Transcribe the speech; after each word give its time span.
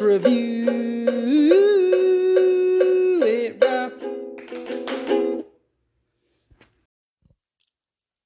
Review 0.00 0.68
It 3.22 3.64
Rob. 3.64 3.92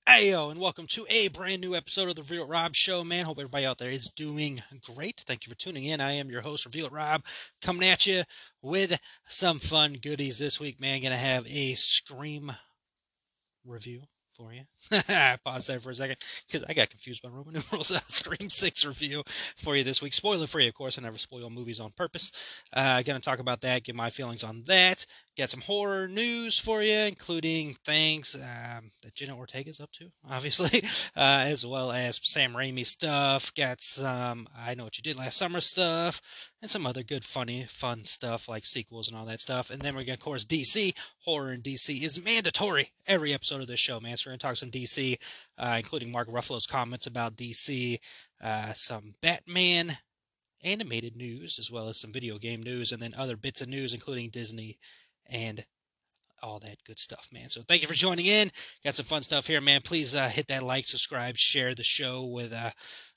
Heyo, 0.06 0.50
and 0.50 0.60
welcome 0.60 0.86
to 0.88 1.06
a 1.08 1.28
brand 1.28 1.62
new 1.62 1.74
episode 1.74 2.10
of 2.10 2.16
the 2.16 2.22
Review 2.22 2.44
It 2.44 2.48
Rob 2.48 2.74
Show, 2.74 3.04
man. 3.04 3.24
Hope 3.24 3.38
everybody 3.38 3.64
out 3.64 3.78
there 3.78 3.90
is 3.90 4.10
doing 4.10 4.62
great. 4.94 5.20
Thank 5.20 5.46
you 5.46 5.50
for 5.50 5.56
tuning 5.56 5.84
in. 5.84 6.02
I 6.02 6.12
am 6.12 6.28
your 6.28 6.42
host, 6.42 6.66
Reveal 6.66 6.86
It 6.86 6.92
Rob, 6.92 7.24
coming 7.62 7.88
at 7.88 8.06
you 8.06 8.24
with 8.60 9.00
some 9.26 9.58
fun 9.58 9.94
goodies 9.94 10.38
this 10.38 10.60
week, 10.60 10.78
man. 10.78 11.02
Gonna 11.02 11.16
have 11.16 11.46
a 11.46 11.72
Scream 11.72 12.52
review 13.64 14.02
for 14.42 14.52
you. 14.52 14.62
Pause 15.44 15.66
there 15.66 15.80
for 15.80 15.90
a 15.90 15.94
second 15.94 16.16
because 16.46 16.64
I 16.68 16.74
got 16.74 16.90
confused 16.90 17.22
by 17.22 17.28
Roman 17.28 17.54
numerals. 17.70 17.88
Scream 18.08 18.50
6 18.50 18.84
review 18.84 19.22
for 19.26 19.76
you 19.76 19.84
this 19.84 20.02
week. 20.02 20.12
Spoiler 20.12 20.46
free, 20.46 20.68
of 20.68 20.74
course. 20.74 20.98
I 20.98 21.02
never 21.02 21.18
spoil 21.18 21.50
movies 21.50 21.80
on 21.80 21.90
purpose. 21.96 22.62
Uh, 22.72 23.02
gonna 23.02 23.20
talk 23.20 23.38
about 23.38 23.60
that, 23.60 23.84
give 23.84 23.96
my 23.96 24.10
feelings 24.10 24.44
on 24.44 24.62
that. 24.66 25.06
Got 25.38 25.48
some 25.48 25.62
horror 25.62 26.08
news 26.08 26.58
for 26.58 26.82
you, 26.82 26.92
including 26.92 27.72
things 27.72 28.34
um, 28.34 28.90
that 29.02 29.14
Jenna 29.14 29.34
Ortega's 29.34 29.80
up 29.80 29.90
to, 29.92 30.10
obviously, 30.30 30.80
uh, 31.16 31.44
as 31.46 31.64
well 31.64 31.90
as 31.90 32.20
Sam 32.22 32.52
Raimi 32.52 32.84
stuff. 32.84 33.54
Got 33.54 33.80
some 33.80 34.46
I 34.54 34.74
Know 34.74 34.84
What 34.84 34.98
You 34.98 35.02
Did 35.02 35.16
Last 35.16 35.38
Summer 35.38 35.60
stuff, 35.60 36.50
and 36.60 36.70
some 36.70 36.86
other 36.86 37.02
good, 37.02 37.24
funny, 37.24 37.64
fun 37.64 38.04
stuff 38.04 38.46
like 38.46 38.66
sequels 38.66 39.08
and 39.08 39.16
all 39.16 39.24
that 39.24 39.40
stuff. 39.40 39.70
And 39.70 39.80
then 39.80 39.94
we're 39.94 40.00
going 40.04 40.08
to, 40.08 40.12
of 40.14 40.20
course, 40.20 40.44
DC. 40.44 40.94
Horror 41.20 41.52
in 41.52 41.62
DC 41.62 42.02
is 42.02 42.22
mandatory 42.22 42.90
every 43.06 43.32
episode 43.32 43.62
of 43.62 43.68
this 43.68 43.80
show, 43.80 44.00
man. 44.00 44.18
So 44.18 44.28
we're 44.28 44.32
going 44.32 44.40
to 44.40 44.46
talk 44.48 44.56
some 44.56 44.70
DC, 44.70 45.16
uh, 45.56 45.76
including 45.78 46.12
Mark 46.12 46.28
Ruffalo's 46.28 46.66
comments 46.66 47.06
about 47.06 47.36
DC, 47.36 47.98
uh, 48.42 48.72
some 48.74 49.14
Batman 49.22 49.92
animated 50.62 51.16
news, 51.16 51.58
as 51.58 51.70
well 51.70 51.88
as 51.88 51.96
some 51.96 52.12
video 52.12 52.36
game 52.36 52.62
news, 52.62 52.92
and 52.92 53.02
then 53.02 53.14
other 53.16 53.36
bits 53.38 53.62
of 53.62 53.68
news, 53.68 53.94
including 53.94 54.28
Disney 54.28 54.78
and 55.32 55.64
all 56.42 56.58
that 56.58 56.76
good 56.86 56.98
stuff, 56.98 57.28
man. 57.32 57.48
So 57.48 57.62
thank 57.62 57.82
you 57.82 57.88
for 57.88 57.94
joining 57.94 58.26
in. 58.26 58.50
Got 58.84 58.94
some 58.94 59.06
fun 59.06 59.22
stuff 59.22 59.46
here, 59.46 59.60
man. 59.60 59.80
Please 59.82 60.14
uh, 60.14 60.28
hit 60.28 60.48
that 60.48 60.62
like, 60.62 60.86
subscribe, 60.86 61.36
share 61.36 61.74
the 61.74 61.82
show 61.82 62.24
with 62.26 62.52
uh, 62.52 62.70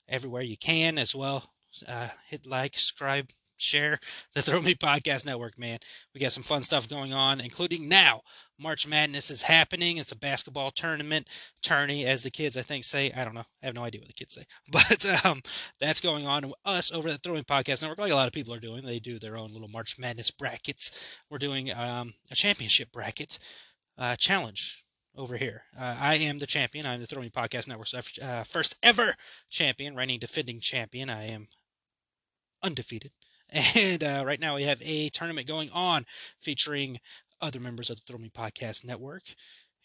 everywhere 0.08 0.42
you 0.42 0.56
can 0.56 0.96
as 0.96 1.14
well. 1.14 1.50
Uh, 1.86 2.08
hit 2.28 2.46
like, 2.46 2.74
subscribe, 2.74 3.30
share 3.56 3.98
the 4.34 4.42
Throw 4.42 4.60
Me 4.60 4.74
Podcast 4.74 5.26
Network, 5.26 5.58
man. 5.58 5.78
We 6.14 6.20
got 6.20 6.32
some 6.32 6.42
fun 6.42 6.62
stuff 6.62 6.88
going 6.88 7.12
on, 7.12 7.40
including 7.40 7.88
now. 7.88 8.22
March 8.58 8.86
Madness 8.86 9.30
is 9.30 9.42
happening. 9.42 9.98
It's 9.98 10.12
a 10.12 10.16
basketball 10.16 10.70
tournament, 10.70 11.28
tourney, 11.62 12.06
as 12.06 12.22
the 12.22 12.30
kids 12.30 12.56
I 12.56 12.62
think 12.62 12.84
say. 12.84 13.12
I 13.12 13.22
don't 13.22 13.34
know. 13.34 13.44
I 13.62 13.66
have 13.66 13.74
no 13.74 13.84
idea 13.84 14.00
what 14.00 14.08
the 14.08 14.14
kids 14.14 14.34
say, 14.34 14.44
but 14.70 15.24
um, 15.24 15.42
that's 15.78 16.00
going 16.00 16.26
on. 16.26 16.48
with 16.48 16.54
Us 16.64 16.92
over 16.92 17.08
at 17.08 17.12
the 17.12 17.18
Throwing 17.18 17.44
Podcast 17.44 17.82
Network, 17.82 17.98
like 17.98 18.12
a 18.12 18.16
lot 18.16 18.26
of 18.26 18.32
people 18.32 18.54
are 18.54 18.60
doing, 18.60 18.84
they 18.84 18.98
do 18.98 19.18
their 19.18 19.36
own 19.36 19.52
little 19.52 19.68
March 19.68 19.98
Madness 19.98 20.30
brackets. 20.30 21.16
We're 21.30 21.38
doing 21.38 21.72
um, 21.72 22.14
a 22.30 22.34
championship 22.34 22.92
bracket 22.92 23.38
uh, 23.98 24.16
challenge 24.16 24.84
over 25.16 25.36
here. 25.36 25.64
Uh, 25.78 25.96
I 25.98 26.16
am 26.16 26.38
the 26.38 26.46
champion. 26.46 26.86
I'm 26.86 27.00
the 27.00 27.06
Throwing 27.06 27.30
Podcast 27.30 27.68
Network's 27.68 27.94
uh, 27.94 28.44
first 28.44 28.76
ever 28.82 29.14
champion, 29.48 29.94
reigning 29.94 30.18
defending 30.18 30.60
champion. 30.60 31.10
I 31.10 31.24
am 31.24 31.48
undefeated. 32.62 33.12
And 33.52 34.02
uh, 34.02 34.24
right 34.26 34.40
now 34.40 34.56
we 34.56 34.64
have 34.64 34.82
a 34.82 35.08
tournament 35.10 35.46
going 35.46 35.70
on 35.72 36.04
featuring 36.38 36.98
other 37.40 37.60
members 37.60 37.90
of 37.90 37.96
the 37.96 38.02
Throw 38.02 38.18
Me 38.18 38.28
Podcast 38.28 38.84
Network. 38.84 39.22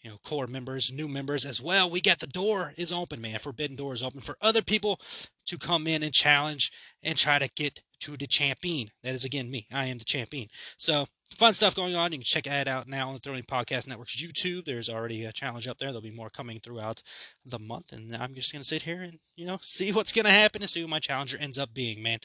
You 0.02 0.10
know, 0.10 0.16
core 0.24 0.48
members, 0.48 0.92
new 0.92 1.06
members 1.06 1.44
as 1.44 1.62
well. 1.62 1.88
We 1.88 2.00
got 2.00 2.18
the 2.18 2.26
door 2.26 2.72
is 2.76 2.90
open, 2.90 3.20
man. 3.20 3.38
Forbidden 3.38 3.76
door 3.76 3.94
is 3.94 4.02
open 4.02 4.20
for 4.20 4.36
other 4.40 4.62
people 4.62 5.00
to 5.46 5.58
come 5.58 5.86
in 5.86 6.02
and 6.02 6.12
challenge 6.12 6.72
and 7.02 7.16
try 7.16 7.38
to 7.38 7.48
get 7.54 7.80
to 8.00 8.16
the 8.16 8.26
champion. 8.26 8.88
That 9.04 9.14
is 9.14 9.24
again 9.24 9.50
me. 9.50 9.66
I 9.72 9.86
am 9.86 9.98
the 9.98 10.04
champion. 10.04 10.48
So 10.76 11.06
fun 11.36 11.54
stuff 11.54 11.76
going 11.76 11.94
on. 11.94 12.12
You 12.12 12.18
can 12.18 12.24
check 12.24 12.44
that 12.44 12.66
out 12.66 12.88
now 12.88 13.08
on 13.08 13.14
the 13.14 13.20
Throwing 13.20 13.44
Podcast 13.44 13.86
Network's 13.86 14.20
YouTube. 14.20 14.64
There's 14.64 14.88
already 14.88 15.24
a 15.24 15.32
challenge 15.32 15.68
up 15.68 15.78
there. 15.78 15.88
There'll 15.88 16.02
be 16.02 16.10
more 16.10 16.30
coming 16.30 16.58
throughout 16.58 17.02
the 17.44 17.60
month, 17.60 17.92
and 17.92 18.14
I'm 18.16 18.34
just 18.34 18.52
gonna 18.52 18.64
sit 18.64 18.82
here 18.82 19.02
and 19.02 19.18
you 19.36 19.46
know 19.46 19.58
see 19.62 19.92
what's 19.92 20.12
gonna 20.12 20.30
happen 20.30 20.62
and 20.62 20.70
see 20.70 20.80
who 20.80 20.88
my 20.88 20.98
challenger 20.98 21.38
ends 21.38 21.58
up 21.58 21.72
being, 21.72 22.02
man. 22.02 22.18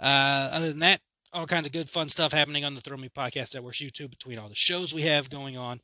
Uh, 0.00 0.50
other 0.52 0.70
than 0.70 0.80
that, 0.80 1.00
all 1.32 1.46
kinds 1.46 1.66
of 1.66 1.72
good 1.72 1.90
fun 1.90 2.08
stuff 2.08 2.32
happening 2.32 2.64
on 2.64 2.74
the 2.74 2.80
Throw 2.80 2.96
Me 2.96 3.08
Podcast 3.08 3.54
Network's 3.54 3.82
YouTube 3.82 4.10
between 4.10 4.38
all 4.38 4.48
the 4.48 4.54
shows 4.54 4.94
we 4.94 5.02
have 5.02 5.30
going 5.30 5.56
on. 5.56 5.80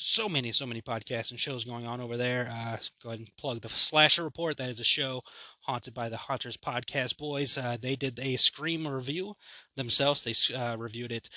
So 0.00 0.28
many, 0.28 0.52
so 0.52 0.64
many 0.64 0.80
podcasts 0.80 1.32
and 1.32 1.40
shows 1.40 1.64
going 1.64 1.84
on 1.84 2.00
over 2.00 2.16
there. 2.16 2.48
Uh, 2.54 2.76
go 3.02 3.08
ahead 3.08 3.18
and 3.18 3.36
plug 3.36 3.62
the 3.62 3.68
Slasher 3.68 4.22
Report. 4.22 4.56
That 4.56 4.68
is 4.68 4.78
a 4.78 4.84
show 4.84 5.22
haunted 5.62 5.92
by 5.92 6.08
the 6.08 6.16
Haunters 6.16 6.56
Podcast 6.56 7.18
Boys. 7.18 7.58
Uh, 7.58 7.76
they 7.80 7.96
did 7.96 8.16
a 8.20 8.36
Scream 8.36 8.86
review 8.86 9.34
themselves. 9.74 10.22
They 10.22 10.54
uh, 10.54 10.76
reviewed 10.76 11.10
it 11.10 11.28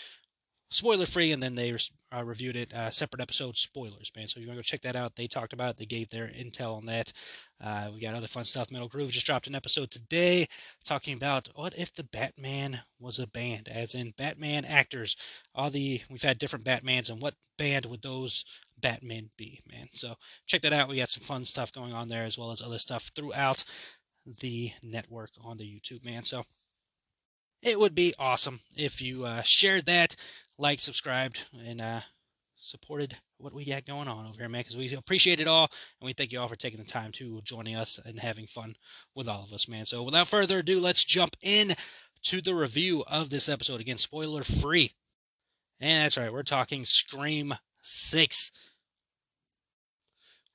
spoiler 0.72 1.06
free, 1.06 1.32
and 1.32 1.44
then 1.44 1.56
they 1.56 1.78
uh, 2.16 2.24
reviewed 2.24 2.56
it 2.56 2.74
uh, 2.74 2.90
separate 2.90 3.22
episode 3.22 3.56
spoilers, 3.58 4.12
man. 4.16 4.28
So 4.28 4.40
if 4.40 4.44
you 4.44 4.50
want 4.50 4.58
to 4.58 4.60
go 4.60 4.64
check 4.64 4.82
that 4.82 4.96
out, 4.96 5.16
they 5.16 5.28
talked 5.28 5.54
about 5.54 5.72
it. 5.72 5.78
They 5.78 5.86
gave 5.86 6.10
their 6.10 6.28
intel 6.28 6.78
on 6.78 6.86
that. 6.88 7.12
Uh, 7.64 7.90
we 7.94 8.02
got 8.02 8.16
other 8.16 8.28
fun 8.28 8.46
stuff. 8.46 8.72
Metal 8.72 8.88
Groove 8.88 9.12
just 9.12 9.26
dropped 9.26 9.48
an 9.48 9.56
episode 9.56 9.92
today 9.92 10.48
talking 10.84 11.16
about 11.16 11.50
what 11.54 11.78
if 11.78 11.94
the 11.94 12.04
Batman 12.04 12.80
was 13.00 13.20
a 13.20 13.28
band, 13.28 13.68
as 13.68 13.94
in 13.94 14.14
Batman 14.18 14.66
actors. 14.66 15.16
All 15.54 15.70
the 15.70 16.02
we've 16.10 16.24
had 16.24 16.40
different 16.40 16.66
Batmans, 16.66 17.10
and 17.10 17.22
what 17.22 17.36
band 17.58 17.86
would 17.86 18.02
those 18.02 18.46
Batmen 18.80 19.30
be, 19.38 19.60
man? 19.70 19.90
So 19.94 20.16
check 20.48 20.62
that 20.62 20.74
out. 20.74 20.90
We 20.90 20.98
got 20.98 21.10
some 21.10 21.24
fun 21.24 21.46
stuff 21.46 21.72
going 21.72 21.94
on 21.94 22.10
there, 22.10 22.24
as 22.24 22.38
well 22.38 22.52
as 22.52 22.62
other 22.62 22.80
stuff 22.80 23.12
throughout 23.16 23.64
the 24.26 24.72
network 24.82 25.32
on 25.44 25.58
the 25.58 25.66
YouTube, 25.66 26.06
man. 26.06 26.24
So 26.24 26.44
it 27.62 27.80
would 27.80 27.96
be 27.96 28.14
awesome 28.20 28.62
if 28.76 29.02
you 29.02 29.26
uh, 29.26 29.42
shared 29.44 29.86
that, 29.86 30.16
liked, 30.58 30.82
subscribed, 30.82 31.46
and 31.66 31.82
uh, 31.82 32.02
supported 32.56 33.16
what 33.38 33.54
we 33.54 33.66
got 33.66 33.86
going 33.86 34.08
on 34.08 34.26
over 34.26 34.38
here, 34.38 34.50
man, 34.50 34.62
because 34.62 34.78
we 34.78 34.94
appreciate 34.94 35.40
it 35.40 35.48
all, 35.48 35.70
and 36.00 36.06
we 36.06 36.14
thank 36.14 36.32
you 36.32 36.40
all 36.40 36.48
for 36.48 36.56
taking 36.56 36.80
the 36.80 36.86
time 36.86 37.12
to 37.12 37.42
joining 37.42 37.76
us 37.76 38.00
and 38.06 38.20
having 38.20 38.46
fun 38.46 38.76
with 39.16 39.28
all 39.28 39.44
of 39.44 39.54
us, 39.54 39.68
man. 39.68 39.86
So 39.86 40.04
without 40.04 40.28
further 40.28 40.60
ado, 40.60 40.80
let's 40.80 41.04
jump 41.04 41.36
in 41.42 41.74
to 42.24 42.42
the 42.42 42.54
review 42.54 43.04
of 43.08 43.30
this 43.30 43.50
episode. 43.50 43.82
Again, 43.82 43.98
spoiler 43.98 44.44
free. 44.44 44.92
And 45.80 46.06
that's 46.06 46.18
right, 46.18 46.32
we're 46.32 46.44
talking 46.44 46.86
Scream 46.86 47.56
6. 47.82 48.52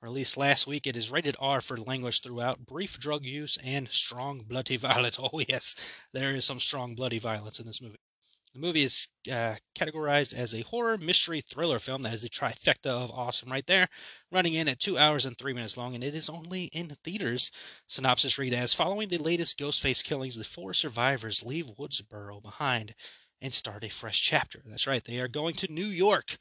Released 0.03 0.37
last 0.37 0.67
week, 0.67 0.87
it 0.87 0.97
is 0.97 1.11
rated 1.11 1.37
R 1.41 1.61
for 1.61 1.77
language 1.77 2.21
throughout, 2.23 2.67
brief 2.67 2.99
drug 2.99 3.25
use, 3.25 3.59
and 3.65 3.89
strong 3.89 4.41
bloody 4.47 4.77
violence. 4.77 5.19
Oh, 5.21 5.41
yes, 5.49 5.75
there 6.13 6.31
is 6.31 6.45
some 6.45 6.61
strong 6.61 6.95
bloody 6.95 7.19
violence 7.19 7.59
in 7.59 7.67
this 7.67 7.81
movie. 7.81 7.99
The 8.55 8.61
movie 8.61 8.85
is 8.85 9.09
uh, 9.31 9.57
categorized 9.79 10.35
as 10.35 10.55
a 10.55 10.63
horror 10.63 10.97
mystery 10.97 11.43
thriller 11.43 11.79
film. 11.79 12.03
That 12.03 12.15
is 12.15 12.25
a 12.25 12.31
trifecta 12.31 12.87
of 12.87 13.11
awesome 13.11 13.51
right 13.51 13.67
there. 13.67 13.89
Running 14.33 14.55
in 14.55 14.69
at 14.69 14.81
2 14.81 14.97
hours 14.97 15.27
and 15.27 15.37
3 15.37 15.53
minutes 15.53 15.77
long, 15.77 15.95
and 15.95 16.03
it 16.03 16.15
is 16.15 16.31
only 16.31 16.65
in 16.73 16.89
theaters. 17.05 17.51
Synopsis 17.87 18.39
read 18.39 18.55
as 18.55 18.73
Following 18.73 19.09
the 19.09 19.19
latest 19.19 19.59
Ghostface 19.59 20.03
killings, 20.03 20.37
the 20.37 20.45
four 20.45 20.73
survivors 20.73 21.45
leave 21.45 21.67
Woodsboro 21.79 22.43
behind 22.43 22.95
and 23.43 23.53
start 23.53 23.85
a 23.85 23.91
fresh 23.91 24.23
chapter. 24.23 24.63
That's 24.65 24.87
right, 24.87 25.05
they 25.05 25.21
are 25.21 25.29
going 25.29 25.55
to 25.57 25.73
New 25.73 25.85
York. 25.85 26.37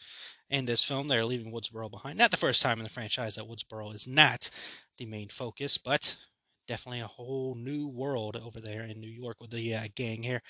In 0.49 0.65
this 0.65 0.83
film, 0.83 1.07
they're 1.07 1.25
leaving 1.25 1.51
Woodsboro 1.51 1.89
behind. 1.89 2.17
Not 2.17 2.31
the 2.31 2.37
first 2.37 2.61
time 2.61 2.77
in 2.77 2.83
the 2.83 2.89
franchise 2.89 3.35
that 3.35 3.47
Woodsboro 3.47 3.93
is 3.95 4.07
not 4.07 4.49
the 4.97 5.05
main 5.05 5.29
focus, 5.29 5.77
but 5.77 6.17
definitely 6.67 6.99
a 6.99 7.07
whole 7.07 7.55
new 7.55 7.87
world 7.87 8.35
over 8.35 8.59
there 8.59 8.83
in 8.83 8.99
New 8.99 9.09
York 9.09 9.37
with 9.39 9.51
the 9.51 9.73
uh, 9.73 9.83
gang 9.95 10.23
here. 10.23 10.41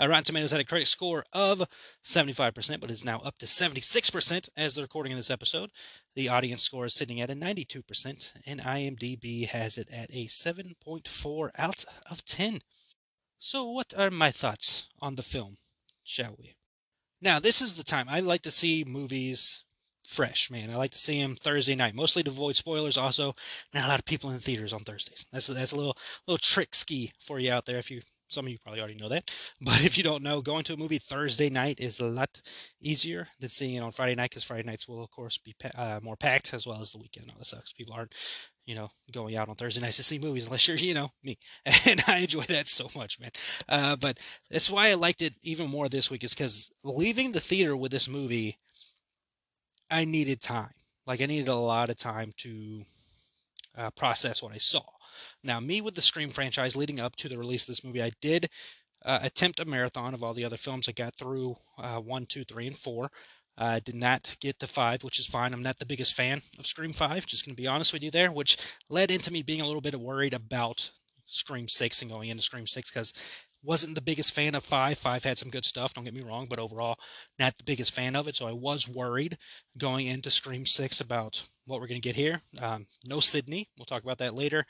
Uh, 0.00 0.08
Rotten 0.08 0.24
Tomatoes 0.24 0.50
had 0.50 0.60
a 0.60 0.64
critic 0.64 0.86
score 0.86 1.24
of 1.32 1.62
75%, 2.04 2.80
but 2.80 2.90
is 2.90 3.04
now 3.04 3.20
up 3.20 3.38
to 3.38 3.46
76% 3.46 4.48
as 4.56 4.74
they're 4.74 4.84
recording 4.84 5.12
of 5.12 5.18
this 5.18 5.30
episode. 5.30 5.70
The 6.14 6.28
audience 6.28 6.62
score 6.62 6.86
is 6.86 6.94
sitting 6.94 7.20
at 7.20 7.30
a 7.30 7.34
92%, 7.34 8.32
and 8.46 8.60
IMDb 8.60 9.46
has 9.48 9.78
it 9.78 9.88
at 9.92 10.10
a 10.10 10.26
7.4 10.26 11.50
out 11.58 11.84
of 12.10 12.24
10. 12.24 12.60
So, 13.38 13.70
what 13.70 13.92
are 13.96 14.10
my 14.10 14.30
thoughts 14.30 14.88
on 15.00 15.16
the 15.16 15.22
film, 15.22 15.58
shall 16.02 16.36
we? 16.38 16.54
Now, 17.24 17.40
this 17.40 17.62
is 17.62 17.74
the 17.74 17.84
time 17.84 18.06
I 18.10 18.20
like 18.20 18.42
to 18.42 18.50
see 18.50 18.84
movies 18.86 19.64
fresh, 20.04 20.50
man. 20.50 20.70
I 20.70 20.76
like 20.76 20.90
to 20.90 20.98
see 20.98 21.18
them 21.22 21.36
Thursday 21.36 21.74
night, 21.74 21.94
mostly 21.94 22.22
to 22.22 22.30
avoid 22.30 22.54
spoilers. 22.54 22.98
Also, 22.98 23.34
not 23.72 23.86
a 23.86 23.88
lot 23.88 23.98
of 23.98 24.04
people 24.04 24.28
in 24.28 24.36
the 24.36 24.42
theaters 24.42 24.74
on 24.74 24.80
Thursdays. 24.80 25.26
That's 25.32 25.46
that's 25.46 25.72
a 25.72 25.76
little 25.76 25.96
little 26.28 26.38
trick 26.38 26.74
ski 26.74 27.10
for 27.18 27.38
you 27.38 27.50
out 27.50 27.64
there 27.64 27.78
if 27.78 27.90
you 27.90 28.02
Some 28.28 28.44
of 28.44 28.52
you 28.52 28.58
probably 28.58 28.80
already 28.80 29.00
know 29.00 29.08
that. 29.08 29.34
But 29.62 29.84
if 29.86 29.96
you 29.96 30.04
don't 30.04 30.22
know, 30.22 30.42
going 30.42 30.64
to 30.64 30.74
a 30.74 30.76
movie 30.76 30.98
Thursday 30.98 31.48
night 31.48 31.80
is 31.80 31.98
a 31.98 32.04
lot 32.04 32.42
easier 32.80 33.28
than 33.40 33.48
seeing 33.48 33.76
it 33.76 33.82
on 33.82 33.92
Friday 33.92 34.14
night 34.14 34.30
because 34.30 34.44
Friday 34.44 34.64
nights 34.68 34.86
will, 34.86 35.02
of 35.02 35.10
course, 35.10 35.38
be 35.38 35.54
uh, 35.74 36.00
more 36.02 36.16
packed 36.16 36.52
as 36.52 36.66
well 36.66 36.80
as 36.82 36.92
the 36.92 36.98
weekend. 36.98 37.30
All 37.30 37.38
that 37.38 37.46
sucks. 37.46 37.72
People 37.72 37.94
aren't, 37.94 38.14
you 38.66 38.74
know, 38.74 38.88
going 39.12 39.36
out 39.36 39.48
on 39.48 39.54
Thursday 39.56 39.80
nights 39.80 39.96
to 39.96 40.02
see 40.02 40.18
movies 40.18 40.46
unless 40.46 40.66
you're, 40.66 40.76
you 40.76 40.94
know, 40.94 41.10
me. 41.22 41.38
And 41.86 42.02
I 42.06 42.18
enjoy 42.18 42.44
that 42.44 42.68
so 42.68 42.88
much, 42.96 43.20
man. 43.20 43.30
Uh, 43.68 43.96
but 43.96 44.18
that's 44.50 44.70
why 44.70 44.88
I 44.88 44.94
liked 44.94 45.22
it 45.22 45.34
even 45.42 45.68
more 45.68 45.88
this 45.88 46.10
week 46.10 46.24
is 46.24 46.34
because 46.34 46.70
leaving 46.82 47.32
the 47.32 47.40
theater 47.40 47.76
with 47.76 47.92
this 47.92 48.08
movie, 48.08 48.58
I 49.90 50.04
needed 50.04 50.40
time. 50.40 50.72
Like, 51.06 51.20
I 51.20 51.26
needed 51.26 51.48
a 51.48 51.54
lot 51.54 51.90
of 51.90 51.96
time 51.96 52.32
to 52.38 52.82
uh, 53.76 53.90
process 53.90 54.42
what 54.42 54.54
I 54.54 54.58
saw. 54.58 54.82
Now, 55.42 55.60
me 55.60 55.80
with 55.80 55.94
the 55.94 56.00
Scream 56.00 56.30
franchise 56.30 56.74
leading 56.74 57.00
up 57.00 57.16
to 57.16 57.28
the 57.28 57.38
release 57.38 57.64
of 57.64 57.68
this 57.68 57.84
movie, 57.84 58.02
I 58.02 58.12
did 58.22 58.48
uh, 59.04 59.18
attempt 59.22 59.60
a 59.60 59.66
marathon 59.66 60.14
of 60.14 60.22
all 60.22 60.32
the 60.32 60.44
other 60.44 60.56
films. 60.56 60.88
I 60.88 60.92
got 60.92 61.14
through 61.14 61.56
uh, 61.78 61.98
one, 62.00 62.24
two, 62.26 62.44
three, 62.44 62.66
and 62.66 62.76
four. 62.76 63.10
I 63.56 63.76
uh, 63.76 63.80
did 63.84 63.94
not 63.94 64.36
get 64.40 64.58
to 64.60 64.66
five, 64.66 65.04
which 65.04 65.18
is 65.18 65.26
fine. 65.26 65.52
I'm 65.52 65.62
not 65.62 65.78
the 65.78 65.86
biggest 65.86 66.14
fan 66.14 66.42
of 66.58 66.66
Scream 66.66 66.92
5, 66.92 67.26
just 67.26 67.46
going 67.46 67.54
to 67.54 67.62
be 67.62 67.68
honest 67.68 67.92
with 67.92 68.02
you 68.02 68.10
there, 68.10 68.32
which 68.32 68.56
led 68.88 69.10
into 69.10 69.32
me 69.32 69.42
being 69.42 69.60
a 69.60 69.66
little 69.66 69.80
bit 69.80 69.98
worried 70.00 70.34
about 70.34 70.90
Scream 71.26 71.68
6 71.68 72.02
and 72.02 72.10
going 72.10 72.28
into 72.30 72.42
Scream 72.42 72.66
6 72.66 72.90
because 72.90 73.12
wasn't 73.62 73.94
the 73.94 74.02
biggest 74.02 74.34
fan 74.34 74.54
of 74.54 74.64
5. 74.64 74.98
5 74.98 75.24
had 75.24 75.38
some 75.38 75.50
good 75.50 75.64
stuff, 75.64 75.94
don't 75.94 76.04
get 76.04 76.14
me 76.14 76.22
wrong, 76.22 76.46
but 76.48 76.58
overall, 76.58 76.98
not 77.38 77.56
the 77.56 77.64
biggest 77.64 77.94
fan 77.94 78.14
of 78.14 78.28
it. 78.28 78.36
So 78.36 78.46
I 78.46 78.52
was 78.52 78.88
worried 78.88 79.38
going 79.78 80.06
into 80.06 80.30
Scream 80.30 80.66
6 80.66 81.00
about 81.00 81.46
what 81.66 81.80
we're 81.80 81.86
going 81.86 82.00
to 82.00 82.06
get 82.08 82.16
here. 82.16 82.42
Um, 82.60 82.86
no 83.06 83.20
Sidney, 83.20 83.68
We'll 83.78 83.86
talk 83.86 84.02
about 84.02 84.18
that 84.18 84.34
later. 84.34 84.66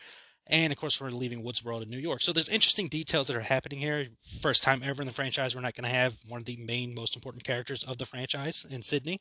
And 0.47 0.73
of 0.73 0.79
course, 0.79 1.01
we're 1.01 1.11
leaving 1.11 1.43
Woodsboro 1.43 1.81
to 1.81 1.87
New 1.87 1.99
York. 1.99 2.21
So 2.21 2.33
there's 2.33 2.49
interesting 2.49 2.89
details 2.89 3.29
that 3.29 3.37
are 3.37 3.41
happening 3.41 3.79
here. 3.79 4.09
First 4.21 4.63
time 4.63 4.83
ever 4.85 5.03
in 5.03 5.07
the 5.07 5.15
franchise, 5.15 5.55
we're 5.55 5.63
not 5.63 5.75
going 5.75 5.85
to 5.85 5.97
have 5.97 6.19
one 6.29 6.41
of 6.41 6.47
the 6.47 6.57
main, 6.59 6.95
most 6.95 7.17
important 7.17 7.45
characters 7.45 7.83
of 7.83 7.99
the 7.99 8.07
franchise 8.07 8.67
in 8.69 8.83
Sidney. 8.83 9.21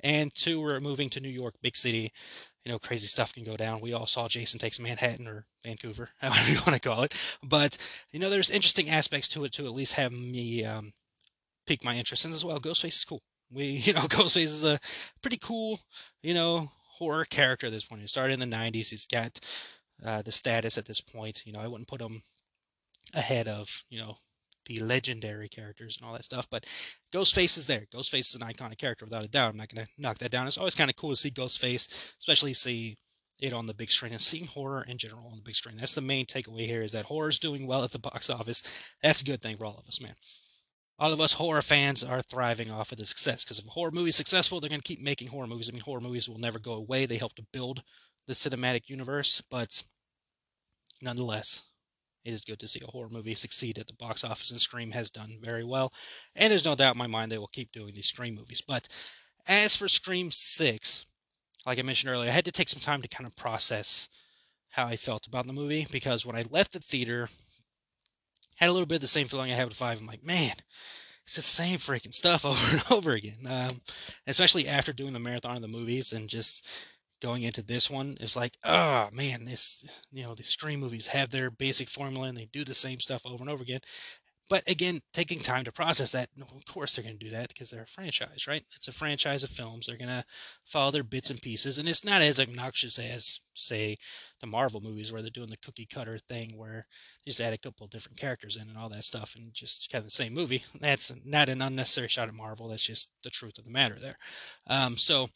And 0.00 0.34
two, 0.34 0.60
we're 0.60 0.80
moving 0.80 1.08
to 1.10 1.20
New 1.20 1.28
York, 1.28 1.54
big 1.62 1.76
city. 1.76 2.12
You 2.64 2.72
know, 2.72 2.78
crazy 2.78 3.06
stuff 3.06 3.32
can 3.32 3.44
go 3.44 3.56
down. 3.56 3.80
We 3.80 3.92
all 3.92 4.06
saw 4.06 4.28
Jason 4.28 4.58
Takes 4.58 4.80
Manhattan 4.80 5.28
or 5.28 5.46
Vancouver, 5.64 6.10
however 6.20 6.50
you 6.50 6.58
want 6.66 6.80
to 6.80 6.88
call 6.88 7.02
it. 7.02 7.16
But, 7.42 7.78
you 8.10 8.18
know, 8.18 8.28
there's 8.28 8.50
interesting 8.50 8.90
aspects 8.90 9.28
to 9.28 9.44
it 9.44 9.52
to 9.52 9.66
at 9.66 9.72
least 9.72 9.94
have 9.94 10.12
me 10.12 10.64
um, 10.64 10.92
pique 11.66 11.84
my 11.84 11.94
interest 11.94 12.24
in 12.24 12.32
as 12.32 12.44
well. 12.44 12.58
Ghostface 12.58 12.86
is 12.88 13.04
cool. 13.04 13.22
We, 13.50 13.64
you 13.84 13.92
know, 13.92 14.00
Ghostface 14.00 14.44
is 14.44 14.64
a 14.64 14.78
pretty 15.22 15.38
cool, 15.38 15.80
you 16.22 16.34
know, 16.34 16.72
horror 16.98 17.24
character 17.24 17.66
at 17.66 17.72
this 17.72 17.84
point. 17.84 18.02
He 18.02 18.08
started 18.08 18.40
in 18.40 18.50
the 18.50 18.56
90s. 18.56 18.90
He's 18.90 19.06
got 19.06 19.38
uh, 20.04 20.22
the 20.22 20.32
status 20.32 20.78
at 20.78 20.86
this 20.86 21.00
point. 21.00 21.42
You 21.46 21.52
know, 21.52 21.60
I 21.60 21.68
wouldn't 21.68 21.88
put 21.88 22.00
him 22.00 22.22
ahead 23.14 23.48
of 23.48 23.84
you 23.88 23.98
know 23.98 24.18
the 24.66 24.80
legendary 24.80 25.48
characters 25.48 25.96
and 25.96 26.06
all 26.06 26.14
that 26.14 26.24
stuff. 26.24 26.48
But 26.50 26.66
Ghostface 27.12 27.56
is 27.56 27.66
there. 27.66 27.86
Ghostface 27.94 28.34
is 28.34 28.34
an 28.34 28.46
iconic 28.46 28.78
character 28.78 29.04
without 29.04 29.24
a 29.24 29.28
doubt. 29.28 29.52
I'm 29.52 29.56
not 29.56 29.68
to 29.70 29.86
knock 29.96 30.18
that 30.18 30.30
down. 30.30 30.46
It's 30.46 30.58
always 30.58 30.74
kind 30.74 30.90
of 30.90 30.96
cool 30.96 31.10
to 31.10 31.16
see 31.16 31.30
Ghostface, 31.30 32.14
especially 32.18 32.54
see 32.54 32.96
it 33.40 33.52
on 33.52 33.66
the 33.66 33.74
big 33.74 33.90
screen 33.90 34.12
and 34.12 34.20
seeing 34.20 34.46
horror 34.46 34.84
in 34.88 34.98
general 34.98 35.26
on 35.26 35.36
the 35.36 35.42
big 35.42 35.56
screen. 35.56 35.76
That's 35.76 35.94
the 35.94 36.00
main 36.00 36.26
takeaway 36.26 36.66
here 36.66 36.82
is 36.82 36.92
that 36.92 37.06
horror's 37.06 37.38
doing 37.38 37.66
well 37.66 37.84
at 37.84 37.90
the 37.90 37.98
box 38.10 38.30
office. 38.30 38.62
That's 39.02 39.20
a 39.20 39.24
good 39.24 39.42
thing 39.42 39.56
for 39.56 39.66
all 39.66 39.78
of 39.78 39.86
us, 39.86 40.00
man. 40.00 40.14
All 40.98 41.12
of 41.12 41.20
us 41.20 41.34
horror 41.34 41.60
fans 41.60 42.02
are 42.02 42.22
thriving 42.22 42.70
off 42.70 42.90
of 42.90 42.98
the 42.98 43.04
success 43.04 43.44
because 43.44 43.58
if 43.58 43.66
a 43.66 43.70
horror 43.70 43.90
movie 43.90 44.08
is 44.08 44.16
successful, 44.16 44.60
they're 44.60 44.70
going 44.70 44.80
to 44.80 44.88
keep 44.88 45.02
making 45.02 45.28
horror 45.28 45.46
movies. 45.46 45.68
I 45.68 45.72
mean, 45.72 45.82
horror 45.82 46.00
movies 46.00 46.26
will 46.26 46.38
never 46.38 46.58
go 46.58 46.72
away. 46.72 47.04
They 47.04 47.18
help 47.18 47.34
to 47.34 47.46
build 47.52 47.82
the 48.26 48.34
cinematic 48.34 48.88
universe, 48.88 49.42
but 49.50 49.84
nonetheless, 51.00 51.64
it 52.24 52.32
is 52.32 52.40
good 52.40 52.58
to 52.58 52.68
see 52.68 52.80
a 52.82 52.90
horror 52.90 53.08
movie 53.08 53.34
succeed 53.34 53.78
at 53.78 53.86
the 53.86 53.92
box 53.92 54.24
office, 54.24 54.50
and 54.50 54.60
Scream 54.60 54.90
has 54.90 55.10
done 55.10 55.38
very 55.40 55.64
well. 55.64 55.92
And 56.34 56.50
there's 56.50 56.64
no 56.64 56.74
doubt 56.74 56.96
in 56.96 56.98
my 56.98 57.06
mind 57.06 57.30
they 57.30 57.38
will 57.38 57.46
keep 57.46 57.70
doing 57.70 57.92
these 57.94 58.06
Scream 58.06 58.34
movies. 58.34 58.60
But 58.60 58.88
as 59.46 59.76
for 59.76 59.86
Scream 59.86 60.30
6, 60.32 61.04
like 61.64 61.78
I 61.78 61.82
mentioned 61.82 62.12
earlier, 62.12 62.28
I 62.28 62.34
had 62.34 62.44
to 62.46 62.52
take 62.52 62.68
some 62.68 62.80
time 62.80 63.00
to 63.02 63.08
kind 63.08 63.26
of 63.26 63.36
process 63.36 64.08
how 64.70 64.86
I 64.86 64.96
felt 64.96 65.26
about 65.26 65.46
the 65.46 65.52
movie 65.52 65.86
because 65.90 66.26
when 66.26 66.36
I 66.36 66.44
left 66.50 66.72
the 66.72 66.80
theater, 66.80 67.28
had 68.56 68.68
a 68.68 68.72
little 68.72 68.86
bit 68.86 68.96
of 68.96 69.02
the 69.02 69.08
same 69.08 69.28
feeling 69.28 69.52
I 69.52 69.54
had 69.56 69.68
with 69.68 69.76
5. 69.76 70.00
I'm 70.00 70.06
like, 70.06 70.24
man, 70.24 70.54
it's 71.24 71.36
the 71.36 71.42
same 71.42 71.78
freaking 71.78 72.12
stuff 72.14 72.44
over 72.44 72.76
and 72.76 72.82
over 72.90 73.12
again. 73.12 73.46
Um, 73.48 73.80
especially 74.26 74.66
after 74.66 74.92
doing 74.92 75.12
the 75.12 75.20
marathon 75.20 75.56
of 75.56 75.62
the 75.62 75.68
movies 75.68 76.12
and 76.12 76.28
just 76.28 76.68
going 77.22 77.42
into 77.42 77.62
this 77.62 77.90
one 77.90 78.16
is 78.20 78.36
like, 78.36 78.56
oh 78.64 79.08
man, 79.12 79.44
this 79.44 79.84
you 80.12 80.24
know, 80.24 80.34
the 80.34 80.42
Scream 80.42 80.80
movies 80.80 81.08
have 81.08 81.30
their 81.30 81.50
basic 81.50 81.88
formula 81.88 82.28
and 82.28 82.36
they 82.36 82.48
do 82.52 82.64
the 82.64 82.74
same 82.74 83.00
stuff 83.00 83.26
over 83.26 83.42
and 83.42 83.50
over 83.50 83.62
again. 83.62 83.80
But 84.48 84.62
again, 84.68 85.00
taking 85.12 85.40
time 85.40 85.64
to 85.64 85.72
process 85.72 86.12
that, 86.12 86.28
of 86.40 86.64
course 86.66 86.94
they're 86.94 87.04
going 87.04 87.18
to 87.18 87.24
do 87.24 87.32
that 87.32 87.48
because 87.48 87.70
they're 87.70 87.82
a 87.82 87.86
franchise, 87.86 88.46
right? 88.46 88.62
It's 88.76 88.86
a 88.86 88.92
franchise 88.92 89.42
of 89.42 89.50
films. 89.50 89.86
They're 89.86 89.96
going 89.96 90.08
to 90.08 90.24
follow 90.64 90.92
their 90.92 91.02
bits 91.02 91.30
and 91.30 91.42
pieces, 91.42 91.78
and 91.78 91.88
it's 91.88 92.04
not 92.04 92.22
as 92.22 92.38
obnoxious 92.38 92.96
as, 92.96 93.40
say, 93.54 93.98
the 94.40 94.46
Marvel 94.46 94.80
movies 94.80 95.12
where 95.12 95.20
they're 95.20 95.32
doing 95.32 95.50
the 95.50 95.56
cookie 95.56 95.88
cutter 95.92 96.18
thing 96.18 96.52
where 96.54 96.86
they 97.24 97.30
just 97.30 97.40
add 97.40 97.54
a 97.54 97.58
couple 97.58 97.88
different 97.88 98.18
characters 98.18 98.54
in 98.54 98.68
and 98.68 98.78
all 98.78 98.88
that 98.88 99.04
stuff, 99.04 99.34
and 99.34 99.52
just 99.52 99.90
kind 99.90 100.00
of 100.00 100.06
the 100.06 100.10
same 100.10 100.32
movie. 100.32 100.62
That's 100.80 101.12
not 101.24 101.48
an 101.48 101.60
unnecessary 101.60 102.08
shot 102.08 102.28
at 102.28 102.34
Marvel. 102.34 102.68
That's 102.68 102.86
just 102.86 103.10
the 103.24 103.30
truth 103.30 103.58
of 103.58 103.64
the 103.64 103.70
matter 103.70 103.96
there. 104.00 104.18
Um, 104.68 104.96
so 104.96 105.28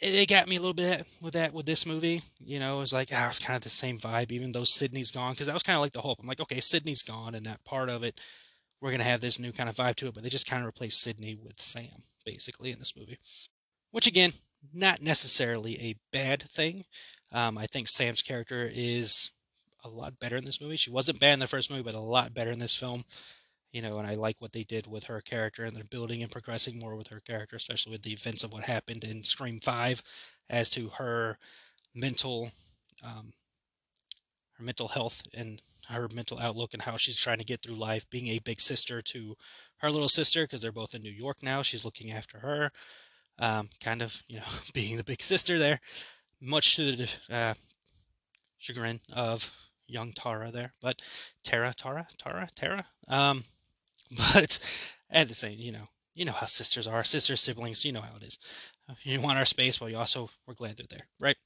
it 0.00 0.28
got 0.28 0.48
me 0.48 0.56
a 0.56 0.60
little 0.60 0.74
bit 0.74 1.06
with 1.20 1.34
that 1.34 1.52
with 1.52 1.66
this 1.66 1.86
movie. 1.86 2.22
You 2.38 2.58
know, 2.58 2.78
it 2.78 2.80
was 2.80 2.92
like 2.92 3.10
ah, 3.12 3.28
it's 3.28 3.38
kind 3.38 3.56
of 3.56 3.62
the 3.62 3.68
same 3.68 3.98
vibe, 3.98 4.32
even 4.32 4.52
though 4.52 4.64
Sidney's 4.64 5.10
gone. 5.10 5.32
Because 5.32 5.46
that 5.46 5.54
was 5.54 5.62
kind 5.62 5.76
of 5.76 5.82
like 5.82 5.92
the 5.92 6.00
hope. 6.00 6.18
I'm 6.20 6.26
like, 6.26 6.40
okay, 6.40 6.60
Sidney's 6.60 7.02
gone, 7.02 7.34
and 7.34 7.46
that 7.46 7.64
part 7.64 7.88
of 7.88 8.02
it, 8.02 8.20
we're 8.80 8.90
gonna 8.90 9.04
have 9.04 9.20
this 9.20 9.38
new 9.38 9.52
kind 9.52 9.68
of 9.68 9.76
vibe 9.76 9.96
to 9.96 10.08
it. 10.08 10.14
But 10.14 10.22
they 10.22 10.28
just 10.28 10.48
kind 10.48 10.62
of 10.62 10.66
replaced 10.66 11.00
Sidney 11.00 11.34
with 11.34 11.60
Sam, 11.60 12.04
basically, 12.24 12.70
in 12.70 12.78
this 12.78 12.96
movie. 12.96 13.18
Which 13.90 14.06
again, 14.06 14.32
not 14.72 15.02
necessarily 15.02 15.78
a 15.80 15.96
bad 16.12 16.42
thing. 16.42 16.84
Um, 17.32 17.58
I 17.58 17.66
think 17.66 17.88
Sam's 17.88 18.22
character 18.22 18.68
is 18.72 19.30
a 19.84 19.88
lot 19.88 20.18
better 20.18 20.36
in 20.36 20.44
this 20.44 20.60
movie. 20.60 20.76
She 20.76 20.90
wasn't 20.90 21.20
bad 21.20 21.34
in 21.34 21.38
the 21.40 21.46
first 21.46 21.70
movie, 21.70 21.82
but 21.82 21.94
a 21.94 22.00
lot 22.00 22.34
better 22.34 22.50
in 22.50 22.58
this 22.58 22.76
film 22.76 23.04
you 23.72 23.82
know, 23.82 23.98
and 23.98 24.06
I 24.06 24.14
like 24.14 24.36
what 24.40 24.52
they 24.52 24.64
did 24.64 24.86
with 24.86 25.04
her 25.04 25.20
character, 25.20 25.64
and 25.64 25.76
they're 25.76 25.84
building 25.84 26.22
and 26.22 26.30
progressing 26.30 26.78
more 26.78 26.96
with 26.96 27.08
her 27.08 27.20
character, 27.20 27.56
especially 27.56 27.92
with 27.92 28.02
the 28.02 28.12
events 28.12 28.42
of 28.42 28.52
what 28.52 28.64
happened 28.64 29.04
in 29.04 29.22
Scream 29.22 29.58
Five, 29.58 30.02
as 30.48 30.68
to 30.70 30.88
her 30.98 31.38
mental, 31.94 32.50
um, 33.04 33.32
her 34.54 34.64
mental 34.64 34.88
health 34.88 35.22
and 35.34 35.62
her 35.88 36.08
mental 36.12 36.38
outlook 36.38 36.72
and 36.72 36.82
how 36.82 36.96
she's 36.96 37.16
trying 37.16 37.38
to 37.38 37.44
get 37.44 37.62
through 37.62 37.74
life, 37.74 38.08
being 38.10 38.28
a 38.28 38.38
big 38.40 38.60
sister 38.60 39.02
to 39.02 39.36
her 39.78 39.90
little 39.90 40.08
sister 40.08 40.44
because 40.44 40.62
they're 40.62 40.72
both 40.72 40.94
in 40.94 41.02
New 41.02 41.10
York 41.10 41.42
now. 41.42 41.62
She's 41.62 41.84
looking 41.84 42.12
after 42.12 42.38
her, 42.38 42.70
um, 43.38 43.68
kind 43.82 44.02
of, 44.02 44.22
you 44.28 44.36
know, 44.36 44.44
being 44.74 44.96
the 44.96 45.04
big 45.04 45.22
sister 45.22 45.58
there, 45.58 45.80
much 46.40 46.76
to 46.76 46.92
the 46.92 47.10
uh, 47.30 47.54
chagrin 48.58 49.00
of 49.14 49.56
young 49.86 50.12
Tara 50.12 50.50
there, 50.50 50.72
but 50.80 51.02
Tara, 51.42 51.74
Tara, 51.76 52.06
Tara, 52.16 52.48
Tara. 52.54 52.86
Um, 53.08 53.44
But 54.16 54.58
at 55.10 55.28
the 55.28 55.34
same, 55.34 55.58
you 55.58 55.72
know, 55.72 55.88
you 56.14 56.24
know 56.24 56.32
how 56.32 56.46
sisters 56.46 56.86
are, 56.86 57.04
sister 57.04 57.36
siblings. 57.36 57.84
You 57.84 57.92
know 57.92 58.00
how 58.00 58.16
it 58.16 58.24
is. 58.24 58.38
Uh, 58.88 58.94
you 59.02 59.20
want 59.20 59.38
our 59.38 59.44
space, 59.44 59.78
but 59.78 59.90
you 59.90 59.96
also 59.96 60.30
we're 60.46 60.54
glad 60.54 60.76
they're 60.76 60.86
there, 60.88 61.06
right? 61.20 61.36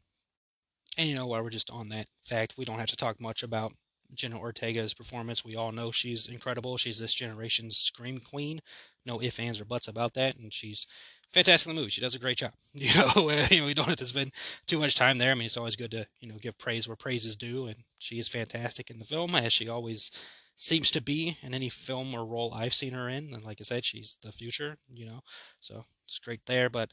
And 0.97 1.09
you 1.09 1.15
know, 1.15 1.27
while 1.27 1.43
we're 1.43 1.51
just 1.51 1.71
on 1.71 1.89
that 1.91 2.07
fact, 2.25 2.55
we 2.57 2.65
don't 2.65 2.79
have 2.79 2.89
to 2.89 2.97
talk 2.97 3.21
much 3.21 3.43
about 3.43 3.73
Jenna 4.15 4.39
Ortega's 4.39 4.95
performance. 4.95 5.45
We 5.45 5.57
all 5.57 5.73
know 5.73 5.91
she's 5.91 6.29
incredible. 6.29 6.77
She's 6.77 6.99
this 6.99 7.15
generation's 7.15 7.77
scream 7.77 8.19
queen. 8.21 8.61
No 9.05 9.21
ifs, 9.21 9.39
ands, 9.39 9.61
or 9.61 9.65
buts 9.65 9.89
about 9.89 10.15
that. 10.15 10.37
And 10.37 10.53
she's 10.53 10.87
fantastic 11.33 11.69
in 11.69 11.75
the 11.75 11.81
movie. 11.81 11.91
She 11.91 12.01
does 12.01 12.15
a 12.15 12.21
great 12.21 12.39
job. 12.39 12.53
You 12.75 12.93
know, 12.95 13.31
you 13.51 13.61
know, 13.61 13.67
we 13.67 13.75
don't 13.75 13.89
have 13.89 13.97
to 13.97 14.07
spend 14.07 14.33
too 14.67 14.79
much 14.79 14.95
time 14.95 15.19
there. 15.19 15.33
I 15.33 15.35
mean, 15.35 15.47
it's 15.47 15.57
always 15.57 15.77
good 15.77 15.91
to 15.93 16.07
you 16.21 16.29
know 16.29 16.39
give 16.39 16.59
praise 16.59 16.87
where 16.89 16.97
praise 16.97 17.25
is 17.25 17.37
due, 17.37 17.67
and 17.67 17.77
she 18.01 18.19
is 18.19 18.29
fantastic 18.29 18.91
in 18.91 18.99
the 18.99 19.05
film 19.05 19.35
as 19.35 19.53
she 19.53 19.69
always 19.69 20.11
seems 20.57 20.91
to 20.93 21.03
be 21.03 21.37
in 21.43 21.55
any 21.55 21.69
film 21.69 22.15
or 22.15 22.25
role 22.25 22.53
I've 22.55 22.75
seen 22.75 22.93
her 22.93 23.09
in. 23.09 23.35
And 23.35 23.45
like 23.45 23.59
I 23.61 23.65
said, 23.65 23.85
she's 23.85 24.17
the 24.23 24.33
future, 24.33 24.77
you 24.89 25.07
know, 25.07 25.21
so 25.61 25.85
it's 26.07 26.19
great 26.19 26.47
there. 26.47 26.71
But 26.71 26.91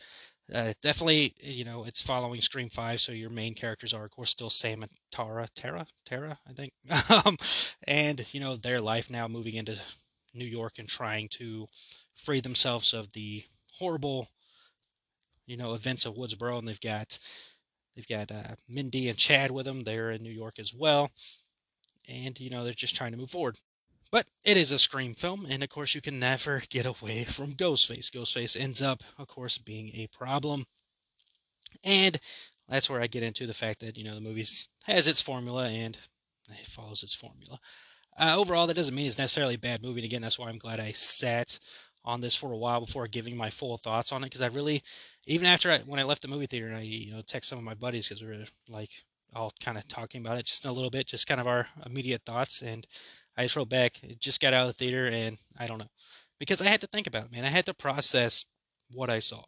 uh, 0.54 0.74
definitely, 0.82 1.34
you 1.42 1.64
know, 1.64 1.86
it's 1.86 2.02
following 2.02 2.42
Scream 2.42 2.70
5, 2.70 3.00
so 3.00 3.12
your 3.12 3.30
main 3.30 3.54
characters 3.54 3.94
are, 3.94 4.06
of 4.06 4.12
course, 4.12 4.32
still 4.32 4.50
Sam 4.50 4.84
and 4.84 4.92
Tara, 5.12 5.48
Tara, 5.56 5.86
Tara, 6.06 6.38
I 6.48 6.54
think. 6.54 6.74
um, 7.26 7.38
and, 7.88 8.34
you 8.34 8.40
know, 8.40 8.56
their 8.56 8.82
life 8.82 9.10
now 9.10 9.28
moving 9.28 9.56
into 9.56 9.78
New 10.34 10.46
York 10.46 10.74
and 10.78 10.90
trying 10.90 11.30
to 11.30 11.68
free 12.16 12.42
themselves 12.42 12.94
of 12.94 13.14
the 13.14 13.44
horrible, 13.74 14.28
you 15.46 15.56
know, 15.56 15.74
events 15.74 16.06
of 16.06 16.16
Woodsboro. 16.16 16.60
And 16.60 16.68
they've 16.68 16.82
got, 16.82 17.18
they've 17.96 18.08
got 18.08 18.32
uh, 18.32 18.56
Mindy 18.68 19.08
and 19.08 19.18
Chad 19.18 19.52
with 19.52 19.66
them. 19.66 19.82
They're 19.82 20.12
in 20.12 20.24
New 20.24 20.32
York 20.32 20.60
as 20.60 20.74
well 20.74 21.12
and 22.10 22.40
you 22.40 22.50
know 22.50 22.64
they're 22.64 22.74
just 22.74 22.96
trying 22.96 23.12
to 23.12 23.18
move 23.18 23.32
forward. 23.32 23.60
But 24.12 24.28
it 24.44 24.58
is 24.58 24.72
a 24.72 24.80
Scream 24.80 25.14
film, 25.14 25.46
and 25.50 25.64
of 25.64 25.70
course 25.70 25.96
you 25.96 26.02
can 26.02 26.20
never 26.20 26.64
get 26.70 26.86
away 26.86 27.24
from 27.24 27.54
Ghostface. 27.54 28.12
Ghostface 28.12 28.60
ends 28.60 28.82
up, 28.82 29.04
of 29.18 29.28
course, 29.28 29.58
being 29.58 29.90
a 29.90 30.08
problem, 30.08 30.66
and 31.84 32.20
that's 32.68 32.90
where 32.90 33.02
I 33.02 33.08
get 33.08 33.24
into 33.24 33.48
the 33.48 33.54
fact 33.54 33.80
that 33.80 33.98
you 33.98 34.04
know 34.04 34.16
the 34.16 34.22
movie 34.22 34.46
has 34.86 35.08
its 35.08 35.22
formula 35.22 35.70
and 35.70 35.98
it 36.50 36.58
follows 36.66 37.04
its 37.04 37.16
formula. 37.16 37.60
Uh, 38.18 38.36
overall, 38.38 38.68
that 38.68 38.76
doesn't 38.76 38.96
mean 38.96 39.08
it's 39.08 39.18
necessarily 39.18 39.56
a 39.56 39.60
bad 39.60 39.82
movie. 39.82 40.02
And 40.02 40.06
again, 40.06 40.22
that's 40.22 40.38
why 40.38 40.50
I'm 40.50 40.58
glad 40.58 40.80
I 40.80 40.92
sat 40.92 41.60
on 42.04 42.22
this 42.22 42.36
for 42.36 42.52
a 42.52 42.58
while 42.58 42.82
before 42.82 43.08
giving 43.08 43.38
my 43.38 43.50
full 43.50 43.78
thoughts 43.78 44.12
on 44.12 44.24
it. 44.24 44.28
Because 44.28 44.42
I 44.42 44.48
really, 44.48 44.84
even 45.28 45.48
after 45.48 45.72
I, 45.72 45.80
when 45.80 46.00
I 46.00 46.04
left 46.04 46.22
the 46.22 46.28
movie 46.28 46.48
theater 46.48 46.68
and 46.68 46.78
I, 46.78 46.82
you 46.82 47.14
know, 47.14 47.22
text 47.22 47.50
some 47.50 47.60
of 47.60 47.66
my 47.66 47.74
buddies 47.74 48.10
because 48.10 48.22
we 48.22 48.30
were 48.30 48.46
like 48.68 48.92
all 49.34 49.52
kind 49.64 49.78
of 49.78 49.88
talking 49.88 50.22
about 50.22 50.38
it 50.38 50.46
just 50.46 50.66
a 50.66 50.72
little 50.72 50.90
bit, 50.90 51.08
just 51.08 51.28
kind 51.28 51.40
of 51.40 51.48
our 51.48 51.68
immediate 51.86 52.24
thoughts. 52.26 52.62
And 52.62 52.86
I 53.38 53.44
just 53.44 53.56
wrote 53.56 53.70
back, 53.70 54.00
just 54.20 54.42
got 54.42 54.54
out 54.54 54.64
of 54.64 54.68
the 54.68 54.74
theater 54.74 55.08
and 55.08 55.38
I 55.58 55.68
don't 55.68 55.80
know. 55.80 55.90
Because 56.40 56.62
I 56.62 56.68
had 56.68 56.82
to 56.82 56.88
think 56.88 57.08
about 57.08 57.26
it, 57.26 57.32
man. 57.32 57.46
I 57.46 57.50
had 57.50 57.66
to 57.68 57.74
process 57.74 58.46
what 58.92 59.10
I 59.10 59.20
saw. 59.20 59.44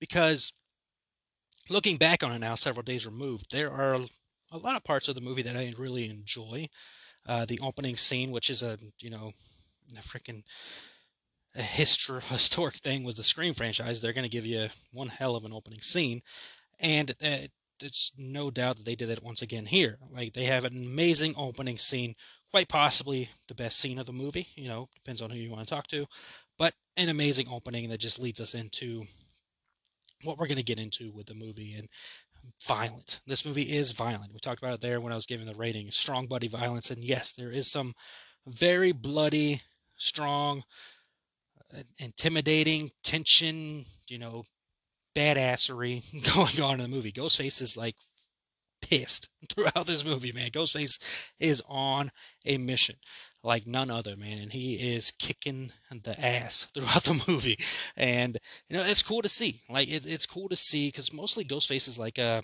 Because 0.00 0.52
looking 1.68 1.96
back 1.96 2.22
on 2.22 2.32
it 2.32 2.38
now, 2.38 2.54
several 2.54 2.82
days 2.82 3.06
removed, 3.06 3.52
there 3.52 3.70
are 3.70 3.94
a 4.50 4.58
lot 4.58 4.76
of 4.76 4.84
parts 4.84 5.08
of 5.08 5.14
the 5.14 5.20
movie 5.20 5.42
that 5.42 5.56
I 5.56 5.72
really 5.78 6.08
enjoy. 6.08 6.68
Uh, 7.28 7.44
the 7.44 7.60
opening 7.60 7.96
scene, 7.96 8.30
which 8.30 8.48
is 8.48 8.62
a 8.62 8.78
you 8.98 9.10
know, 9.10 9.32
a 9.96 10.00
freaking 10.00 10.42
a 11.54 11.60
histor- 11.60 12.26
historic 12.28 12.76
thing 12.76 13.04
with 13.04 13.16
the 13.16 13.22
Scream 13.22 13.54
franchise, 13.54 14.00
they're 14.00 14.14
going 14.14 14.24
to 14.24 14.30
give 14.30 14.46
you 14.46 14.68
one 14.92 15.08
hell 15.08 15.36
of 15.36 15.44
an 15.44 15.52
opening 15.52 15.80
scene, 15.80 16.22
and 16.80 17.10
uh, 17.22 17.46
it's 17.82 18.12
no 18.16 18.50
doubt 18.50 18.76
that 18.76 18.84
they 18.84 18.94
did 18.94 19.10
it 19.10 19.22
once 19.22 19.42
again 19.42 19.66
here. 19.66 19.98
Like 20.12 20.32
they 20.32 20.44
have 20.44 20.64
an 20.64 20.76
amazing 20.76 21.34
opening 21.36 21.78
scene, 21.78 22.14
quite 22.50 22.68
possibly 22.68 23.28
the 23.48 23.54
best 23.54 23.78
scene 23.78 23.98
of 23.98 24.06
the 24.06 24.12
movie. 24.12 24.48
You 24.54 24.68
know, 24.68 24.88
depends 24.94 25.22
on 25.22 25.30
who 25.30 25.38
you 25.38 25.50
want 25.50 25.66
to 25.66 25.74
talk 25.74 25.86
to, 25.88 26.06
but 26.58 26.74
an 26.96 27.08
amazing 27.08 27.48
opening 27.50 27.88
that 27.90 28.00
just 28.00 28.20
leads 28.20 28.40
us 28.40 28.54
into 28.54 29.04
what 30.22 30.38
we're 30.38 30.46
going 30.46 30.58
to 30.58 30.62
get 30.62 30.78
into 30.78 31.10
with 31.12 31.26
the 31.26 31.34
movie 31.34 31.74
and 31.74 31.88
violent. 32.62 33.20
This 33.26 33.44
movie 33.44 33.62
is 33.62 33.92
violent. 33.92 34.32
We 34.32 34.40
talked 34.40 34.62
about 34.62 34.74
it 34.74 34.80
there 34.80 35.00
when 35.00 35.12
I 35.12 35.16
was 35.16 35.26
giving 35.26 35.46
the 35.46 35.54
rating. 35.54 35.90
Strong 35.90 36.26
bloody 36.26 36.48
violence, 36.48 36.90
and 36.90 37.02
yes, 37.02 37.32
there 37.32 37.50
is 37.50 37.70
some 37.70 37.94
very 38.46 38.92
bloody, 38.92 39.62
strong, 39.96 40.62
uh, 41.76 41.82
intimidating 41.98 42.90
tension. 43.02 43.84
You 44.08 44.18
know, 44.18 44.44
badassery 45.14 46.02
going 46.34 46.60
on 46.60 46.80
in 46.80 46.90
the 46.90 46.96
movie. 46.96 47.12
Ghostface 47.12 47.60
is 47.60 47.76
like 47.76 47.96
pissed 48.82 49.28
throughout 49.48 49.86
this 49.86 50.04
movie, 50.04 50.32
man. 50.32 50.50
Ghostface 50.50 50.98
is 51.38 51.62
on 51.68 52.10
a 52.44 52.58
mission 52.58 52.96
like 53.42 53.66
none 53.66 53.90
other, 53.90 54.16
man, 54.16 54.38
and 54.38 54.52
he 54.52 54.74
is 54.74 55.12
kicking 55.12 55.72
the 55.90 56.18
ass 56.24 56.64
throughout 56.74 57.04
the 57.04 57.22
movie, 57.26 57.58
and 57.96 58.38
you 58.68 58.76
know 58.76 58.84
it's 58.84 59.02
cool 59.02 59.22
to 59.22 59.28
see. 59.28 59.62
Like 59.68 59.88
it, 59.88 60.04
it's 60.06 60.26
cool 60.26 60.48
to 60.48 60.56
see 60.56 60.88
because 60.88 61.12
mostly 61.12 61.44
Ghostface 61.44 61.88
is 61.88 61.98
like 61.98 62.18
a, 62.18 62.42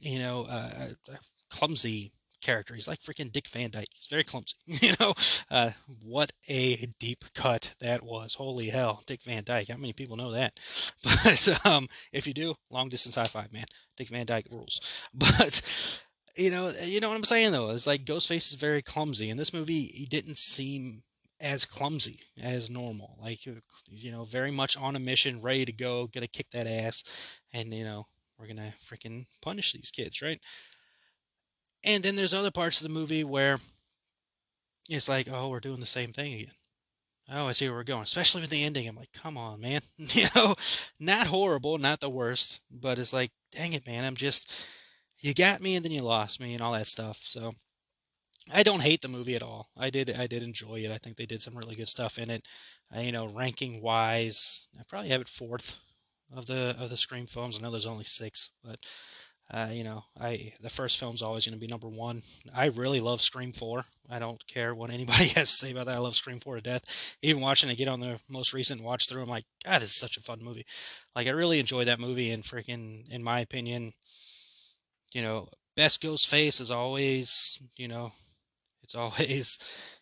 you 0.00 0.18
know, 0.18 0.46
a, 0.46 0.94
a 1.12 1.18
clumsy 1.50 2.12
character. 2.40 2.74
He's 2.74 2.88
like 2.88 3.00
freaking 3.00 3.32
Dick 3.32 3.48
Van 3.48 3.70
Dyke. 3.70 3.88
He's 3.92 4.06
very 4.06 4.24
clumsy. 4.24 4.56
You 4.66 4.94
know, 4.98 5.14
uh, 5.50 5.70
what 6.02 6.32
a 6.48 6.88
deep 6.98 7.24
cut 7.34 7.74
that 7.80 8.02
was. 8.02 8.34
Holy 8.34 8.68
hell, 8.68 9.02
Dick 9.06 9.22
Van 9.22 9.44
Dyke. 9.44 9.68
How 9.68 9.76
many 9.76 9.92
people 9.92 10.16
know 10.16 10.32
that? 10.32 10.58
But 11.02 11.66
um, 11.66 11.88
if 12.12 12.26
you 12.26 12.34
do, 12.34 12.54
long 12.70 12.88
distance 12.88 13.14
high 13.14 13.24
five, 13.24 13.52
man. 13.52 13.66
Dick 13.96 14.08
Van 14.08 14.26
Dyke 14.26 14.46
rules. 14.50 14.80
But 15.14 16.00
you 16.36 16.50
know, 16.50 16.72
you 16.84 17.00
know 17.00 17.08
what 17.08 17.16
I'm 17.16 17.24
saying 17.24 17.52
though. 17.52 17.70
It's 17.70 17.86
like 17.86 18.04
Ghostface 18.04 18.52
is 18.52 18.54
very 18.54 18.82
clumsy. 18.82 19.28
In 19.28 19.36
this 19.36 19.52
movie, 19.52 19.82
he 19.82 20.06
didn't 20.06 20.38
seem 20.38 21.02
as 21.40 21.64
clumsy 21.64 22.20
as 22.42 22.70
normal. 22.70 23.16
Like 23.20 23.44
you 23.46 24.10
know, 24.10 24.24
very 24.24 24.50
much 24.50 24.76
on 24.76 24.96
a 24.96 25.00
mission, 25.00 25.42
ready 25.42 25.64
to 25.64 25.72
go, 25.72 26.06
gonna 26.06 26.26
kick 26.26 26.50
that 26.52 26.66
ass, 26.66 27.04
and 27.52 27.72
you 27.74 27.84
know, 27.84 28.06
we're 28.38 28.46
gonna 28.46 28.74
freaking 28.88 29.26
punish 29.40 29.72
these 29.72 29.90
kids, 29.90 30.22
right? 30.22 30.40
And 31.84 32.02
then 32.02 32.16
there's 32.16 32.34
other 32.34 32.50
parts 32.50 32.80
of 32.80 32.86
the 32.86 32.92
movie 32.92 33.24
where 33.24 33.58
it's 34.88 35.08
like, 35.08 35.28
oh, 35.30 35.48
we're 35.48 35.60
doing 35.60 35.80
the 35.80 35.86
same 35.86 36.12
thing 36.12 36.34
again. 36.34 36.52
Oh, 37.32 37.46
I 37.46 37.52
see 37.52 37.68
where 37.68 37.78
we're 37.78 37.84
going. 37.84 38.02
Especially 38.02 38.40
with 38.40 38.50
the 38.50 38.64
ending. 38.64 38.88
I'm 38.88 38.96
like, 38.96 39.12
come 39.12 39.36
on, 39.36 39.60
man. 39.60 39.82
you 39.98 40.26
know, 40.34 40.56
not 40.98 41.28
horrible, 41.28 41.78
not 41.78 42.00
the 42.00 42.10
worst, 42.10 42.62
but 42.70 42.98
it's 42.98 43.12
like, 43.12 43.30
dang 43.52 43.72
it, 43.72 43.86
man. 43.86 44.04
I'm 44.04 44.16
just 44.16 44.68
you 45.20 45.34
got 45.34 45.60
me 45.60 45.76
and 45.76 45.84
then 45.84 45.92
you 45.92 46.02
lost 46.02 46.40
me 46.40 46.54
and 46.54 46.62
all 46.62 46.72
that 46.72 46.86
stuff. 46.86 47.20
So 47.22 47.54
I 48.52 48.62
don't 48.62 48.82
hate 48.82 49.02
the 49.02 49.08
movie 49.08 49.36
at 49.36 49.42
all. 49.42 49.68
I 49.76 49.90
did 49.90 50.18
I 50.18 50.26
did 50.26 50.42
enjoy 50.42 50.80
it. 50.80 50.90
I 50.90 50.98
think 50.98 51.16
they 51.16 51.26
did 51.26 51.42
some 51.42 51.56
really 51.56 51.76
good 51.76 51.88
stuff 51.88 52.18
in 52.18 52.30
it. 52.30 52.46
Uh, 52.94 53.00
you 53.00 53.12
know, 53.12 53.26
ranking 53.26 53.80
wise, 53.80 54.66
I 54.78 54.82
probably 54.88 55.10
have 55.10 55.20
it 55.20 55.28
fourth 55.28 55.78
of 56.34 56.46
the 56.46 56.74
of 56.78 56.90
the 56.90 56.96
Scream 56.96 57.26
films. 57.26 57.58
I 57.58 57.62
know 57.62 57.70
there's 57.70 57.86
only 57.86 58.04
six, 58.04 58.50
but 58.64 58.80
uh, 59.52 59.68
you 59.72 59.82
know, 59.82 60.04
I 60.20 60.52
the 60.60 60.70
first 60.70 60.98
film's 60.98 61.22
always 61.22 61.44
going 61.44 61.58
to 61.58 61.60
be 61.60 61.66
number 61.66 61.88
one. 61.88 62.22
I 62.54 62.66
really 62.66 63.00
love 63.00 63.20
Scream 63.20 63.52
Four. 63.52 63.84
I 64.08 64.18
don't 64.20 64.44
care 64.46 64.74
what 64.74 64.90
anybody 64.90 65.28
has 65.36 65.50
to 65.50 65.56
say 65.56 65.72
about 65.72 65.86
that. 65.86 65.96
I 65.96 66.00
love 66.00 66.14
Scream 66.14 66.38
Four 66.38 66.56
to 66.56 66.60
death. 66.60 67.16
Even 67.22 67.42
watching 67.42 67.68
it 67.68 67.76
get 67.76 67.88
on 67.88 68.00
the 68.00 68.20
most 68.28 68.52
recent 68.52 68.82
watch 68.82 69.08
through, 69.08 69.22
I'm 69.22 69.28
like, 69.28 69.44
God, 69.64 69.82
this 69.82 69.90
is 69.90 69.96
such 69.96 70.16
a 70.16 70.20
fun 70.20 70.38
movie. 70.42 70.66
Like 71.16 71.26
I 71.26 71.30
really 71.30 71.58
enjoy 71.58 71.84
that 71.84 71.98
movie, 71.98 72.30
and 72.30 72.44
freaking, 72.44 73.10
in 73.10 73.24
my 73.24 73.40
opinion, 73.40 73.92
you 75.12 75.22
know, 75.22 75.48
best 75.76 76.00
ghost 76.00 76.28
face 76.28 76.60
is 76.60 76.70
always, 76.70 77.60
you 77.76 77.88
know, 77.88 78.12
it's 78.84 78.94
always 78.94 79.98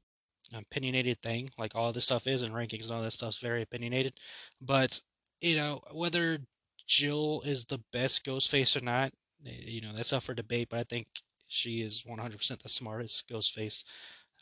an 0.52 0.58
opinionated 0.58 1.22
thing, 1.22 1.50
like 1.56 1.76
all 1.76 1.92
this 1.92 2.04
stuff 2.04 2.26
is, 2.26 2.42
in 2.42 2.52
rankings 2.52 2.84
and 2.84 2.92
all 2.92 3.02
that 3.02 3.12
stuff's 3.12 3.38
very 3.38 3.62
opinionated. 3.62 4.14
But, 4.60 5.00
you 5.40 5.54
know, 5.54 5.82
whether 5.92 6.38
Jill 6.86 7.42
is 7.44 7.64
the 7.66 7.80
best 7.92 8.24
ghost 8.24 8.50
face 8.50 8.76
or 8.76 8.80
not, 8.80 9.12
eh, 9.46 9.50
you 9.64 9.80
know, 9.80 9.92
that's 9.92 10.12
up 10.12 10.22
for 10.22 10.34
debate, 10.34 10.68
but 10.70 10.80
I 10.80 10.84
think 10.84 11.08
she 11.48 11.80
is 11.82 12.04
100% 12.06 12.62
the 12.62 12.68
smartest 12.68 13.28
ghost 13.28 13.52
face 13.52 13.84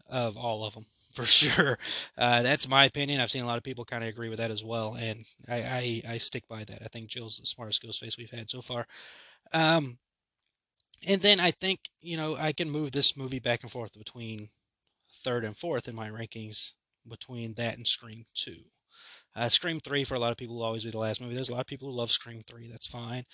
of 0.09 0.37
all 0.37 0.65
of 0.65 0.75
them 0.75 0.87
for 1.13 1.25
sure. 1.25 1.79
Uh, 2.19 2.43
that's 2.43 2.69
my 2.69 2.85
opinion. 2.85 3.21
I've 3.21 3.31
seen 3.31 3.43
a 3.45 3.47
lot 3.47 3.59
of 3.59 3.65
people 3.65 3.85
kind 3.85 4.03
of 4.03 4.09
agree 4.11 4.29
with 4.29 4.39
that 4.39 4.51
as 4.51 4.65
well, 4.65 4.97
and 4.99 5.25
I, 5.49 6.03
I, 6.07 6.15
I 6.15 6.19
stick 6.19 6.49
by 6.49 6.65
that. 6.65 6.83
I 6.83 6.89
think 6.89 7.07
Jill's 7.07 7.39
the 7.39 7.47
smartest 7.47 7.83
ghost 7.83 8.01
face 8.01 8.19
we've 8.19 8.31
had 8.31 8.51
so 8.51 8.61
far. 8.61 8.87
Um, 9.53 9.99
and 11.07 11.21
then 11.23 11.41
I 11.41 11.51
think 11.51 11.81
you 12.01 12.17
know 12.17 12.37
I 12.37 12.53
can 12.53 12.71
move 12.71 12.93
this 12.93 13.17
movie 13.17 13.39
back 13.39 13.63
and 13.63 13.71
forth 13.71 13.97
between 13.99 14.51
third 15.13 15.45
and 15.45 15.57
fourth 15.57 15.89
in 15.89 15.95
my 15.95 16.11
rankings 16.11 16.75
between 17.09 17.55
that 17.55 17.77
and 17.77 17.87
Scream 17.87 18.27
Two. 18.35 18.65
Uh, 19.37 19.49
Scream 19.49 19.81
Three 19.81 20.05
for 20.05 20.15
a 20.15 20.19
lot 20.19 20.31
of 20.33 20.37
people 20.37 20.57
will 20.57 20.63
always 20.63 20.85
be 20.85 20.91
the 20.91 20.99
last 20.99 21.21
movie. 21.21 21.35
There's 21.35 21.49
a 21.49 21.55
lot 21.55 21.63
of 21.63 21.67
people 21.67 21.91
who 21.91 21.97
love 21.97 22.11
Scream 22.11 22.43
Three. 22.47 22.69
That's 22.69 22.87
fine. 22.87 23.25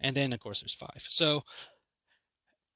And 0.00 0.16
then 0.16 0.32
of 0.32 0.40
course 0.40 0.60
there's 0.60 0.74
five. 0.74 1.04
So 1.08 1.44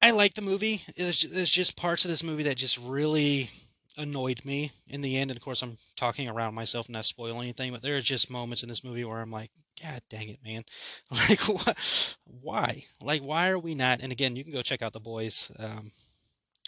I 0.03 0.11
like 0.11 0.35
the 0.35 0.43
movie. 0.43 0.83
There's, 0.97 1.21
just 1.21 1.77
parts 1.77 2.05
of 2.05 2.11
this 2.11 2.25
movie 2.25 2.43
that 2.43 2.57
just 2.57 2.79
really 2.79 3.51
annoyed 3.97 4.45
me 4.45 4.73
in 4.89 5.01
the 5.01 5.17
end. 5.17 5.31
And 5.31 5.39
of 5.39 5.43
course, 5.45 5.63
I'm 5.63 5.79
talking 5.97 6.29
around 6.29 6.55
myself, 6.55 6.89
not 6.89 7.05
spoil 7.05 7.41
anything, 7.41 7.73
but 7.73 7.83
there 7.83 7.97
are 7.97 8.01
just 8.01 8.31
moments 8.31 8.65
in 8.65 8.69
this 8.69 8.83
movie 8.83 9.05
where 9.05 9.21
I'm 9.21 9.31
like, 9.31 9.51
God 9.81 10.01
dang 10.11 10.29
it, 10.29 10.41
man! 10.45 10.65
Like, 11.11 11.41
wh- 11.41 12.15
why? 12.25 12.85
Like, 13.01 13.23
why 13.23 13.49
are 13.51 13.59
we 13.59 13.75
not? 13.75 14.01
And 14.03 14.13
again, 14.13 14.35
you 14.37 14.45
can 14.45 14.53
go 14.53 14.63
check 14.63 14.83
out 14.83 14.93
the 14.93 15.01
boys. 15.01 15.51
Um, 15.59 15.93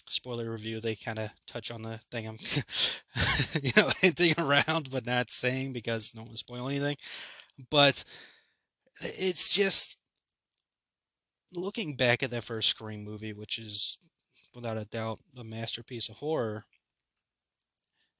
spoiler 0.08 0.50
review. 0.50 0.80
They 0.80 0.94
kind 0.94 1.18
of 1.18 1.30
touch 1.46 1.70
on 1.70 1.82
the 1.82 2.00
thing 2.10 2.26
I'm, 2.26 2.38
you 3.62 3.72
know, 3.76 3.90
hinting 4.00 4.34
around, 4.38 4.90
but 4.90 5.06
not 5.06 5.30
saying 5.30 5.72
because 5.72 6.14
no 6.14 6.22
one 6.22 6.36
spoil 6.36 6.68
anything. 6.68 6.96
But 7.70 8.04
it's 9.00 9.52
just 9.52 9.98
looking 11.52 11.96
back 11.96 12.22
at 12.22 12.30
that 12.30 12.44
first 12.44 12.68
Scream 12.68 13.04
movie, 13.04 13.32
which 13.32 13.58
is 13.58 13.98
without 14.54 14.78
a 14.78 14.84
doubt 14.84 15.18
a 15.38 15.44
masterpiece 15.44 16.08
of 16.08 16.16
horror 16.16 16.64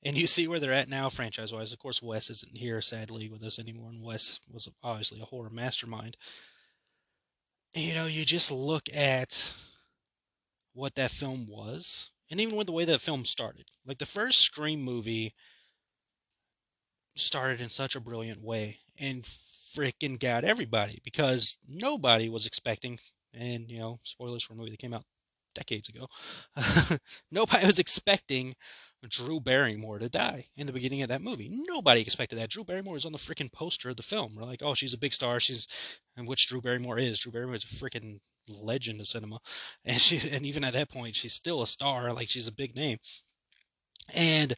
and 0.05 0.19
you 0.19 0.27
see 0.27 0.47
where 0.47 0.61
they're 0.61 0.73
at 0.73 0.89
now, 0.89 1.09
franchise 1.09 1.53
wise. 1.53 1.73
Of 1.73 1.79
course, 1.79 2.03
Wes 2.03 2.29
isn't 2.29 2.59
here, 2.59 2.83
sadly, 2.83 3.29
with 3.29 3.43
us 3.43 3.59
anymore, 3.59 3.89
and 3.89 4.03
Wes 4.03 4.41
was 4.53 4.69
obviously 4.83 5.21
a 5.21 5.25
horror 5.25 5.49
mastermind. 5.51 6.17
You 7.73 7.95
know, 7.95 8.05
you 8.05 8.25
just 8.27 8.53
look 8.53 8.85
at 8.95 9.57
what 10.75 10.97
that 10.97 11.11
film 11.11 11.47
was, 11.49 12.11
and 12.31 12.41
even 12.41 12.57
with 12.57 12.67
the 12.67 12.73
way 12.73 12.85
that 12.85 13.01
film 13.01 13.25
started. 13.25 13.67
Like 13.87 13.99
the 13.99 14.07
first 14.07 14.41
Scream 14.41 14.83
movie 14.83 15.35
started 17.17 17.61
in 17.61 17.69
such 17.69 17.95
a 17.95 18.01
brilliant 18.01 18.43
way 18.43 18.81
and 18.99 19.23
freaking 19.25 20.19
got 20.19 20.45
everybody 20.45 21.01
because 21.05 21.57
nobody 21.69 22.29
was 22.29 22.47
expecting, 22.47 22.99
and, 23.33 23.71
you 23.71 23.79
know, 23.79 23.99
spoilers 24.03 24.43
for 24.43 24.53
a 24.55 24.57
movie 24.57 24.71
that 24.71 24.79
came 24.79 24.95
out 24.95 25.05
decades 25.55 25.89
ago, 25.89 26.09
nobody 27.31 27.67
was 27.67 27.79
expecting 27.79 28.55
Drew 29.09 29.41
Barrymore 29.41 29.99
to 29.99 30.09
die 30.09 30.47
in 30.57 30.67
the 30.67 30.73
beginning 30.73 31.03
of 31.03 31.09
that 31.09 31.23
movie. 31.23 31.51
Nobody 31.69 32.01
expected 32.01 32.39
that. 32.39 32.51
Drew 32.51 32.65
Barrymore 32.65 32.97
is 32.97 33.05
on 33.05 33.13
the 33.13 33.19
freaking 33.19 33.53
poster 33.53 33.91
of 33.91 33.97
the 33.97 34.03
film. 34.03 34.35
We're 34.35 34.45
like, 34.45 34.63
oh, 34.63 34.75
she's 34.75 34.95
a 34.95 34.99
big 34.99 35.13
star. 35.13 35.41
She's, 35.41 36.01
and 36.17 36.27
which 36.27 36.49
Drew 36.49 36.61
Barrymore 36.61 36.99
is. 36.99 37.19
Drew 37.19 37.33
Barrymore 37.33 37.57
is 37.57 37.65
a 37.65 37.67
freaking 37.67 38.21
legend 38.49 39.01
of 39.01 39.07
cinema, 39.07 39.41
and 39.85 40.01
she's, 40.01 40.31
and 40.31 40.47
even 40.47 40.65
at 40.65 40.75
that 40.75 40.91
point, 40.91 41.17
she's 41.17 41.35
still 41.35 41.63
a 41.63 41.67
star. 41.67 42.13
Like 42.13 42.29
she's 42.29 42.49
a 42.49 42.53
big 42.53 42.75
name, 42.75 42.99
and 44.15 44.55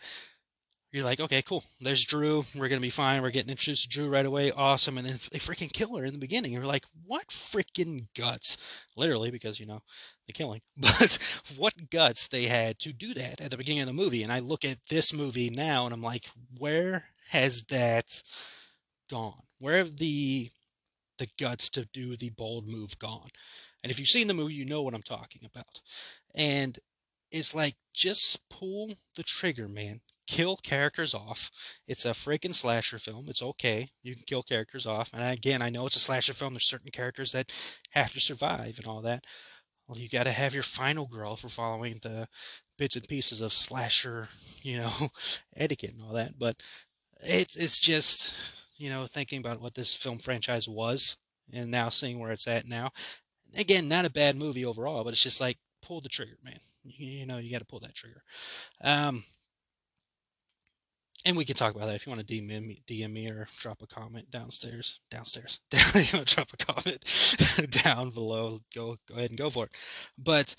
you're 0.97 1.05
like, 1.05 1.21
okay, 1.21 1.43
cool. 1.43 1.63
There's 1.79 2.05
Drew. 2.05 2.45
We're 2.55 2.69
gonna 2.69 2.81
be 2.81 2.89
fine. 2.91 3.21
We're 3.21 3.31
getting 3.31 3.51
introduced 3.51 3.83
to 3.83 3.89
Drew 3.89 4.09
right 4.09 4.25
away. 4.25 4.51
Awesome. 4.51 4.97
And 4.97 5.07
then 5.07 5.19
they 5.31 5.39
freaking 5.39 5.71
kill 5.71 5.97
her 5.97 6.05
in 6.05 6.13
the 6.13 6.19
beginning. 6.19 6.53
You're 6.53 6.65
like, 6.65 6.85
what 7.05 7.27
freaking 7.29 8.07
guts? 8.17 8.81
Literally, 8.97 9.31
because 9.31 9.61
you 9.61 9.67
know 9.67 9.81
the 10.27 10.33
killing, 10.33 10.63
but 10.77 11.19
what 11.57 11.91
guts 11.91 12.29
they 12.29 12.45
had 12.45 12.79
to 12.79 12.93
do 12.93 13.13
that 13.15 13.41
at 13.41 13.51
the 13.51 13.59
beginning 13.59 13.83
of 13.83 13.89
the 13.89 13.93
movie. 13.93 14.23
And 14.23 14.33
I 14.33 14.39
look 14.39 14.65
at 14.65 14.79
this 14.89 15.13
movie 15.13 15.51
now 15.51 15.85
and 15.85 15.93
I'm 15.93 16.03
like, 16.03 16.27
where 16.57 17.05
has 17.29 17.65
that 17.65 18.23
gone? 19.11 19.35
Where 19.59 19.79
have 19.79 19.97
the 19.99 20.51
the 21.19 21.29
guts 21.39 21.69
to 21.71 21.87
do 21.93 22.17
the 22.17 22.31
bold 22.31 22.67
move 22.67 22.99
gone? 22.99 23.29
And 23.87 23.91
if 23.93 24.01
you've 24.01 24.09
seen 24.09 24.27
the 24.27 24.35
movie, 24.35 24.55
you 24.55 24.65
know 24.65 24.83
what 24.83 24.95
I'm 24.95 25.03
talking 25.03 25.43
about. 25.45 25.81
And 26.35 26.77
it's 27.31 27.55
like 27.55 27.77
just 27.95 28.41
pull 28.49 28.95
the 29.15 29.23
trigger, 29.23 29.69
man. 29.69 30.01
Kill 30.27 30.57
characters 30.57 31.15
off. 31.15 31.79
It's 31.87 32.05
a 32.05 32.11
freaking 32.11 32.53
slasher 32.53 32.99
film. 32.99 33.27
It's 33.29 33.45
okay. 33.45 33.87
You 34.03 34.17
can 34.17 34.25
kill 34.27 34.43
characters 34.43 34.87
off. 34.87 35.09
And 35.13 35.23
again, 35.23 35.63
I 35.63 35.71
know 35.71 35.87
it's 35.87 35.95
a 35.95 36.01
slasher 36.01 36.33
film. 36.33 36.55
There's 36.55 36.67
certain 36.67 36.91
characters 36.91 37.31
that 37.31 37.53
have 37.93 38.13
to 38.15 38.19
survive 38.19 38.77
and 38.81 38.89
all 38.89 39.03
that. 39.03 39.23
Well, 39.87 40.01
you 40.01 40.09
got 40.09 40.25
to 40.25 40.33
have 40.33 40.53
your 40.53 40.65
final 40.65 41.07
girl 41.07 41.37
for 41.37 41.49
following 41.49 42.01
the 42.03 42.27
bits 42.77 42.97
and 42.97 43.07
pieces 43.07 43.41
of 43.41 43.53
slasher, 43.53 44.31
you 44.63 44.79
know, 44.79 45.11
etiquette 45.57 45.93
and 45.93 46.03
all 46.03 46.15
that. 46.15 46.41
But 46.41 46.61
it's 47.21 47.55
it's 47.55 47.79
just 47.79 48.35
you 48.79 48.91
know 48.91 49.07
thinking 49.07 49.39
about 49.39 49.61
what 49.61 49.75
this 49.75 49.95
film 49.95 50.19
franchise 50.19 50.69
was 50.69 51.19
and 51.53 51.71
now 51.71 51.89
seeing 51.89 52.19
where 52.19 52.33
it's 52.33 52.49
at 52.49 52.67
now. 52.67 52.91
Again, 53.59 53.89
not 53.89 54.05
a 54.05 54.11
bad 54.11 54.37
movie 54.37 54.65
overall, 54.65 55.05
but 55.05 55.13
it's 55.13 55.23
just 55.23 55.41
like 55.41 55.59
pull 55.83 56.01
the 56.01 56.09
trigger, 56.09 56.39
man. 56.43 56.61
You, 56.85 57.21
you 57.21 57.27
know, 57.27 57.39
you 57.39 57.51
got 57.51 57.61
to 57.61 57.65
pull 57.67 57.81
that 57.81 57.95
trigger. 57.95 58.23
Um, 58.83 59.25
and 61.25 61.37
we 61.37 61.45
can 61.45 61.57
talk 61.57 61.75
about 61.75 61.87
that 61.87 61.97
if 61.97 62.07
you 62.07 62.13
want 62.13 62.27
to 62.27 62.35
DM 62.35 62.47
me, 62.47 62.83
DM 62.87 63.13
me 63.13 63.29
or 63.29 63.49
drop 63.59 63.83
a 63.83 63.87
comment 63.87 64.31
downstairs. 64.31 65.01
Downstairs. 65.11 65.61
you 65.73 66.05
want 66.15 66.29
to 66.29 66.35
drop 66.35 66.53
a 66.53 66.57
comment 66.57 67.71
down 67.83 68.11
below? 68.11 68.61
Go 68.75 68.97
go 69.09 69.17
ahead 69.17 69.31
and 69.31 69.39
go 69.39 69.51
for 69.51 69.65
it. 69.65 69.73
But 70.17 70.55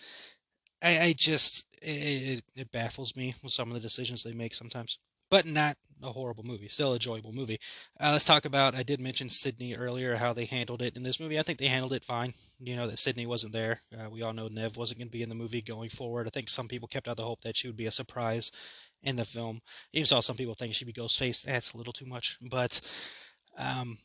I, 0.84 1.00
I 1.00 1.14
just 1.16 1.68
it, 1.82 2.44
it 2.56 2.72
baffles 2.72 3.16
me 3.16 3.34
with 3.42 3.54
some 3.54 3.70
of 3.70 3.76
the 3.76 3.80
decisions 3.80 4.24
they 4.24 4.34
make 4.34 4.54
sometimes. 4.54 5.00
But 5.30 5.46
not 5.46 5.78
a 6.04 6.12
horrible 6.12 6.44
movie. 6.44 6.68
Still 6.68 6.92
a 6.92 6.96
enjoyable 6.96 7.34
movie. 7.34 7.60
Uh, 8.00 8.12
let's 8.14 8.26
talk 8.26 8.46
about. 8.46 8.76
I 8.76 8.84
did 8.84 9.00
mention 9.00 9.30
Sidney 9.30 9.76
earlier, 9.76 10.16
how 10.16 10.34
they 10.34 10.46
handled 10.46 10.82
it 10.82 10.96
in 10.96 11.04
this 11.04 11.20
movie. 11.20 11.40
I 11.40 11.44
think 11.44 11.60
they 11.60 11.68
handled 11.68 11.94
it 11.94 12.06
fine. 12.06 12.34
You 12.60 12.76
know 12.76 12.88
that 12.88 12.98
Sidney 12.98 13.26
wasn't 13.26 13.54
there. 13.54 13.82
Uh, 13.94 14.10
we 14.10 14.22
all 14.22 14.34
know 14.34 14.48
Neve 14.48 14.78
wasn't 14.78 15.00
going 15.00 15.10
to 15.10 15.18
be 15.18 15.24
in 15.24 15.30
the 15.30 15.36
movie 15.36 15.62
going 15.62 15.90
forward. 15.90 16.28
I 16.28 16.30
think 16.32 16.50
some 16.50 16.68
people 16.68 16.88
kept 16.88 17.08
out 17.08 17.18
the 17.18 17.24
hope 17.24 17.42
that 17.42 17.58
she 17.58 17.68
would 17.68 17.78
be 17.78 17.86
a 17.86 17.92
surprise 17.92 18.52
in 19.04 19.16
the 19.16 19.26
film. 19.26 19.62
Even 19.94 20.06
saw 20.06 20.20
some 20.20 20.36
people 20.36 20.54
think 20.54 20.74
she'd 20.74 20.86
be 20.86 20.94
Ghostface. 20.94 21.44
That's 21.44 21.74
a 21.74 21.78
little 21.78 21.94
too 21.94 22.06
much, 22.06 22.38
but 22.50 22.80
um, 23.58 23.98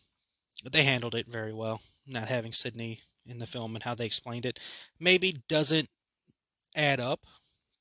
they 0.70 0.82
handled 0.82 1.14
it 1.14 1.26
very 1.28 1.52
well. 1.52 1.80
Not 2.06 2.28
having 2.28 2.52
Sidney 2.52 3.00
in 3.26 3.38
the 3.38 3.46
film 3.46 3.74
and 3.74 3.84
how 3.84 3.94
they 3.94 4.06
explained 4.06 4.44
it 4.44 4.58
maybe 4.98 5.36
doesn't 5.48 5.88
add 6.76 7.00
up 7.00 7.20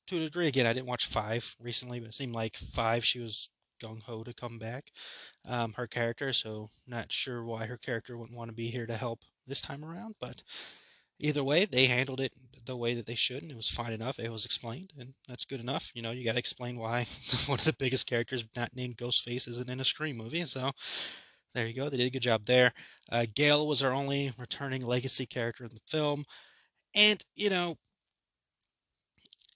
to 0.08 0.16
a 0.16 0.20
degree. 0.20 0.48
Again, 0.48 0.66
I 0.66 0.72
didn't 0.72 0.86
watch 0.86 1.06
five 1.06 1.56
recently, 1.60 2.00
but 2.00 2.08
it 2.08 2.14
seemed 2.14 2.34
like 2.34 2.56
five 2.56 3.04
she 3.04 3.20
was 3.20 3.50
gung 3.82 4.02
ho 4.02 4.22
to 4.22 4.34
come 4.34 4.58
back. 4.58 4.92
Um, 5.46 5.74
her 5.74 5.86
character, 5.86 6.32
so 6.32 6.70
not 6.86 7.12
sure 7.12 7.44
why 7.44 7.66
her 7.66 7.76
character 7.76 8.16
wouldn't 8.16 8.36
want 8.36 8.48
to 8.50 8.54
be 8.54 8.68
here 8.68 8.86
to 8.86 8.96
help 8.96 9.20
this 9.46 9.60
time 9.62 9.84
around, 9.84 10.14
but 10.20 10.42
either 11.18 11.44
way, 11.44 11.64
they 11.64 11.86
handled 11.86 12.20
it 12.20 12.32
the 12.64 12.76
way 12.76 12.94
that 12.94 13.06
they 13.06 13.14
should, 13.14 13.42
and 13.42 13.50
it 13.50 13.56
was 13.56 13.68
fine 13.68 13.92
enough. 13.92 14.18
It 14.18 14.30
was 14.30 14.44
explained, 14.44 14.92
and 14.98 15.14
that's 15.28 15.44
good 15.44 15.60
enough. 15.60 15.90
You 15.94 16.02
know, 16.02 16.10
you 16.10 16.24
got 16.24 16.32
to 16.32 16.38
explain 16.38 16.78
why 16.78 17.06
one 17.46 17.58
of 17.58 17.64
the 17.64 17.72
biggest 17.72 18.06
characters, 18.06 18.44
not 18.56 18.74
named 18.74 18.96
Ghostface, 18.96 19.48
isn't 19.48 19.70
in 19.70 19.80
a 19.80 19.84
Scream 19.84 20.16
movie. 20.16 20.44
So 20.44 20.70
there 21.54 21.66
you 21.66 21.74
go. 21.74 21.88
They 21.88 21.96
did 21.96 22.06
a 22.06 22.10
good 22.10 22.22
job 22.22 22.46
there. 22.46 22.72
Uh, 23.10 23.26
Gale 23.34 23.66
was 23.66 23.82
our 23.82 23.92
only 23.92 24.32
returning 24.38 24.86
legacy 24.86 25.26
character 25.26 25.64
in 25.64 25.70
the 25.70 25.80
film, 25.86 26.24
and 26.94 27.22
you 27.34 27.50
know, 27.50 27.76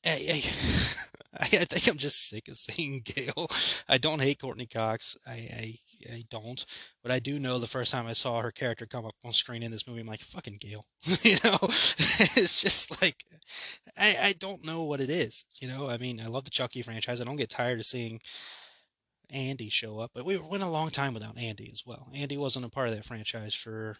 I, 0.06 0.10
I, 1.38 1.44
I 1.44 1.64
think 1.64 1.88
I'm 1.88 1.98
just 1.98 2.28
sick 2.28 2.48
of 2.48 2.56
seeing 2.56 3.00
Gale. 3.04 3.48
I 3.88 3.98
don't 3.98 4.22
hate 4.22 4.40
Courteney 4.40 4.66
Cox. 4.66 5.16
I, 5.26 5.32
I 5.32 5.78
I 6.12 6.22
don't. 6.30 6.64
But 7.02 7.12
I 7.12 7.18
do 7.18 7.38
know 7.38 7.58
the 7.58 7.66
first 7.66 7.92
time 7.92 8.06
I 8.06 8.12
saw 8.12 8.40
her 8.40 8.50
character 8.50 8.86
come 8.86 9.06
up 9.06 9.14
on 9.24 9.32
screen 9.32 9.62
in 9.62 9.70
this 9.70 9.86
movie, 9.86 10.00
I'm 10.00 10.06
like, 10.06 10.20
fucking 10.20 10.58
Gale. 10.60 10.84
you 11.22 11.36
know? 11.44 11.58
it's 11.62 12.60
just 12.60 13.00
like, 13.02 13.24
I, 13.96 14.16
I 14.22 14.34
don't 14.38 14.64
know 14.64 14.84
what 14.84 15.00
it 15.00 15.10
is. 15.10 15.44
You 15.60 15.68
know? 15.68 15.88
I 15.88 15.98
mean, 15.98 16.20
I 16.22 16.28
love 16.28 16.44
the 16.44 16.50
Chucky 16.50 16.82
franchise. 16.82 17.20
I 17.20 17.24
don't 17.24 17.36
get 17.36 17.50
tired 17.50 17.78
of 17.78 17.86
seeing 17.86 18.20
Andy 19.32 19.68
show 19.68 20.00
up. 20.00 20.12
But 20.14 20.24
we 20.24 20.36
went 20.36 20.62
a 20.62 20.68
long 20.68 20.90
time 20.90 21.14
without 21.14 21.38
Andy 21.38 21.70
as 21.72 21.84
well. 21.86 22.08
Andy 22.14 22.36
wasn't 22.36 22.64
a 22.64 22.70
part 22.70 22.88
of 22.88 22.94
that 22.94 23.04
franchise 23.04 23.54
for 23.54 23.96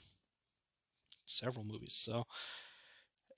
several 1.25 1.65
movies. 1.65 1.95
So, 1.95 2.27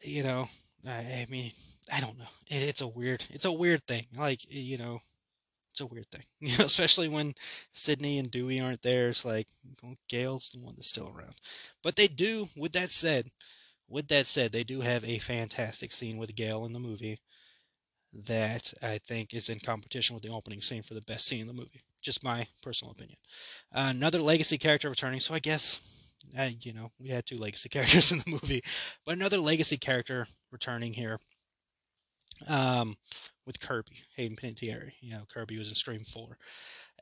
you 0.04 0.22
know, 0.22 0.48
I, 0.86 0.90
I 1.22 1.26
mean, 1.30 1.52
I 1.92 2.00
don't 2.00 2.18
know. 2.18 2.28
It, 2.48 2.62
it's 2.62 2.80
a 2.80 2.88
weird, 2.88 3.24
it's 3.30 3.44
a 3.44 3.52
weird 3.52 3.86
thing. 3.86 4.06
Like, 4.16 4.40
you 4.48 4.78
know, 4.78 5.00
it's 5.70 5.80
a 5.80 5.86
weird 5.86 6.10
thing, 6.10 6.24
you 6.40 6.56
know, 6.58 6.64
especially 6.64 7.08
when 7.08 7.34
Sidney 7.72 8.18
and 8.18 8.30
Dewey 8.30 8.60
aren't 8.60 8.82
there. 8.82 9.08
It's 9.08 9.24
like 9.24 9.46
well, 9.82 9.96
Gale's 10.08 10.50
the 10.50 10.60
one 10.60 10.74
that's 10.76 10.88
still 10.88 11.12
around. 11.14 11.34
But 11.82 11.96
they 11.96 12.08
do. 12.08 12.48
With 12.56 12.72
that 12.72 12.90
said, 12.90 13.30
with 13.88 14.08
that 14.08 14.26
said, 14.26 14.52
they 14.52 14.64
do 14.64 14.80
have 14.80 15.04
a 15.04 15.18
fantastic 15.18 15.92
scene 15.92 16.16
with 16.16 16.34
Gale 16.34 16.64
in 16.64 16.72
the 16.72 16.80
movie 16.80 17.18
that 18.12 18.72
I 18.82 18.98
think 18.98 19.34
is 19.34 19.48
in 19.48 19.60
competition 19.60 20.14
with 20.14 20.22
the 20.22 20.32
opening 20.32 20.60
scene 20.60 20.82
for 20.82 20.94
the 20.94 21.02
best 21.02 21.26
scene 21.26 21.42
in 21.42 21.46
the 21.46 21.52
movie. 21.52 21.82
Just 22.00 22.24
my 22.24 22.46
personal 22.62 22.92
opinion. 22.92 23.18
Uh, 23.74 23.88
another 23.90 24.20
legacy 24.20 24.56
character 24.56 24.88
returning, 24.88 25.20
so 25.20 25.34
I 25.34 25.40
guess, 25.40 25.80
uh, 26.38 26.48
you 26.60 26.72
know, 26.72 26.90
we 26.98 27.10
had 27.10 27.26
two 27.26 27.38
legacy 27.38 27.68
characters 27.70 28.12
in 28.12 28.18
the 28.18 28.30
movie, 28.30 28.62
but 29.04 29.16
another 29.16 29.38
legacy 29.38 29.76
character 29.76 30.26
returning 30.50 30.94
here 30.94 31.18
um, 32.48 32.96
with 33.46 33.60
Kirby, 33.60 34.02
Hayden 34.16 34.36
Panettiere. 34.36 34.92
You 35.00 35.12
know, 35.12 35.22
Kirby 35.32 35.58
was 35.58 35.68
in 35.68 35.74
Scream 35.74 36.04
4. 36.04 36.38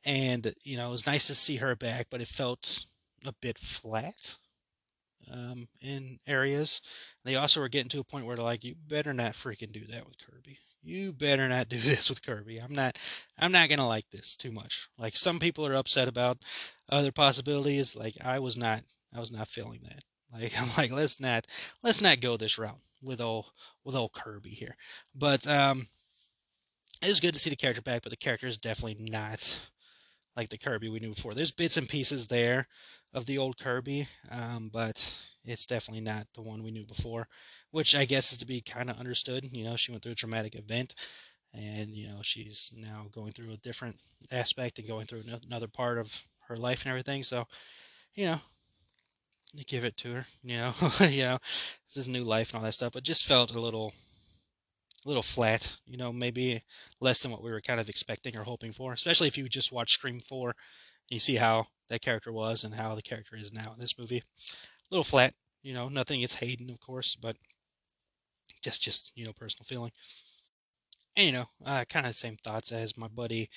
And, 0.05 0.55
you 0.63 0.77
know, 0.77 0.89
it 0.89 0.93
was 0.93 1.07
nice 1.07 1.27
to 1.27 1.35
see 1.35 1.57
her 1.57 1.75
back, 1.75 2.07
but 2.11 2.21
it 2.21 2.29
felt 2.29 2.87
a 3.27 3.33
bit 3.41 3.59
flat 3.59 4.39
um, 5.33 5.69
in 5.83 6.19
areas. 6.27 6.81
They 7.25 7.37
also 7.37 7.61
were 7.61 7.69
getting 7.69 7.89
to 7.91 8.01
a 8.01 8.05
point 8.05 8.27
where 8.27 8.37
they're 8.37 8.45
like, 8.45 8.65
you 8.65 8.75
better 8.75 9.13
not 9.13 9.33
freaking 9.33 9.73
do 9.73 9.85
that 9.87 10.07
with 10.07 10.17
Kirby. 10.19 10.59
You 10.83 11.13
better 11.13 11.49
not 11.49 11.69
do 11.69 11.79
this 11.81 12.09
with 12.09 12.23
Kirby. 12.23 12.59
I'm 12.59 12.75
not 12.75 12.99
I'm 13.39 13.53
not 13.53 13.69
gonna 13.69 13.89
like 13.89 14.09
this 14.11 14.37
too 14.37 14.53
much. 14.53 14.89
Like 14.97 15.17
some 15.17 15.39
people 15.41 15.67
are 15.67 15.75
upset 15.75 16.07
about 16.09 16.39
other 16.89 17.11
possibilities. 17.13 17.97
Like 17.97 18.15
I 18.25 18.39
was 18.39 18.57
not 18.57 18.85
I 19.15 19.19
was 19.19 19.33
not 19.33 19.49
feeling 19.49 19.81
that. 19.83 20.05
Like 20.33 20.53
I'm 20.61 20.69
like 20.77 20.93
let's 20.93 21.21
not 21.21 21.47
let's 21.83 22.01
not 22.01 22.21
go 22.21 22.37
this 22.37 22.59
route 22.59 22.79
with 23.03 23.21
old 23.21 23.47
with 23.85 23.95
old 23.95 24.13
Kirby 24.13 24.51
here. 24.51 24.77
But 25.15 25.47
um 25.47 25.89
it 27.03 27.09
was 27.09 27.21
good 27.21 27.35
to 27.35 27.41
see 27.41 27.51
the 27.51 27.57
character 27.57 27.83
back, 27.83 28.03
but 28.03 28.11
the 28.11 28.17
character 28.17 28.47
is 28.47 28.59
definitely 28.59 29.05
not 29.11 29.61
like 30.37 30.49
the 30.49 30.59
Kirby 30.59 30.89
we 30.89 31.01
knew 31.01 31.15
before. 31.15 31.35
There's 31.35 31.53
bits 31.53 31.77
and 31.77 31.89
pieces 31.89 32.27
there 32.27 32.69
of 33.13 33.27
the 33.27 33.39
old 33.39 33.59
Kirby, 33.59 34.07
um, 34.31 34.71
but 34.73 34.97
it's 35.45 35.67
definitely 35.67 36.03
not 36.03 36.27
the 36.35 36.43
one 36.43 36.63
we 36.63 36.71
knew 36.71 36.85
before, 36.85 37.29
which 37.71 37.95
I 37.95 38.05
guess 38.05 38.33
is 38.33 38.39
to 38.39 38.47
be 38.47 38.61
kind 38.61 38.91
of 38.91 38.99
understood. 38.99 39.49
You 39.53 39.65
know, 39.65 39.77
she 39.77 39.93
went 39.93 40.03
through 40.03 40.13
a 40.13 40.17
traumatic 40.17 40.55
event, 40.55 40.95
and 41.55 41.91
you 41.91 42.09
know 42.09 42.21
she's 42.23 42.73
now 42.77 43.07
going 43.11 43.33
through 43.33 43.53
a 43.53 43.59
different 43.59 43.97
aspect 44.31 44.79
and 44.79 44.89
going 44.89 45.07
through 45.07 45.25
another 45.47 45.69
part 45.69 45.99
of 45.99 46.27
her 46.49 46.57
life 46.57 46.83
and 46.83 46.91
everything. 46.91 47.23
So, 47.23 47.47
you 48.15 48.27
know, 48.27 48.41
give 49.65 49.85
it 49.85 49.97
to 49.99 50.13
her. 50.13 50.27
You 50.43 50.59
know, 50.59 50.75
you 51.09 51.23
know, 51.23 51.39
this 51.87 51.97
is 51.97 52.09
new 52.09 52.25
life 52.25 52.51
and 52.51 52.59
all 52.59 52.65
that 52.65 52.73
stuff. 52.73 52.93
But 52.93 53.05
just 53.05 53.27
felt 53.27 53.55
a 53.55 53.61
little 53.61 53.93
a 55.05 55.09
little 55.09 55.23
flat, 55.23 55.77
you 55.87 55.97
know, 55.97 56.13
maybe 56.13 56.63
less 57.01 57.23
than 57.23 57.31
what 57.31 57.43
we 57.43 57.51
were 57.51 57.61
kind 57.61 57.79
of 57.79 57.89
expecting 57.89 58.37
or 58.37 58.43
hoping 58.43 58.73
for, 58.73 58.93
especially 58.93 59.29
if 59.29 59.39
you 59.39 59.49
just 59.49 59.73
watch 59.73 59.95
Scream 59.95 60.19
4. 60.19 60.55
You 61.09 61.21
see 61.21 61.37
how 61.37 61.69
that 61.89 62.03
character 62.03 62.33
was 62.33 62.65
and 62.65 62.75
how 62.75 62.97
the 62.97 63.03
character 63.03 63.37
is 63.37 63.53
now 63.53 63.73
in 63.73 63.79
this 63.79 63.97
movie. 63.97 64.19
A 64.19 64.23
little 64.91 65.05
flat, 65.05 65.35
you 65.63 65.73
know, 65.73 65.89
nothing 65.89 66.19
against 66.19 66.41
Hayden, 66.41 66.71
of 66.71 66.81
course, 66.81 67.15
but 67.15 67.37
just, 68.63 68.83
just, 68.83 69.13
you 69.15 69.25
know, 69.25 69.33
personal 69.33 69.65
feeling. 69.65 69.93
And, 71.17 71.27
you 71.27 71.33
know, 71.33 71.47
uh, 71.65 71.85
kind 71.89 72.07
of 72.07 72.13
the 72.13 72.19
same 72.19 72.37
thoughts 72.37 72.73
as 72.73 72.99
my 72.99 73.09
buddy 73.09 73.49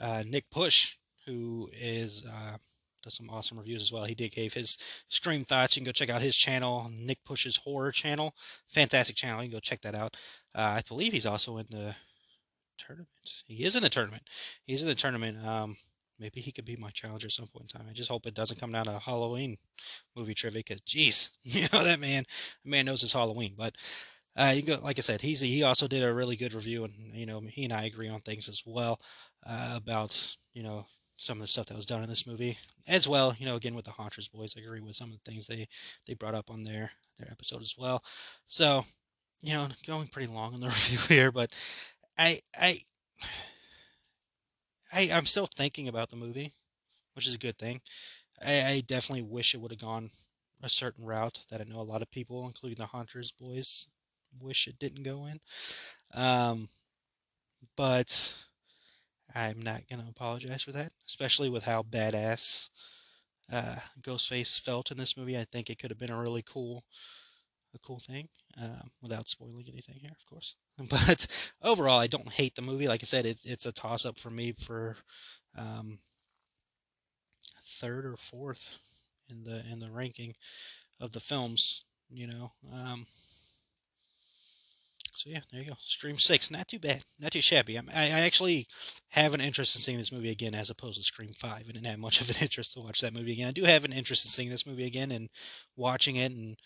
uh, 0.00 0.24
Nick 0.26 0.50
Push, 0.50 0.96
who 1.26 1.70
is 1.72 2.26
uh, 2.26 2.56
some 3.12 3.30
awesome 3.30 3.58
reviews 3.58 3.82
as 3.82 3.92
well. 3.92 4.04
He 4.04 4.14
did 4.14 4.32
gave 4.32 4.54
his 4.54 4.76
Scream 5.08 5.44
thoughts. 5.44 5.76
You 5.76 5.80
can 5.80 5.86
go 5.86 5.92
check 5.92 6.10
out 6.10 6.22
his 6.22 6.36
channel, 6.36 6.90
Nick 6.92 7.24
Push's 7.24 7.56
Horror 7.56 7.92
channel. 7.92 8.34
Fantastic 8.68 9.16
channel. 9.16 9.42
You 9.42 9.50
can 9.50 9.56
go 9.56 9.60
check 9.60 9.80
that 9.82 9.94
out. 9.94 10.16
Uh, 10.54 10.76
I 10.78 10.82
believe 10.86 11.12
he's 11.12 11.26
also 11.26 11.58
in 11.58 11.66
the 11.70 11.94
tournament. 12.78 13.08
He 13.46 13.64
is 13.64 13.76
in 13.76 13.82
the 13.82 13.88
tournament. 13.88 14.22
He's 14.64 14.82
in 14.82 14.88
the 14.88 14.94
tournament. 14.94 15.44
Um, 15.46 15.76
maybe 16.18 16.40
he 16.40 16.52
could 16.52 16.64
be 16.64 16.76
my 16.76 16.90
challenger 16.90 17.26
at 17.26 17.32
some 17.32 17.48
point 17.48 17.72
in 17.72 17.78
time. 17.78 17.88
I 17.88 17.92
just 17.92 18.10
hope 18.10 18.26
it 18.26 18.34
doesn't 18.34 18.60
come 18.60 18.72
down 18.72 18.86
to 18.86 18.98
Halloween 18.98 19.56
movie 20.16 20.34
trivia 20.34 20.60
because, 20.60 20.80
jeez, 20.82 21.30
you 21.44 21.66
know 21.72 21.84
that 21.84 22.00
man, 22.00 22.24
that 22.64 22.70
man 22.70 22.86
knows 22.86 23.02
it's 23.02 23.12
Halloween. 23.12 23.54
But 23.56 23.76
uh, 24.36 24.52
you 24.54 24.62
go, 24.62 24.78
like 24.82 24.98
I 24.98 25.02
said, 25.02 25.20
he's 25.20 25.40
he 25.40 25.62
also 25.62 25.88
did 25.88 26.02
a 26.02 26.12
really 26.12 26.36
good 26.36 26.54
review, 26.54 26.84
and 26.84 26.94
you 27.14 27.26
know 27.26 27.40
he 27.48 27.64
and 27.64 27.72
I 27.72 27.84
agree 27.84 28.08
on 28.08 28.20
things 28.20 28.48
as 28.48 28.62
well 28.66 29.00
uh, 29.46 29.74
about 29.76 30.36
you 30.52 30.62
know 30.62 30.86
some 31.16 31.38
of 31.38 31.42
the 31.42 31.48
stuff 31.48 31.66
that 31.66 31.76
was 31.76 31.86
done 31.86 32.02
in 32.02 32.08
this 32.08 32.26
movie 32.26 32.58
as 32.86 33.08
well 33.08 33.34
you 33.38 33.46
know 33.46 33.56
again 33.56 33.74
with 33.74 33.84
the 33.84 33.90
haunters 33.90 34.28
boys 34.28 34.54
i 34.56 34.60
agree 34.60 34.80
with 34.80 34.96
some 34.96 35.10
of 35.10 35.18
the 35.22 35.30
things 35.30 35.46
they 35.46 35.66
they 36.06 36.14
brought 36.14 36.34
up 36.34 36.50
on 36.50 36.62
their 36.62 36.90
their 37.18 37.30
episode 37.30 37.62
as 37.62 37.74
well 37.78 38.04
so 38.46 38.84
you 39.42 39.52
know, 39.52 39.68
going 39.86 40.08
pretty 40.08 40.32
long 40.32 40.54
in 40.54 40.60
the 40.60 40.66
review 40.66 40.98
here, 41.08 41.32
but 41.32 41.52
I 42.18 42.38
I 42.58 42.78
I 44.92 45.10
I'm 45.12 45.26
still 45.26 45.46
thinking 45.46 45.88
about 45.88 46.10
the 46.10 46.16
movie, 46.16 46.54
which 47.14 47.26
is 47.26 47.34
a 47.34 47.38
good 47.38 47.58
thing. 47.58 47.80
I, 48.44 48.64
I 48.64 48.82
definitely 48.86 49.22
wish 49.22 49.54
it 49.54 49.60
would 49.60 49.70
have 49.70 49.80
gone 49.80 50.10
a 50.62 50.68
certain 50.68 51.04
route 51.04 51.44
that 51.50 51.60
I 51.60 51.64
know 51.64 51.80
a 51.80 51.82
lot 51.82 52.02
of 52.02 52.10
people, 52.10 52.46
including 52.46 52.78
the 52.78 52.86
Haunters 52.86 53.32
boys, 53.32 53.86
wish 54.40 54.66
it 54.66 54.78
didn't 54.78 55.02
go 55.02 55.26
in. 55.26 55.40
Um, 56.14 56.68
but 57.76 58.44
I'm 59.34 59.60
not 59.60 59.82
gonna 59.90 60.06
apologize 60.08 60.62
for 60.62 60.72
that, 60.72 60.92
especially 61.06 61.48
with 61.48 61.64
how 61.64 61.82
badass 61.82 62.68
uh, 63.52 63.76
Ghostface 64.00 64.60
felt 64.60 64.90
in 64.90 64.96
this 64.96 65.16
movie. 65.16 65.38
I 65.38 65.44
think 65.44 65.70
it 65.70 65.78
could 65.78 65.90
have 65.90 65.98
been 65.98 66.10
a 66.10 66.20
really 66.20 66.42
cool, 66.42 66.84
a 67.74 67.78
cool 67.80 68.00
thing, 68.00 68.28
um, 68.62 68.90
without 69.02 69.28
spoiling 69.28 69.66
anything 69.68 69.98
here, 70.00 70.12
of 70.18 70.26
course. 70.26 70.56
But 70.90 71.26
overall, 71.62 72.00
I 72.00 72.06
don't 72.08 72.32
hate 72.32 72.54
the 72.56 72.62
movie. 72.62 72.88
Like 72.88 73.02
I 73.02 73.06
said, 73.06 73.26
it's 73.26 73.44
it's 73.44 73.66
a 73.66 73.72
toss 73.72 74.06
up 74.06 74.18
for 74.18 74.30
me 74.30 74.52
for 74.58 74.96
um, 75.56 76.00
third 77.62 78.06
or 78.06 78.16
fourth 78.16 78.78
in 79.30 79.44
the 79.44 79.62
in 79.70 79.80
the 79.80 79.90
ranking 79.90 80.34
of 81.00 81.12
the 81.12 81.20
films. 81.20 81.84
You 82.10 82.26
know. 82.28 82.52
Um, 82.72 83.06
so 85.16 85.30
yeah, 85.30 85.40
there 85.50 85.62
you 85.62 85.68
go. 85.68 85.76
Scream 85.80 86.18
Six, 86.18 86.50
not 86.50 86.68
too 86.68 86.78
bad, 86.78 87.02
not 87.18 87.32
too 87.32 87.40
shabby. 87.40 87.76
I'm, 87.76 87.88
I, 87.94 88.04
I 88.04 88.20
actually 88.20 88.66
have 89.08 89.32
an 89.32 89.40
interest 89.40 89.74
in 89.74 89.80
seeing 89.80 89.96
this 89.96 90.12
movie 90.12 90.30
again, 90.30 90.54
as 90.54 90.68
opposed 90.68 90.98
to 90.98 91.02
Scream 91.02 91.32
Five. 91.34 91.64
I 91.68 91.72
didn't 91.72 91.86
have 91.86 91.98
much 91.98 92.20
of 92.20 92.28
an 92.28 92.36
interest 92.40 92.74
to 92.74 92.80
watch 92.80 93.00
that 93.00 93.14
movie 93.14 93.32
again. 93.32 93.48
I 93.48 93.52
do 93.52 93.64
have 93.64 93.84
an 93.86 93.92
interest 93.92 94.26
in 94.26 94.28
seeing 94.28 94.50
this 94.50 94.66
movie 94.66 94.84
again 94.84 95.10
and 95.10 95.30
watching 95.74 96.16
it, 96.16 96.32
and 96.32 96.56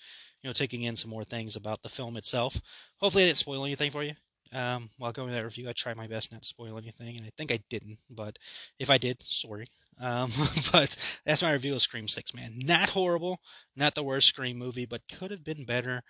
you 0.43 0.49
know, 0.49 0.53
taking 0.53 0.83
in 0.83 0.97
some 0.97 1.11
more 1.11 1.25
things 1.25 1.55
about 1.55 1.83
the 1.83 1.89
film 1.89 2.17
itself. 2.17 2.61
Hopefully, 2.99 3.25
I 3.25 3.27
didn't 3.29 3.39
spoil 3.39 3.65
anything 3.65 3.93
for 3.93 4.03
you. 4.03 4.15
Um, 4.53 4.91
while 4.99 5.13
going 5.13 5.31
that 5.31 5.45
review, 5.45 5.69
I 5.69 5.73
tried 5.73 5.97
my 5.97 6.09
best 6.09 6.33
not 6.33 6.43
to 6.43 6.49
spoil 6.49 6.77
anything, 6.77 7.17
and 7.17 7.25
I 7.25 7.31
think 7.37 7.53
I 7.53 7.61
didn't. 7.71 7.99
But 8.11 8.37
if 8.81 8.91
I 8.91 8.99
did, 8.99 9.23
sorry. 9.23 9.69
Um, 10.03 10.33
but 10.73 10.97
that's 11.25 11.43
my 11.43 11.53
review 11.53 11.75
of 11.75 11.83
Scream 11.83 12.09
Six. 12.09 12.35
Man, 12.35 12.55
not 12.57 12.91
horrible, 12.91 13.39
not 13.77 13.95
the 13.95 14.03
worst 14.03 14.27
Scream 14.27 14.59
movie, 14.59 14.87
but 14.87 15.03
could 15.09 15.31
have 15.31 15.45
been 15.45 15.65
better 15.65 16.03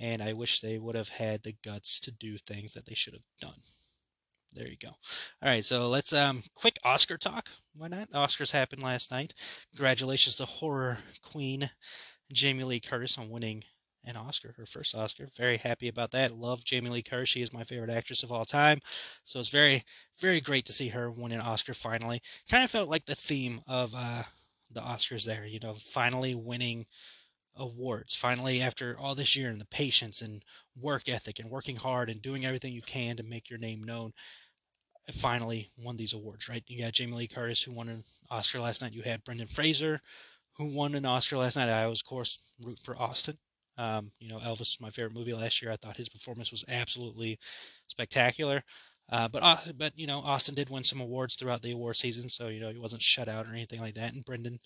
and 0.00 0.22
I 0.22 0.32
wish 0.32 0.60
they 0.60 0.78
would 0.78 0.94
have 0.94 1.08
had 1.08 1.42
the 1.42 1.56
guts 1.64 2.00
to 2.00 2.10
do 2.10 2.36
things 2.38 2.74
that 2.74 2.86
they 2.86 2.94
should 2.94 3.14
have 3.14 3.26
done. 3.40 3.60
There 4.52 4.68
you 4.68 4.76
go. 4.82 4.88
All 4.88 5.48
right, 5.48 5.64
so 5.64 5.88
let's 5.88 6.12
um 6.12 6.42
quick 6.54 6.78
Oscar 6.84 7.18
talk. 7.18 7.50
Why 7.74 7.88
not? 7.88 8.10
The 8.10 8.18
Oscars 8.18 8.52
happened 8.52 8.82
last 8.82 9.10
night. 9.10 9.34
Congratulations 9.74 10.36
to 10.36 10.46
horror 10.46 10.98
queen 11.22 11.70
Jamie 12.32 12.64
Lee 12.64 12.80
Curtis 12.80 13.18
on 13.18 13.28
winning 13.28 13.64
an 14.06 14.16
Oscar, 14.16 14.54
her 14.56 14.66
first 14.66 14.94
Oscar. 14.94 15.28
Very 15.36 15.56
happy 15.56 15.88
about 15.88 16.12
that. 16.12 16.30
Love 16.30 16.64
Jamie 16.64 16.90
Lee 16.90 17.02
Curtis. 17.02 17.28
She 17.28 17.42
is 17.42 17.52
my 17.52 17.64
favorite 17.64 17.90
actress 17.90 18.22
of 18.22 18.30
all 18.32 18.44
time. 18.44 18.78
So 19.24 19.40
it's 19.40 19.48
very, 19.48 19.82
very 20.18 20.40
great 20.40 20.64
to 20.66 20.72
see 20.72 20.88
her 20.88 21.10
win 21.10 21.32
an 21.32 21.40
Oscar 21.40 21.74
finally. 21.74 22.20
Kind 22.48 22.64
of 22.64 22.70
felt 22.70 22.88
like 22.88 23.06
the 23.06 23.16
theme 23.16 23.60
of 23.66 23.94
uh, 23.96 24.22
the 24.70 24.80
Oscars 24.80 25.26
there, 25.26 25.44
you 25.44 25.58
know, 25.58 25.74
finally 25.74 26.34
winning 26.34 26.86
awards. 27.56 28.14
Finally, 28.14 28.60
after 28.60 28.96
all 28.98 29.14
this 29.14 29.36
year 29.36 29.50
and 29.50 29.60
the 29.60 29.66
patience 29.66 30.20
and 30.20 30.42
work 30.78 31.08
ethic 31.08 31.38
and 31.38 31.50
working 31.50 31.76
hard 31.76 32.10
and 32.10 32.22
doing 32.22 32.44
everything 32.44 32.72
you 32.72 32.82
can 32.82 33.16
to 33.16 33.22
make 33.22 33.48
your 33.48 33.58
name 33.58 33.82
known, 33.82 34.12
I 35.08 35.12
finally 35.12 35.70
won 35.78 35.96
these 35.96 36.12
awards, 36.12 36.48
right? 36.48 36.64
You 36.66 36.82
got 36.82 36.92
Jamie 36.92 37.14
Lee 37.16 37.28
Curtis, 37.28 37.62
who 37.62 37.72
won 37.72 37.88
an 37.88 38.04
Oscar 38.30 38.60
last 38.60 38.82
night. 38.82 38.92
You 38.92 39.02
had 39.02 39.24
Brendan 39.24 39.46
Fraser, 39.46 40.00
who 40.56 40.66
won 40.66 40.94
an 40.94 41.04
Oscar 41.04 41.38
last 41.38 41.56
night. 41.56 41.68
I 41.68 41.86
was, 41.86 42.00
of 42.00 42.06
course, 42.06 42.40
root 42.62 42.78
for 42.82 43.00
Austin. 43.00 43.38
Um, 43.78 44.10
you 44.18 44.28
know, 44.28 44.38
Elvis 44.38 44.60
was 44.60 44.78
my 44.80 44.90
favorite 44.90 45.14
movie 45.14 45.34
last 45.34 45.62
year. 45.62 45.70
I 45.70 45.76
thought 45.76 45.98
his 45.98 46.08
performance 46.08 46.50
was 46.50 46.64
absolutely 46.68 47.38
spectacular. 47.88 48.62
Uh, 49.08 49.28
but 49.28 49.42
uh, 49.42 49.56
but 49.76 49.92
you 49.96 50.06
know, 50.06 50.18
Austin 50.18 50.54
did 50.54 50.70
win 50.70 50.82
some 50.82 51.00
awards 51.00 51.36
throughout 51.36 51.62
the 51.62 51.70
award 51.70 51.96
season, 51.96 52.28
so 52.28 52.48
you 52.48 52.58
know 52.58 52.70
he 52.70 52.78
wasn't 52.78 53.02
shut 53.02 53.28
out 53.28 53.46
or 53.46 53.52
anything 53.52 53.80
like 53.80 53.94
that. 53.94 54.14
And 54.14 54.24
Brendan 54.24 54.58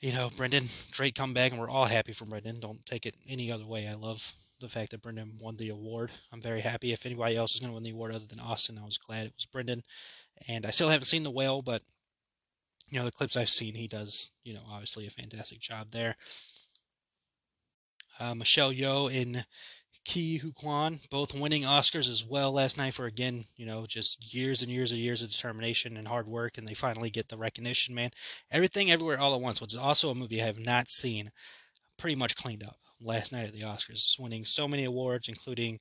you 0.00 0.12
know, 0.12 0.30
Brendan, 0.36 0.66
great 0.92 1.14
comeback, 1.14 1.52
and 1.52 1.60
we're 1.60 1.70
all 1.70 1.86
happy 1.86 2.12
for 2.12 2.24
Brendan. 2.26 2.60
Don't 2.60 2.84
take 2.84 3.06
it 3.06 3.16
any 3.28 3.50
other 3.50 3.66
way. 3.66 3.88
I 3.88 3.94
love 3.94 4.34
the 4.60 4.68
fact 4.68 4.90
that 4.90 5.02
Brendan 5.02 5.38
won 5.40 5.56
the 5.56 5.68
award. 5.68 6.10
I'm 6.32 6.40
very 6.40 6.60
happy. 6.60 6.92
If 6.92 7.06
anybody 7.06 7.36
else 7.36 7.54
is 7.54 7.60
going 7.60 7.70
to 7.70 7.74
win 7.74 7.82
the 7.82 7.90
award 7.90 8.14
other 8.14 8.26
than 8.26 8.40
Austin, 8.40 8.78
I 8.78 8.84
was 8.84 8.98
glad 8.98 9.26
it 9.26 9.34
was 9.36 9.46
Brendan. 9.46 9.82
And 10.48 10.66
I 10.66 10.70
still 10.70 10.88
haven't 10.88 11.06
seen 11.06 11.22
The 11.22 11.30
Whale, 11.30 11.62
but, 11.62 11.82
you 12.90 12.98
know, 12.98 13.04
the 13.04 13.12
clips 13.12 13.36
I've 13.36 13.50
seen, 13.50 13.74
he 13.74 13.88
does, 13.88 14.30
you 14.44 14.54
know, 14.54 14.62
obviously 14.70 15.06
a 15.06 15.10
fantastic 15.10 15.60
job 15.60 15.88
there. 15.90 16.16
Uh, 18.18 18.34
Michelle 18.34 18.72
Yeoh 18.72 19.12
in 19.12 19.44
Ke 20.06 20.40
Huy 20.40 20.52
Quan, 20.54 21.00
both 21.10 21.34
winning 21.34 21.62
Oscars 21.62 22.08
as 22.08 22.24
well 22.24 22.52
last 22.52 22.78
night 22.78 22.94
for 22.94 23.06
again, 23.06 23.44
you 23.56 23.66
know, 23.66 23.86
just 23.86 24.32
years 24.32 24.62
and 24.62 24.70
years 24.70 24.92
and 24.92 25.00
years 25.00 25.20
of 25.20 25.30
determination 25.30 25.96
and 25.96 26.06
hard 26.06 26.28
work, 26.28 26.56
and 26.56 26.66
they 26.66 26.74
finally 26.74 27.10
get 27.10 27.28
the 27.28 27.36
recognition, 27.36 27.94
man. 27.94 28.10
Everything, 28.50 28.90
everywhere, 28.90 29.18
all 29.18 29.34
at 29.34 29.40
once. 29.40 29.60
What's 29.60 29.76
also 29.76 30.10
a 30.10 30.14
movie 30.14 30.40
I 30.40 30.46
have 30.46 30.60
not 30.60 30.88
seen, 30.88 31.30
pretty 31.98 32.14
much 32.14 32.36
cleaned 32.36 32.62
up 32.62 32.76
last 33.00 33.32
night 33.32 33.46
at 33.46 33.52
the 33.52 33.62
Oscars, 33.62 34.18
winning 34.18 34.44
so 34.44 34.68
many 34.68 34.84
awards, 34.84 35.28
including 35.28 35.80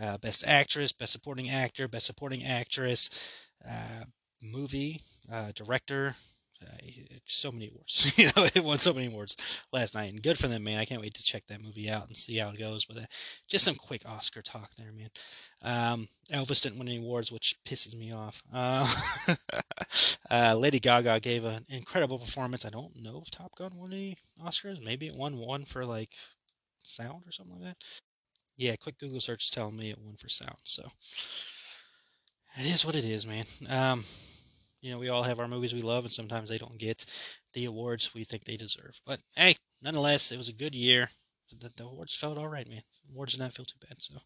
uh, 0.00 0.16
Best 0.16 0.44
Actress, 0.46 0.92
Best 0.92 1.12
Supporting 1.12 1.50
Actor, 1.50 1.88
Best 1.88 2.06
Supporting 2.06 2.44
Actress, 2.44 3.46
uh, 3.68 4.04
movie, 4.40 5.02
uh, 5.30 5.52
director, 5.54 6.16
uh, 6.62 6.76
so 7.26 7.52
many 7.52 7.68
awards. 7.68 8.12
you 8.18 8.26
know, 8.26 8.44
it 8.54 8.64
won 8.64 8.78
so 8.78 8.92
many 8.92 9.06
awards 9.06 9.36
last 9.72 9.94
night, 9.94 10.10
and 10.10 10.22
good 10.22 10.38
for 10.38 10.48
them, 10.48 10.64
man. 10.64 10.78
I 10.78 10.84
can't 10.84 11.00
wait 11.00 11.14
to 11.14 11.22
check 11.22 11.46
that 11.48 11.62
movie 11.62 11.90
out 11.90 12.08
and 12.08 12.16
see 12.16 12.36
how 12.36 12.50
it 12.50 12.58
goes. 12.58 12.84
But 12.84 12.98
uh, 12.98 13.06
just 13.48 13.64
some 13.64 13.74
quick 13.74 14.02
Oscar 14.06 14.42
talk 14.42 14.74
there, 14.76 14.92
man. 14.92 15.10
Um, 15.62 16.08
Elvis 16.32 16.62
didn't 16.62 16.78
win 16.78 16.88
any 16.88 16.98
awards, 16.98 17.32
which 17.32 17.56
pisses 17.64 17.96
me 17.96 18.12
off. 18.12 18.42
Uh, 18.52 18.92
uh, 20.30 20.56
Lady 20.56 20.80
Gaga 20.80 21.20
gave 21.20 21.44
an 21.44 21.64
incredible 21.68 22.18
performance. 22.18 22.64
I 22.64 22.70
don't 22.70 23.00
know 23.00 23.20
if 23.22 23.30
Top 23.30 23.54
Gun 23.56 23.76
won 23.76 23.92
any 23.92 24.16
Oscars. 24.42 24.82
Maybe 24.82 25.06
it 25.06 25.16
won 25.16 25.38
one 25.38 25.64
for 25.64 25.84
like 25.84 26.14
sound 26.82 27.24
or 27.26 27.32
something 27.32 27.56
like 27.56 27.64
that. 27.64 27.76
Yeah, 28.56 28.74
quick 28.76 28.98
Google 28.98 29.20
search 29.20 29.50
telling 29.50 29.76
me 29.76 29.90
it 29.90 29.98
won 30.00 30.16
for 30.16 30.28
sound. 30.28 30.58
So 30.64 30.82
it 32.58 32.66
is 32.66 32.84
what 32.84 32.96
it 32.96 33.04
is, 33.04 33.26
man. 33.26 33.44
Um, 33.68 34.04
you 34.80 34.90
know, 34.90 34.98
we 34.98 35.08
all 35.08 35.24
have 35.24 35.40
our 35.40 35.48
movies 35.48 35.74
we 35.74 35.82
love, 35.82 36.04
and 36.04 36.12
sometimes 36.12 36.48
they 36.48 36.58
don't 36.58 36.78
get 36.78 37.04
the 37.54 37.64
awards 37.64 38.14
we 38.14 38.24
think 38.24 38.44
they 38.44 38.56
deserve. 38.56 39.00
But 39.06 39.20
hey, 39.36 39.56
nonetheless, 39.82 40.32
it 40.32 40.36
was 40.36 40.48
a 40.48 40.52
good 40.54 40.74
year. 40.74 41.10
The, 41.50 41.70
the 41.74 41.84
awards 41.84 42.14
felt 42.14 42.38
all 42.38 42.48
right, 42.48 42.68
man. 42.68 42.82
Awards 43.10 43.32
did 43.32 43.40
not 43.40 43.54
feel 43.54 43.64
too 43.64 43.78
bad. 43.80 44.00
So 44.02 44.18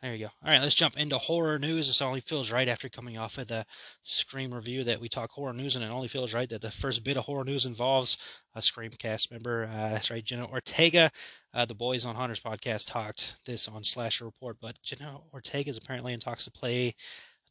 there 0.00 0.14
you 0.14 0.26
go. 0.26 0.30
All 0.44 0.50
right, 0.50 0.62
let's 0.62 0.76
jump 0.76 0.96
into 0.96 1.18
horror 1.18 1.58
news. 1.58 1.88
This 1.88 2.00
only 2.00 2.20
feels 2.20 2.52
right 2.52 2.68
after 2.68 2.88
coming 2.88 3.18
off 3.18 3.36
of 3.36 3.48
the 3.48 3.66
Scream 4.04 4.54
review 4.54 4.84
that 4.84 5.00
we 5.00 5.08
talk 5.08 5.32
horror 5.32 5.52
news, 5.52 5.74
and 5.74 5.84
it 5.84 5.90
only 5.90 6.06
feels 6.06 6.32
right 6.32 6.48
that 6.50 6.62
the 6.62 6.70
first 6.70 7.02
bit 7.02 7.16
of 7.16 7.24
horror 7.24 7.44
news 7.44 7.66
involves 7.66 8.16
a 8.54 8.62
Scream 8.62 8.92
cast 8.96 9.32
member. 9.32 9.64
Uh, 9.64 9.90
that's 9.90 10.10
right, 10.10 10.24
Jenna 10.24 10.46
Ortega. 10.46 11.10
Uh, 11.52 11.64
the 11.64 11.74
Boys 11.74 12.04
on 12.04 12.14
Haunters 12.14 12.40
podcast 12.40 12.90
talked 12.90 13.44
this 13.44 13.66
on 13.66 13.82
Slasher 13.82 14.24
Report, 14.24 14.58
but 14.60 14.80
Jenna 14.82 15.18
Ortega 15.34 15.70
is 15.70 15.76
apparently 15.76 16.12
in 16.12 16.20
talks 16.20 16.44
to 16.44 16.50
play 16.52 16.94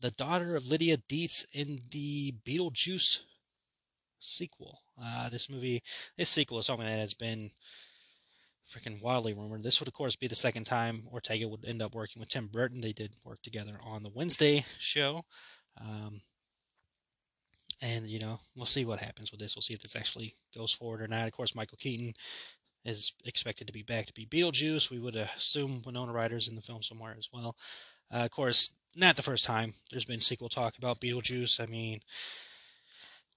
the 0.01 0.12
daughter 0.12 0.55
of 0.55 0.67
Lydia 0.67 0.97
Deetz 0.97 1.45
in 1.53 1.79
the 1.91 2.33
Beetlejuice 2.45 3.21
sequel. 4.19 4.79
Uh, 5.01 5.29
this 5.29 5.49
movie, 5.49 5.81
this 6.17 6.29
sequel 6.29 6.60
is 6.60 6.65
something 6.65 6.86
that 6.86 6.99
has 6.99 7.13
been 7.13 7.51
freaking 8.69 9.01
wildly 9.01 9.33
rumored. 9.33 9.63
This 9.63 9.79
would, 9.79 9.88
of 9.88 9.93
course, 9.93 10.15
be 10.15 10.27
the 10.27 10.36
second 10.36 10.65
time 10.65 11.03
Ortega 11.12 11.47
would 11.47 11.65
end 11.65 11.81
up 11.81 11.95
working 11.95 12.19
with 12.19 12.29
Tim 12.29 12.47
Burton. 12.47 12.81
They 12.81 12.93
did 12.93 13.13
work 13.23 13.41
together 13.41 13.79
on 13.83 14.03
the 14.03 14.12
Wednesday 14.13 14.65
show. 14.77 15.23
Um, 15.79 16.21
and, 17.81 18.07
you 18.07 18.19
know, 18.19 18.39
we'll 18.55 18.65
see 18.65 18.86
what 18.86 18.99
happens 18.99 19.31
with 19.31 19.39
this. 19.39 19.55
We'll 19.55 19.62
see 19.62 19.73
if 19.73 19.81
this 19.81 19.95
actually 19.95 20.36
goes 20.55 20.73
forward 20.73 21.01
or 21.01 21.07
not. 21.07 21.27
Of 21.27 21.33
course, 21.33 21.55
Michael 21.55 21.77
Keaton 21.79 22.13
is 22.83 23.13
expected 23.25 23.67
to 23.67 23.73
be 23.73 23.83
back 23.83 24.05
to 24.07 24.13
be 24.13 24.25
Beetlejuice. 24.25 24.89
We 24.89 24.99
would 24.99 25.15
assume 25.15 25.81
Winona 25.86 26.12
Ryder's 26.12 26.47
in 26.47 26.55
the 26.55 26.62
film 26.62 26.81
somewhere 26.81 27.15
as 27.17 27.29
well. 27.31 27.55
Uh, 28.12 28.19
of 28.19 28.31
course, 28.31 28.71
not 28.97 29.15
the 29.15 29.21
first 29.21 29.45
time 29.45 29.73
there's 29.91 30.05
been 30.05 30.19
sequel 30.19 30.49
talk 30.49 30.77
about 30.77 30.99
Beetlejuice. 30.99 31.62
I 31.62 31.67
mean, 31.67 31.99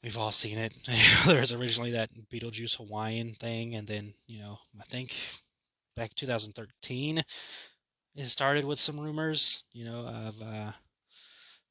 we've 0.03 0.17
all 0.17 0.33
seen 0.33 0.59
it. 0.59 0.75
There's 1.27 1.53
originally 1.53 1.93
that 1.93 2.11
Beetlejuice 2.33 2.79
Hawaiian 2.79 3.35
thing, 3.35 3.75
and 3.75 3.87
then 3.87 4.15
you 4.27 4.41
know, 4.41 4.59
I 4.81 4.85
think 4.85 5.15
back 5.97 6.15
2013 6.15 7.23
it 8.17 8.25
started 8.25 8.65
with 8.65 8.81
some 8.81 8.99
rumors, 8.99 9.65
you 9.73 9.85
know, 9.85 10.07
of 10.07 10.43
uh, 10.43 10.73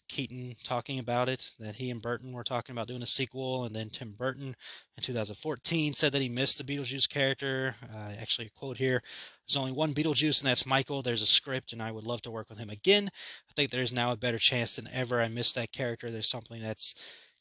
Keaton 0.10 0.56
talking 0.64 1.00
about 1.00 1.30
it, 1.30 1.52
that 1.60 1.76
he 1.76 1.90
and 1.90 2.02
Burton 2.02 2.34
were 2.34 2.44
talking 2.44 2.74
about 2.74 2.88
doing 2.88 3.02
a 3.02 3.08
sequel, 3.08 3.64
and 3.64 3.76
then 3.76 3.90
Tim 3.90 4.12
Burton 4.12 4.56
in 4.98 5.04
2014 5.04 5.94
said 5.94 6.12
that 6.12 6.22
he 6.22 6.28
missed 6.28 6.58
the 6.58 6.64
Beetlejuice 6.64 7.08
character. 7.08 7.76
Uh, 7.84 8.12
actually, 8.20 8.48
a 8.48 8.60
quote 8.60 8.78
here 8.78 9.02
There's 9.48 9.56
only 9.56 9.72
one 9.72 9.94
Beetlejuice, 9.94 10.42
and 10.42 10.50
that's 10.50 10.66
Michael. 10.66 11.02
There's 11.02 11.22
a 11.22 11.28
script, 11.28 11.72
and 11.72 11.82
I 11.82 11.92
would 11.92 12.04
love 12.04 12.22
to 12.24 12.32
work 12.32 12.50
with 12.50 12.60
him 12.60 12.70
again. 12.70 13.10
I 13.14 13.54
think 13.56 13.72
there's 13.72 13.94
now 13.94 14.12
a 14.12 14.18
better 14.18 14.40
chance 14.40 14.76
than 14.76 14.90
ever. 14.92 15.22
I 15.22 15.28
missed 15.30 15.56
that 15.56 15.72
character. 15.72 16.12
There's 16.12 16.28
something 16.28 16.62
that's 16.62 16.96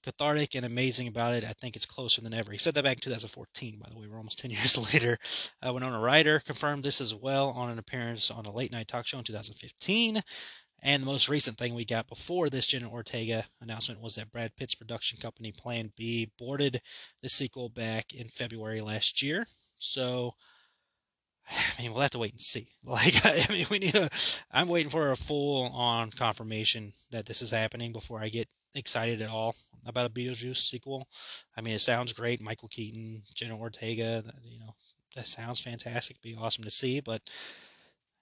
cathartic 0.05 0.55
and 0.55 0.65
amazing 0.65 1.09
about 1.09 1.35
it. 1.35 1.45
I 1.45 1.53
think 1.53 1.77
it's 1.77 1.87
closer 1.87 2.21
than 2.21 2.35
ever. 2.35 2.53
He 2.53 2.59
said 2.59 2.75
that 2.75 2.85
back 2.85 2.97
in 2.97 3.01
2014, 3.01 3.79
by 3.79 3.89
the 3.91 3.99
way. 3.99 4.07
We're 4.09 4.17
almost 4.19 4.39
10 4.41 4.51
years 4.51 4.79
later. 4.93 5.19
Uh, 5.67 5.73
Winona 5.73 5.99
Ryder 5.99 6.41
confirmed 6.41 6.85
this 6.85 7.01
as 7.01 7.15
well 7.15 7.49
on 7.51 7.71
an 7.71 7.79
appearance 7.79 8.31
on 8.31 8.47
a 8.47 8.53
late 8.53 8.73
night 8.73 8.89
talk 8.89 9.07
show 9.07 9.19
in 9.19 9.25
2015. 9.25 10.23
And 10.83 11.03
the 11.03 11.07
most 11.07 11.29
recent 11.29 11.59
thing 11.59 11.75
we 11.75 11.85
got 11.85 12.09
before 12.09 12.49
this 12.49 12.67
Jenna 12.67 12.91
Ortega 12.91 13.47
announcement 13.61 14.01
was 14.01 14.15
that 14.15 14.31
Brad 14.31 14.55
Pitt's 14.57 14.75
production 14.75 15.19
company 15.19 15.51
Plan 15.53 15.93
B 15.97 16.31
boarded 16.39 16.81
the 17.23 17.29
sequel 17.29 17.69
back 17.69 18.13
in 18.15 18.29
February 18.29 18.81
last 18.81 19.23
year. 19.23 19.47
So, 19.79 20.35
I 21.51 21.83
mean, 21.83 21.93
we'll 21.93 22.03
have 22.03 22.11
to 22.13 22.19
wait 22.19 22.33
and 22.33 22.41
see. 22.41 22.69
Like, 22.85 23.15
I 23.25 23.53
mean, 23.53 23.67
we 23.71 23.81
need 23.81 23.97
a. 23.97 24.09
I'm 24.51 24.69
waiting 24.69 24.91
for 24.91 25.11
a 25.11 25.17
full 25.17 25.71
on 25.73 26.11
confirmation 26.11 26.95
that 27.11 27.27
this 27.27 27.43
is 27.43 27.51
happening 27.51 27.93
before 27.93 28.23
I 28.23 28.29
get 28.29 28.49
excited 28.75 29.21
at 29.21 29.29
all 29.29 29.57
about 29.85 30.07
a 30.07 30.11
Beetlejuice 30.11 30.57
sequel. 30.57 31.09
I 31.57 31.61
mean, 31.61 31.75
it 31.75 31.81
sounds 31.81 32.13
great. 32.13 32.41
Michael 32.41 32.69
Keaton, 32.69 33.23
Jenna 33.35 33.59
Ortega, 33.59 34.23
you 34.45 34.59
know, 34.59 34.75
that 35.17 35.27
sounds 35.27 35.61
fantastic. 35.61 36.23
Be 36.23 36.35
awesome 36.35 36.65
to 36.65 36.71
see, 36.71 37.01
but 37.01 37.23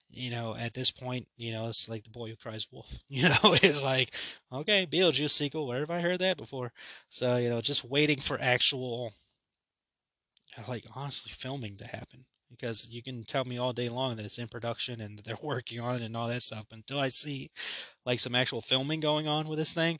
you 0.09 0.31
know, 0.31 0.55
at 0.55 0.73
this 0.73 0.91
point, 0.91 1.27
you 1.37 1.51
know, 1.51 1.67
it's 1.67 1.89
like 1.89 2.03
the 2.03 2.09
boy 2.09 2.29
who 2.29 2.35
cries 2.35 2.67
wolf. 2.71 2.99
You 3.09 3.29
know, 3.29 3.35
it's 3.43 3.83
like, 3.83 4.13
okay, 4.51 4.85
Beetlejuice 4.85 5.31
sequel. 5.31 5.67
Where 5.67 5.79
have 5.79 5.91
I 5.91 6.01
heard 6.01 6.19
that 6.19 6.37
before? 6.37 6.71
So, 7.09 7.37
you 7.37 7.49
know, 7.49 7.61
just 7.61 7.83
waiting 7.83 8.19
for 8.19 8.39
actual, 8.39 9.13
like, 10.67 10.85
honestly, 10.95 11.31
filming 11.31 11.77
to 11.77 11.87
happen. 11.87 12.25
Because 12.49 12.87
you 12.89 13.03
can 13.03 13.25
tell 13.25 13.43
me 13.43 13.57
all 13.57 13.73
day 13.73 13.89
long 13.89 14.15
that 14.15 14.25
it's 14.25 14.37
in 14.39 14.47
production 14.47 15.01
and 15.01 15.19
they're 15.19 15.37
working 15.41 15.79
on 15.79 15.95
it 16.01 16.05
and 16.05 16.15
all 16.15 16.27
that 16.27 16.43
stuff. 16.43 16.65
But 16.69 16.77
until 16.77 16.99
I 16.99 17.09
see, 17.09 17.51
like, 18.05 18.19
some 18.19 18.35
actual 18.35 18.61
filming 18.61 18.99
going 18.99 19.27
on 19.27 19.47
with 19.47 19.59
this 19.59 19.73
thing, 19.73 19.99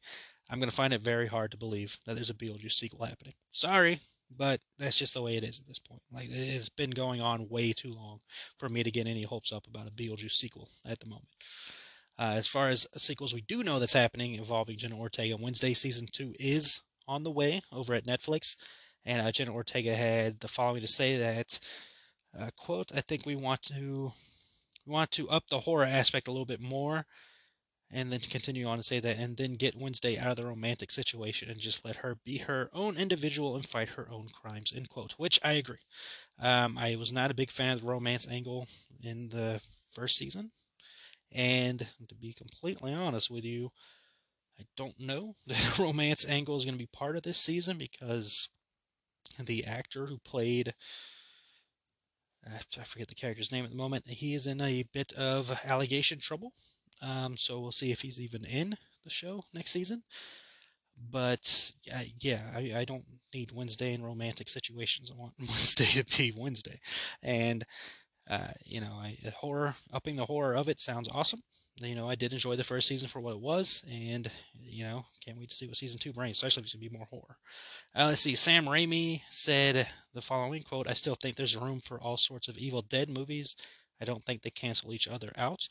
I'm 0.50 0.60
going 0.60 0.70
to 0.70 0.76
find 0.76 0.94
it 0.94 1.02
very 1.02 1.28
hard 1.28 1.52
to 1.52 1.58
believe 1.58 2.00
that 2.06 2.16
there's 2.16 2.30
a 2.30 2.34
Beetlejuice 2.34 2.72
sequel 2.72 3.06
happening. 3.06 3.34
Sorry, 3.52 4.00
but 4.36 4.62
that's 4.78 4.98
just 4.98 5.14
the 5.14 5.22
way 5.22 5.36
it 5.36 5.44
is 5.44 5.60
at 5.60 5.68
this 5.68 5.80
point. 5.80 6.02
Like 6.12 6.28
it's 6.30 6.70
been 6.70 6.92
going 6.92 7.22
on 7.22 7.50
way 7.50 7.74
too 7.74 7.94
long 7.94 8.20
for 8.58 8.70
me 8.70 8.84
to 8.84 8.92
get 8.92 9.08
any 9.08 9.24
hopes 9.24 9.52
up 9.52 9.68
about 9.68 9.88
a 9.88 9.92
Beetlejuice 9.92 10.32
sequel 10.32 10.70
at 10.86 11.00
the 11.00 11.08
moment. 11.08 11.30
Uh, 12.20 12.34
as 12.36 12.48
far 12.48 12.70
as 12.70 12.88
sequels 12.98 13.34
we 13.34 13.42
do 13.42 13.64
know 13.64 13.80
that's 13.80 13.94
happening 13.94 14.34
involving 14.34 14.78
Jenna 14.78 14.98
Ortega, 14.98 15.38
Wednesday 15.38 15.74
season 15.74 16.08
two 16.12 16.34
is 16.40 16.82
on 17.08 17.24
the 17.24 17.32
way 17.32 17.62
over 17.72 17.94
at 17.94 18.06
Netflix, 18.06 18.56
and 19.06 19.22
uh, 19.22 19.32
Jenna 19.32 19.54
Ortega 19.54 19.96
had 19.96 20.40
the 20.40 20.48
following 20.48 20.82
to 20.82 20.88
say 20.88 21.18
that, 21.18 21.60
uh, 22.38 22.50
"quote 22.58 22.92
I 22.96 23.02
think 23.02 23.26
we 23.26 23.36
want 23.36 23.62
to 23.64 24.12
we 24.86 24.94
want 24.94 25.12
to 25.12 25.30
up 25.30 25.48
the 25.48 25.60
horror 25.60 25.86
aspect 25.86 26.28
a 26.28 26.32
little 26.32 26.46
bit 26.46 26.62
more." 26.62 27.06
And 27.90 28.12
then 28.12 28.20
continue 28.20 28.66
on 28.66 28.78
to 28.78 28.84
say 28.84 29.00
that, 29.00 29.18
and 29.18 29.38
then 29.38 29.54
get 29.54 29.76
Wednesday 29.76 30.18
out 30.18 30.32
of 30.32 30.36
the 30.36 30.46
romantic 30.46 30.92
situation 30.92 31.50
and 31.50 31.60
just 31.60 31.86
let 31.86 31.98
her 31.98 32.18
be 32.24 32.40
her 32.40 32.70
own 32.74 32.98
individual 32.98 33.56
and 33.56 33.66
fight 33.66 33.90
her 33.90 34.08
own 34.12 34.28
crimes. 34.30 34.74
End 34.76 34.90
quote. 34.90 35.14
Which 35.14 35.40
I 35.44 35.54
agree. 35.54 35.78
Um, 36.40 36.78
I 36.78 36.96
was 36.96 37.14
not 37.14 37.32
a 37.32 37.36
big 37.36 37.52
fan 37.52 37.74
of 37.74 37.82
the 37.82 37.88
romance 37.88 38.28
angle 38.30 38.68
in 39.02 39.30
the 39.30 39.62
first 39.90 40.18
season, 40.18 40.52
and 41.32 41.88
to 42.08 42.16
be 42.16 42.34
completely 42.34 42.94
honest 42.94 43.32
with 43.32 43.46
you, 43.46 43.70
I 44.60 44.64
don't 44.76 45.00
know 45.00 45.36
that 45.48 45.58
the 45.58 45.84
romance 45.84 46.28
angle 46.28 46.58
is 46.58 46.66
going 46.66 46.76
to 46.76 46.84
be 46.84 46.90
part 46.92 47.16
of 47.16 47.24
this 47.24 47.38
season 47.38 47.78
because 47.78 48.50
the 49.40 49.66
actor 49.66 50.08
who 50.08 50.18
played 50.18 50.74
I 52.80 52.84
forget 52.84 53.08
the 53.08 53.16
character's 53.16 53.52
name 53.52 53.66
at 53.66 53.72
the 53.72 53.78
moment. 53.78 54.08
He 54.08 54.34
is 54.34 54.48
in 54.48 54.62
a 54.62 54.86
bit 54.94 55.12
of 55.14 55.60
allegation 55.66 56.20
trouble 56.20 56.54
um, 57.02 57.38
so 57.38 57.60
we'll 57.60 57.72
see 57.72 57.92
if 57.92 58.02
he's 58.02 58.20
even 58.20 58.46
in 58.46 58.78
the 59.04 59.10
show 59.10 59.44
next 59.54 59.72
season. 59.72 60.04
But 61.12 61.72
uh, 61.94 62.02
yeah, 62.20 62.42
I, 62.56 62.74
I 62.78 62.86
don't 62.86 63.06
need 63.34 63.52
Wednesday 63.52 63.94
in 63.94 64.04
romantic 64.04 64.50
situations. 64.50 65.12
I 65.12 65.20
want 65.20 65.34
Wednesday 65.40 66.02
to 66.02 66.18
be 66.18 66.34
Wednesday, 66.36 66.80
and 67.22 67.64
uh, 68.30 68.52
you 68.66 68.82
know, 68.82 68.94
I, 68.94 69.18
horror 69.36 69.76
upping 69.94 70.16
the 70.16 70.26
horror 70.26 70.56
of 70.56 70.70
it 70.70 70.80
sounds 70.80 71.08
awesome. 71.14 71.42
You 71.80 71.94
know, 71.94 72.10
I 72.10 72.16
did 72.16 72.34
enjoy 72.34 72.56
the 72.56 72.64
first 72.64 72.88
season 72.88 73.08
for 73.08 73.20
what 73.20 73.34
it 73.34 73.40
was, 73.40 73.84
and 73.92 74.30
you 74.60 74.84
know, 74.86 75.06
can't 75.24 75.38
wait 75.38 75.50
to 75.50 75.56
see 75.56 75.68
what 75.68 75.78
season 75.78 76.00
two 76.00 76.12
brings, 76.12 76.38
especially 76.38 76.62
if 76.62 76.66
it's 76.66 76.74
gonna 76.74 76.90
be 76.90 76.98
more 76.98 77.08
horror. 77.12 77.38
Uh, 77.96 78.06
let's 78.08 78.22
see. 78.22 78.34
Sam 78.34 78.66
Raimi 78.66 79.22
said 79.30 79.88
the 80.16 80.22
following 80.22 80.64
quote: 80.64 80.88
"I 80.90 80.94
still 80.94 81.16
think 81.16 81.36
there's 81.36 81.56
room 81.56 81.80
for 81.80 82.02
all 82.02 82.18
sorts 82.18 82.48
of 82.48 82.58
Evil 82.58 82.82
Dead 82.82 83.10
movies. 83.10 83.56
I 84.02 84.06
don't 84.06 84.26
think 84.26 84.42
they 84.42 84.50
cancel 84.50 84.94
each 84.94 85.08
other 85.08 85.32
out. 85.38 85.68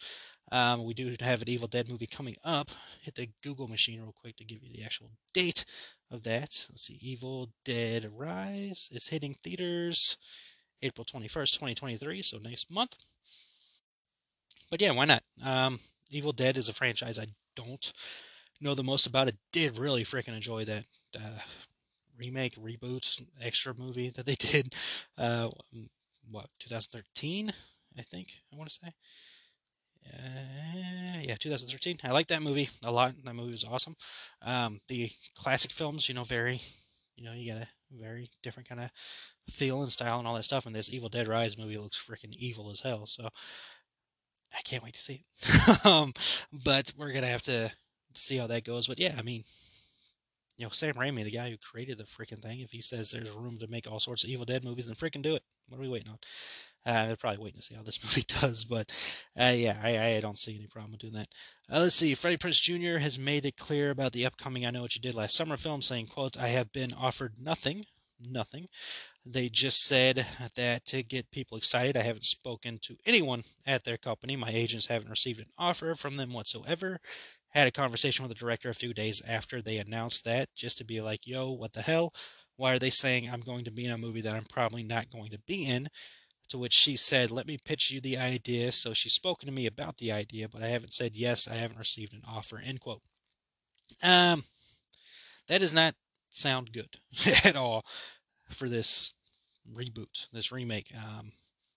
Um, 0.53 0.85
we 0.85 0.95
do 0.95 1.17
have 1.21 1.43
an 1.43 1.49
Evil 1.49 1.69
Dead 1.69 1.89
movie 1.89 2.07
coming 2.07 2.37
up. 2.45 2.71
Hit 3.03 3.17
the 3.17 3.29
Google 3.43 3.69
machine 3.69 4.01
real 4.01 4.15
quick 4.19 4.37
to 4.37 4.45
give 4.45 4.63
you 4.63 4.71
the 4.73 4.85
actual 4.85 5.11
date 5.35 5.65
of 6.11 6.23
that. 6.23 6.67
Let's 6.71 6.83
see. 6.83 6.99
Evil 7.03 7.51
Dead 7.65 8.11
Rise 8.17 8.89
is 8.93 9.09
hitting 9.09 9.37
theaters 9.43 10.17
April 10.83 11.05
21st, 11.05 11.53
2023, 11.55 12.23
so 12.23 12.39
next 12.39 12.71
month. 12.71 12.97
But 14.71 14.81
yeah, 14.81 14.93
why 14.93 15.07
not? 15.07 15.23
Um, 15.45 15.81
Evil 16.11 16.33
Dead 16.33 16.57
is 16.57 16.69
a 16.69 16.73
franchise 16.73 17.19
I 17.19 17.27
don't 17.57 17.93
know 18.61 18.75
the 18.75 18.85
most 18.85 19.07
about. 19.07 19.29
It 19.29 19.37
did 19.53 19.79
really 19.79 20.05
freaking 20.05 20.35
enjoy 20.35 20.65
that 20.65 20.85
uh, 21.17 21.41
remake, 22.17 22.55
reboot, 22.57 23.23
extra 23.41 23.75
movie 23.75 24.11
that 24.11 24.27
they 24.27 24.35
did. 24.39 24.75
Uh, 25.19 25.49
what 26.31 26.49
2013, 26.59 27.53
I 27.99 28.03
think 28.03 28.35
I 28.53 28.57
want 28.57 28.71
to 28.71 28.79
say. 28.85 28.93
Uh, 30.12 31.21
yeah, 31.23 31.35
2013. 31.38 31.99
I 32.05 32.12
like 32.12 32.29
that 32.29 32.42
movie 32.42 32.69
a 32.83 32.90
lot. 32.90 33.14
That 33.25 33.35
movie 33.35 33.53
was 33.53 33.64
awesome. 33.64 33.97
Um, 34.42 34.81
the 34.88 35.11
classic 35.35 35.73
films, 35.73 36.09
you 36.09 36.14
know, 36.14 36.25
very, 36.25 36.61
you 37.16 37.25
know, 37.25 37.33
you 37.33 37.47
get 37.53 37.62
a 37.62 37.69
very 37.92 38.31
different 38.42 38.69
kind 38.69 38.81
of 38.81 38.90
feel 39.51 39.83
and 39.83 39.92
style 39.92 40.19
and 40.19 40.29
all 40.29 40.35
that 40.35 40.45
stuff. 40.45 40.66
And 40.66 40.75
this 40.75 40.92
Evil 40.92 41.09
Dead 41.09 41.29
Rise 41.29 41.59
movie 41.59 41.79
looks 41.79 42.05
freaking 42.05 42.35
evil 42.35 42.71
as 42.71 42.81
hell. 42.81 43.07
So 43.07 43.29
I 44.57 44.61
can't 44.64 44.83
wait 44.83 44.95
to 44.95 45.01
see 45.01 45.23
it. 45.23 45.87
um, 45.87 46.12
but 46.64 46.92
we're 46.97 47.12
gonna 47.12 47.27
have 47.27 47.42
to 47.42 47.73
see 48.14 48.37
how 48.37 48.47
that 48.47 48.64
goes. 48.64 48.87
But 48.87 48.99
yeah, 48.99 49.14
I 49.19 49.23
mean, 49.23 49.45
you 50.57 50.64
know, 50.64 50.71
Sam 50.71 50.95
Raimi, 50.95 51.25
the 51.25 51.31
guy 51.31 51.51
who 51.51 51.57
created 51.59 51.99
the 51.99 52.05
freaking 52.05 52.40
thing, 52.40 52.61
if 52.61 52.71
he 52.71 52.81
says 52.81 53.11
there's 53.11 53.31
room 53.31 53.59
to 53.59 53.66
make 53.66 53.90
all 53.90 54.01
sorts 54.01 54.25
of 54.25 54.31
Evil 54.31 54.47
Dead 54.47 54.64
movies, 54.64 54.87
then 54.87 54.95
freaking 54.95 55.23
do 55.23 55.35
it. 55.35 55.42
What 55.69 55.79
are 55.79 55.83
we 55.83 55.88
waiting 55.88 56.09
on? 56.09 56.19
Uh, 56.87 57.07
they're 57.07 57.16
probably 57.16 57.42
waiting 57.42 57.59
to 57.59 57.66
see 57.66 57.75
how 57.75 57.83
this 57.83 58.03
movie 58.05 58.25
does, 58.40 58.64
but 58.64 58.92
uh, 59.38 59.53
yeah, 59.55 59.77
I, 59.83 60.16
I 60.16 60.20
don't 60.20 60.38
see 60.38 60.55
any 60.55 60.68
problem 60.68 60.92
with 60.92 61.01
doing 61.01 61.14
that. 61.14 61.29
Uh, 61.70 61.81
let's 61.81 61.96
see. 61.96 62.14
Freddie 62.14 62.37
Prinze 62.37 62.62
Jr. 62.62 62.99
has 62.99 63.18
made 63.18 63.44
it 63.44 63.57
clear 63.57 63.90
about 63.90 64.12
the 64.12 64.25
upcoming 64.25 64.64
"I 64.64 64.70
Know 64.70 64.83
What 64.83 64.94
You 64.94 65.03
Did 65.03 65.16
Last 65.16 65.35
Summer" 65.35 65.57
film, 65.57 65.83
saying, 65.83 66.07
"quote 66.07 66.38
I 66.38 66.49
have 66.49 66.72
been 66.72 66.92
offered 66.92 67.35
nothing, 67.40 67.87
nothing. 68.20 68.68
They 69.25 69.49
just 69.49 69.83
said 69.83 70.25
that 70.55 70.87
to 70.87 71.03
get 71.03 71.33
people 71.33 71.59
excited. 71.59 71.96
I 71.96 72.03
haven't 72.03 72.25
spoken 72.25 72.79
to 72.83 72.96
anyone 73.05 73.42
at 73.66 73.83
their 73.83 73.96
company. 73.96 74.37
My 74.37 74.51
agents 74.51 74.87
haven't 74.87 75.11
received 75.11 75.40
an 75.40 75.51
offer 75.59 75.94
from 75.96 76.16
them 76.16 76.33
whatsoever." 76.33 77.01
Had 77.51 77.66
a 77.66 77.72
conversation 77.72 78.22
with 78.22 78.37
the 78.37 78.38
director 78.38 78.68
a 78.68 78.75
few 78.75 78.92
days 78.92 79.22
after 79.27 79.62
they 79.62 79.79
announced 79.79 80.25
that, 80.25 80.51
just 80.55 80.79
to 80.79 80.85
be 80.85 81.01
like, 81.01 81.27
"Yo, 81.27 81.51
what 81.51 81.72
the 81.72 81.83
hell? 81.83 82.14
Why 82.55 82.72
are 82.72 82.79
they 82.79 82.90
saying 82.90 83.29
I'm 83.29 83.40
going 83.40 83.64
to 83.64 83.70
be 83.70 83.87
in 83.87 83.90
a 83.90 83.99
movie 83.99 84.20
that 84.20 84.35
I'm 84.35 84.44
probably 84.44 84.85
not 84.85 85.11
going 85.11 85.31
to 85.31 85.38
be 85.38 85.66
in?" 85.66 85.88
To 86.51 86.59
which 86.59 86.73
she 86.73 86.97
said, 86.97 87.31
Let 87.31 87.47
me 87.47 87.59
pitch 87.63 87.91
you 87.91 88.01
the 88.01 88.17
idea. 88.17 88.73
So 88.73 88.93
she's 88.93 89.13
spoken 89.13 89.47
to 89.47 89.55
me 89.55 89.67
about 89.67 89.99
the 89.99 90.13
idea, 90.13 90.49
but 90.49 90.63
I 90.63 90.69
haven't 90.69 90.93
said 90.93 91.13
yes, 91.15 91.49
I 91.49 91.55
haven't 91.55 91.79
received 91.79 92.13
an 92.13 92.23
offer. 92.27 92.61
End 92.65 92.81
quote. 92.81 93.03
Um, 94.03 94.45
that 95.49 95.61
does 95.61 95.75
not 95.75 95.95
sound 96.29 96.73
good 96.73 96.97
at 97.45 97.57
all 97.57 97.85
for 98.51 98.69
this 98.69 99.15
reboot, 99.73 100.29
this 100.33 100.53
remake. 100.53 100.93
Um, 100.97 101.33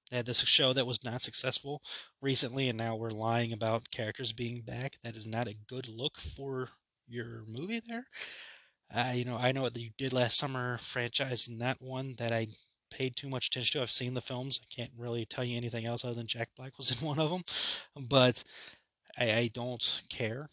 they 0.10 0.18
had 0.18 0.26
this 0.26 0.40
show 0.40 0.74
that 0.74 0.88
was 0.88 1.04
not 1.04 1.22
successful 1.22 1.82
recently, 2.22 2.68
and 2.68 2.78
now 2.78 2.96
we're 2.96 3.12
lying 3.12 3.54
about 3.54 3.92
characters 3.92 4.34
being 4.34 4.62
back. 4.62 4.98
That 5.04 5.16
is 5.16 5.28
not 5.28 5.48
a 5.48 5.56
good 5.68 5.88
look 5.88 6.18
for 6.18 6.70
your 7.08 7.44
movie 7.48 7.80
there. 7.80 8.06
Uh, 8.94 9.12
you 9.14 9.24
know, 9.24 9.38
I 9.38 9.52
know 9.52 9.62
what 9.62 9.78
you 9.78 9.92
did 9.98 10.14
last 10.14 10.38
summer 10.38 10.80
franchise, 10.80 11.48
not 11.48 11.78
one 11.80 12.16
that 12.18 12.32
I 12.32 12.48
paid 12.90 13.16
too 13.16 13.30
much 13.30 13.48
attention 13.48 13.80
to. 13.80 13.84
I've 13.84 13.92
seen 13.92 14.14
the 14.14 14.22
films. 14.22 14.60
I 14.62 14.68
can't 14.74 14.92
really 14.98 15.26
tell 15.26 15.44
you 15.44 15.58
anything 15.58 15.86
else 15.86 16.04
other 16.04 16.16
than 16.16 16.28
Jack 16.28 16.50
Black 16.56 16.78
was 16.78 16.92
in 17.02 17.06
one 17.06 17.20
of 17.20 17.30
them, 17.30 17.44
but 17.96 18.44
I, 19.18 19.34
I 19.34 19.50
don't 19.54 20.02
care 20.10 20.50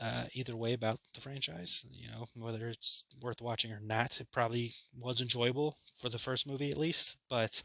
uh, 0.00 0.24
either 0.34 0.56
way 0.56 0.72
about 0.72 0.98
the 1.14 1.20
franchise. 1.20 1.84
You 1.92 2.08
know, 2.08 2.26
whether 2.34 2.68
it's 2.68 3.04
worth 3.20 3.42
watching 3.42 3.72
or 3.72 3.80
not. 3.80 4.20
It 4.20 4.28
probably 4.32 4.74
was 4.98 5.20
enjoyable 5.20 5.76
for 5.94 6.08
the 6.08 6.18
first 6.18 6.46
movie 6.46 6.70
at 6.70 6.78
least, 6.78 7.16
but 7.28 7.62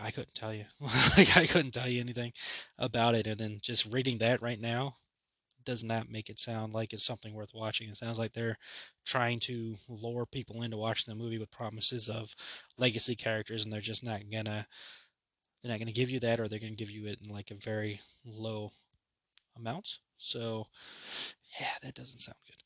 I 0.00 0.10
couldn't 0.10 0.34
tell 0.34 0.54
you. 0.54 0.64
like 1.16 1.36
I 1.36 1.46
couldn't 1.46 1.72
tell 1.72 1.88
you 1.88 2.00
anything 2.00 2.32
about 2.78 3.14
it. 3.14 3.26
And 3.26 3.38
then 3.38 3.58
just 3.62 3.92
reading 3.92 4.18
that 4.18 4.42
right 4.42 4.60
now, 4.60 4.96
does 5.68 5.84
not 5.84 6.08
make 6.10 6.30
it 6.30 6.38
sound 6.40 6.72
like 6.72 6.94
it's 6.94 7.04
something 7.04 7.34
worth 7.34 7.52
watching. 7.52 7.90
It 7.90 7.98
sounds 7.98 8.18
like 8.18 8.32
they're 8.32 8.56
trying 9.04 9.38
to 9.40 9.76
lure 9.86 10.24
people 10.24 10.62
into 10.62 10.78
watching 10.78 11.12
the 11.12 11.22
movie 11.22 11.36
with 11.36 11.50
promises 11.50 12.08
of 12.08 12.34
legacy 12.78 13.14
characters, 13.14 13.64
and 13.64 13.72
they're 13.72 13.82
just 13.82 14.02
not 14.02 14.22
gonna 14.32 14.66
they're 15.62 15.70
not 15.70 15.78
gonna 15.78 15.92
give 15.92 16.08
you 16.08 16.20
that, 16.20 16.40
or 16.40 16.48
they're 16.48 16.58
gonna 16.58 16.72
give 16.72 16.90
you 16.90 17.06
it 17.06 17.18
in 17.22 17.30
like 17.30 17.50
a 17.50 17.54
very 17.54 18.00
low 18.24 18.72
amount. 19.58 19.98
So, 20.16 20.68
yeah, 21.60 21.66
that 21.82 21.94
doesn't 21.94 22.20
sound 22.20 22.38
good. 22.46 22.56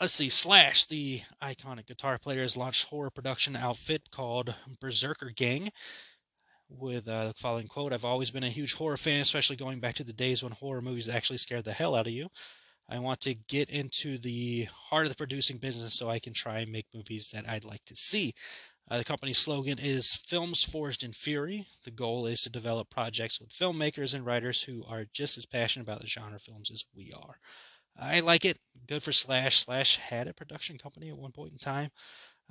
let's 0.00 0.12
see, 0.14 0.28
Slash, 0.28 0.86
the 0.86 1.22
iconic 1.42 1.86
guitar 1.86 2.18
player, 2.18 2.42
has 2.42 2.56
launched 2.56 2.86
horror 2.88 3.10
production 3.10 3.56
outfit 3.56 4.10
called 4.12 4.54
Berserker 4.80 5.30
Gang. 5.30 5.70
With 6.78 7.08
uh, 7.08 7.28
the 7.28 7.34
following 7.34 7.68
quote 7.68 7.92
I've 7.92 8.04
always 8.04 8.30
been 8.30 8.44
a 8.44 8.48
huge 8.48 8.74
horror 8.74 8.96
fan, 8.96 9.20
especially 9.20 9.56
going 9.56 9.80
back 9.80 9.94
to 9.96 10.04
the 10.04 10.12
days 10.12 10.42
when 10.42 10.52
horror 10.52 10.82
movies 10.82 11.08
actually 11.08 11.38
scared 11.38 11.64
the 11.64 11.72
hell 11.72 11.94
out 11.94 12.06
of 12.06 12.12
you. 12.12 12.28
I 12.88 12.98
want 12.98 13.20
to 13.22 13.34
get 13.34 13.70
into 13.70 14.18
the 14.18 14.68
heart 14.90 15.04
of 15.04 15.10
the 15.10 15.16
producing 15.16 15.58
business 15.58 15.94
so 15.94 16.10
I 16.10 16.18
can 16.18 16.32
try 16.32 16.58
and 16.58 16.72
make 16.72 16.86
movies 16.94 17.30
that 17.32 17.48
I'd 17.48 17.64
like 17.64 17.84
to 17.86 17.94
see. 17.94 18.34
Uh, 18.90 18.98
the 18.98 19.04
company's 19.04 19.38
slogan 19.38 19.78
is 19.80 20.14
Films 20.14 20.62
Forged 20.62 21.02
in 21.02 21.12
Fury. 21.12 21.66
The 21.84 21.90
goal 21.90 22.26
is 22.26 22.42
to 22.42 22.50
develop 22.50 22.90
projects 22.90 23.40
with 23.40 23.50
filmmakers 23.50 24.12
and 24.14 24.26
writers 24.26 24.62
who 24.62 24.84
are 24.88 25.06
just 25.12 25.38
as 25.38 25.46
passionate 25.46 25.84
about 25.84 26.00
the 26.00 26.06
genre 26.06 26.38
films 26.38 26.70
as 26.70 26.84
we 26.94 27.12
are. 27.16 27.38
I 27.98 28.20
like 28.20 28.44
it. 28.44 28.58
Good 28.86 29.02
for 29.02 29.12
Slash. 29.12 29.58
Slash 29.58 29.96
had 29.96 30.26
a 30.26 30.34
production 30.34 30.78
company 30.78 31.08
at 31.08 31.16
one 31.16 31.32
point 31.32 31.52
in 31.52 31.58
time 31.58 31.90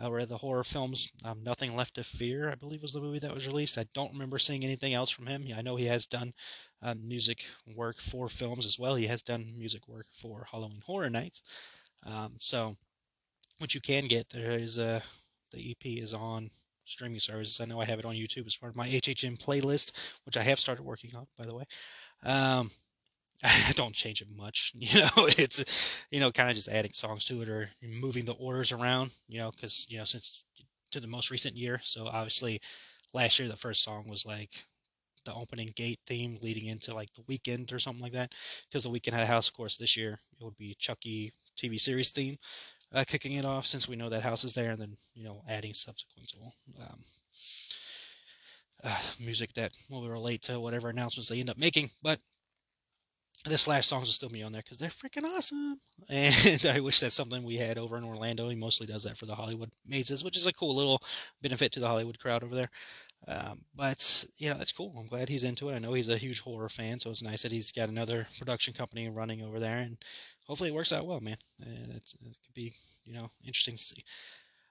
uh, 0.01 0.09
where 0.09 0.25
the 0.25 0.37
horror 0.37 0.63
films 0.63 1.11
um, 1.23 1.43
Nothing 1.43 1.75
Left 1.75 1.95
to 1.95 2.03
Fear, 2.03 2.49
I 2.49 2.55
believe, 2.55 2.81
was 2.81 2.93
the 2.93 3.01
movie 3.01 3.19
that 3.19 3.33
was 3.33 3.47
released. 3.47 3.77
I 3.77 3.85
don't 3.93 4.13
remember 4.13 4.39
seeing 4.39 4.63
anything 4.63 4.93
else 4.93 5.09
from 5.09 5.27
him. 5.27 5.45
I 5.55 5.61
know 5.61 5.75
he 5.75 5.85
has 5.85 6.05
done 6.05 6.33
uh, 6.81 6.95
music 7.01 7.43
work 7.75 7.99
for 7.99 8.27
films 8.29 8.65
as 8.65 8.79
well. 8.79 8.95
He 8.95 9.07
has 9.07 9.21
done 9.21 9.53
music 9.57 9.87
work 9.87 10.07
for 10.13 10.47
Halloween 10.51 10.81
Horror 10.85 11.09
Nights. 11.09 11.43
Um, 12.05 12.35
so, 12.39 12.75
what 13.59 13.75
you 13.75 13.81
can 13.81 14.07
get 14.07 14.29
there 14.29 14.51
is 14.51 14.77
a. 14.77 14.95
Uh, 14.95 14.99
the 15.51 15.71
EP 15.71 15.85
is 16.01 16.13
on 16.13 16.49
streaming 16.85 17.19
services. 17.19 17.59
I 17.59 17.65
know 17.65 17.81
I 17.81 17.85
have 17.85 17.99
it 17.99 18.05
on 18.05 18.15
YouTube 18.15 18.47
as 18.47 18.55
part 18.55 18.71
of 18.71 18.77
my 18.77 18.87
HHN 18.87 19.37
playlist, 19.37 19.91
which 20.25 20.37
I 20.37 20.43
have 20.43 20.61
started 20.61 20.83
working 20.83 21.11
on, 21.15 21.27
by 21.37 21.45
the 21.45 21.55
way. 21.55 21.65
Um, 22.23 22.71
I 23.43 23.71
don't 23.75 23.95
change 23.95 24.21
it 24.21 24.27
much, 24.35 24.71
you 24.77 24.99
know. 24.99 25.09
It's 25.17 26.05
you 26.11 26.19
know 26.19 26.31
kind 26.31 26.49
of 26.49 26.55
just 26.55 26.69
adding 26.69 26.93
songs 26.93 27.25
to 27.25 27.41
it 27.41 27.49
or 27.49 27.71
moving 27.81 28.25
the 28.25 28.33
orders 28.33 28.71
around, 28.71 29.11
you 29.27 29.39
know, 29.39 29.51
because 29.51 29.85
you 29.89 29.97
know 29.97 30.05
since 30.05 30.45
to 30.91 30.99
the 30.99 31.07
most 31.07 31.31
recent 31.31 31.55
year. 31.55 31.79
So 31.83 32.07
obviously, 32.07 32.61
last 33.13 33.39
year 33.39 33.47
the 33.47 33.55
first 33.55 33.83
song 33.83 34.05
was 34.07 34.25
like 34.25 34.65
the 35.25 35.33
opening 35.33 35.69
gate 35.75 35.99
theme 36.07 36.37
leading 36.41 36.65
into 36.65 36.93
like 36.95 37.09
the 37.13 37.23
Weeknd 37.23 37.71
or 37.73 37.79
something 37.79 38.01
like 38.01 38.13
that. 38.13 38.33
Because 38.69 38.83
the 38.83 38.89
Weeknd 38.89 39.13
had 39.13 39.23
a 39.23 39.27
house, 39.27 39.47
of 39.47 39.53
course, 39.53 39.77
this 39.77 39.95
year 39.97 40.19
it 40.39 40.43
would 40.43 40.57
be 40.57 40.75
Chucky 40.79 41.31
TV 41.57 41.79
series 41.79 42.09
theme 42.09 42.37
uh, 42.93 43.03
kicking 43.07 43.33
it 43.33 43.45
off 43.45 43.65
since 43.65 43.87
we 43.87 43.95
know 43.95 44.09
that 44.09 44.23
house 44.23 44.43
is 44.43 44.53
there, 44.53 44.71
and 44.71 44.81
then 44.81 44.97
you 45.13 45.23
know 45.23 45.43
adding 45.47 45.73
subsequent 45.73 46.33
um, 46.79 46.99
uh, 48.83 48.99
music 49.19 49.53
that 49.53 49.71
will 49.89 50.07
relate 50.07 50.41
to 50.43 50.59
whatever 50.59 50.89
announcements 50.89 51.29
they 51.29 51.39
end 51.39 51.49
up 51.49 51.57
making. 51.57 51.91
But 52.01 52.19
this 53.45 53.67
last 53.67 53.89
songs 53.89 54.07
will 54.07 54.13
still 54.13 54.29
be 54.29 54.43
on 54.43 54.51
there 54.51 54.61
because 54.61 54.77
they're 54.77 54.89
freaking 54.89 55.25
awesome. 55.25 55.79
And 56.09 56.65
I 56.65 56.79
wish 56.79 56.99
that's 56.99 57.15
something 57.15 57.43
we 57.43 57.57
had 57.57 57.77
over 57.77 57.97
in 57.97 58.03
Orlando. 58.03 58.49
He 58.49 58.55
mostly 58.55 58.87
does 58.87 59.03
that 59.03 59.17
for 59.17 59.25
the 59.25 59.35
Hollywood 59.35 59.71
mazes, 59.85 60.23
which 60.23 60.37
is 60.37 60.47
a 60.47 60.53
cool 60.53 60.75
little 60.75 60.99
benefit 61.41 61.71
to 61.73 61.79
the 61.79 61.87
Hollywood 61.87 62.19
crowd 62.19 62.43
over 62.43 62.55
there. 62.55 62.69
Um, 63.27 63.65
but 63.75 64.25
you 64.37 64.49
know 64.49 64.57
that's 64.57 64.71
cool. 64.71 64.95
I'm 64.97 65.07
glad 65.07 65.29
he's 65.29 65.43
into 65.43 65.69
it. 65.69 65.75
I 65.75 65.79
know 65.79 65.93
he's 65.93 66.09
a 66.09 66.17
huge 66.17 66.41
horror 66.41 66.69
fan, 66.69 66.99
so 66.99 67.11
it's 67.11 67.21
nice 67.21 67.43
that 67.43 67.51
he's 67.51 67.71
got 67.71 67.89
another 67.89 68.27
production 68.39 68.73
company 68.73 69.09
running 69.09 69.43
over 69.43 69.59
there, 69.59 69.77
and 69.77 69.97
hopefully 70.47 70.69
it 70.69 70.75
works 70.75 70.91
out 70.91 71.05
well, 71.05 71.19
man. 71.19 71.37
Uh, 71.61 71.95
it 71.95 72.13
could 72.43 72.53
be 72.55 72.73
you 73.05 73.13
know 73.13 73.29
interesting 73.45 73.75
to 73.75 73.83
see. 73.83 74.03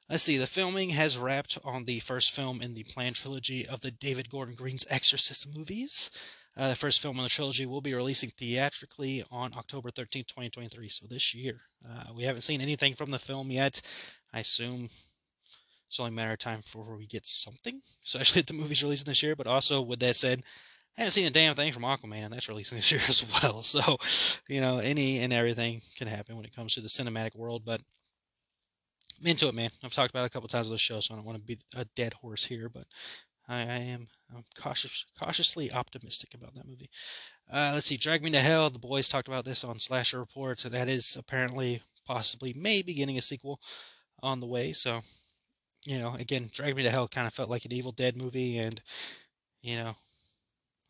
Let's 0.08 0.24
see. 0.24 0.36
The 0.36 0.48
filming 0.48 0.90
has 0.90 1.16
wrapped 1.16 1.58
on 1.64 1.84
the 1.84 2.00
first 2.00 2.32
film 2.32 2.60
in 2.60 2.74
the 2.74 2.82
planned 2.82 3.14
trilogy 3.14 3.64
of 3.64 3.82
the 3.82 3.92
David 3.92 4.28
Gordon 4.28 4.56
Green's 4.56 4.84
Exorcist 4.90 5.54
movies. 5.54 6.10
Uh, 6.56 6.68
the 6.68 6.76
first 6.76 7.00
film 7.00 7.16
in 7.16 7.22
the 7.22 7.28
trilogy 7.28 7.64
will 7.64 7.80
be 7.80 7.94
releasing 7.94 8.30
theatrically 8.30 9.24
on 9.30 9.52
October 9.56 9.90
13th, 9.90 10.26
2023, 10.26 10.88
so 10.88 11.06
this 11.08 11.34
year. 11.34 11.60
Uh, 11.88 12.12
we 12.14 12.24
haven't 12.24 12.42
seen 12.42 12.60
anything 12.60 12.94
from 12.94 13.10
the 13.10 13.18
film 13.18 13.50
yet. 13.50 13.80
I 14.32 14.40
assume 14.40 14.88
it's 15.86 15.98
only 15.98 16.10
a 16.10 16.12
matter 16.12 16.32
of 16.32 16.38
time 16.38 16.60
before 16.60 16.96
we 16.96 17.06
get 17.06 17.26
something, 17.26 17.80
especially 18.04 18.40
if 18.40 18.46
the 18.46 18.54
movie's 18.54 18.82
releasing 18.82 19.06
this 19.06 19.22
year. 19.22 19.36
But 19.36 19.46
also, 19.46 19.80
with 19.80 20.00
that 20.00 20.16
said, 20.16 20.42
I 20.98 21.02
haven't 21.02 21.12
seen 21.12 21.26
a 21.26 21.30
damn 21.30 21.54
thing 21.54 21.72
from 21.72 21.84
Aquaman, 21.84 22.24
and 22.24 22.34
that's 22.34 22.48
releasing 22.48 22.76
this 22.78 22.90
year 22.90 23.00
as 23.08 23.24
well. 23.42 23.62
So, 23.62 23.96
you 24.48 24.60
know, 24.60 24.78
any 24.78 25.18
and 25.18 25.32
everything 25.32 25.82
can 25.96 26.08
happen 26.08 26.36
when 26.36 26.44
it 26.44 26.54
comes 26.54 26.74
to 26.74 26.80
the 26.80 26.88
cinematic 26.88 27.36
world. 27.36 27.62
But 27.64 27.80
I'm 29.20 29.26
into 29.26 29.48
it, 29.48 29.54
man. 29.54 29.70
I've 29.84 29.92
talked 29.92 30.10
about 30.10 30.24
it 30.24 30.26
a 30.26 30.30
couple 30.30 30.48
times 30.48 30.66
on 30.66 30.72
the 30.72 30.78
show, 30.78 31.00
so 31.00 31.14
I 31.14 31.16
don't 31.16 31.26
want 31.26 31.38
to 31.38 31.44
be 31.44 31.58
a 31.76 31.84
dead 31.84 32.14
horse 32.14 32.44
here, 32.44 32.68
but 32.68 32.84
I, 33.50 33.60
I 33.60 33.78
am 33.78 34.06
I'm 34.34 34.44
cautious, 34.56 35.04
cautiously 35.18 35.72
optimistic 35.72 36.34
about 36.34 36.54
that 36.54 36.68
movie. 36.68 36.88
Uh, 37.52 37.72
let's 37.74 37.86
see, 37.86 37.96
Drag 37.96 38.22
Me 38.22 38.30
to 38.30 38.40
Hell. 38.40 38.70
The 38.70 38.78
boys 38.78 39.08
talked 39.08 39.28
about 39.28 39.44
this 39.44 39.64
on 39.64 39.78
Slasher 39.80 40.20
Report. 40.20 40.60
So 40.60 40.68
that 40.68 40.88
is 40.88 41.16
apparently, 41.16 41.82
possibly, 42.06 42.54
maybe 42.56 42.94
getting 42.94 43.18
a 43.18 43.22
sequel 43.22 43.60
on 44.22 44.40
the 44.40 44.46
way. 44.46 44.72
So 44.72 45.02
you 45.86 45.98
know, 45.98 46.14
again, 46.14 46.50
Drag 46.52 46.76
Me 46.76 46.82
to 46.82 46.90
Hell 46.90 47.08
kind 47.08 47.26
of 47.26 47.34
felt 47.34 47.50
like 47.50 47.64
an 47.64 47.72
Evil 47.72 47.92
Dead 47.92 48.16
movie, 48.16 48.58
and 48.58 48.80
you 49.62 49.76
know, 49.76 49.96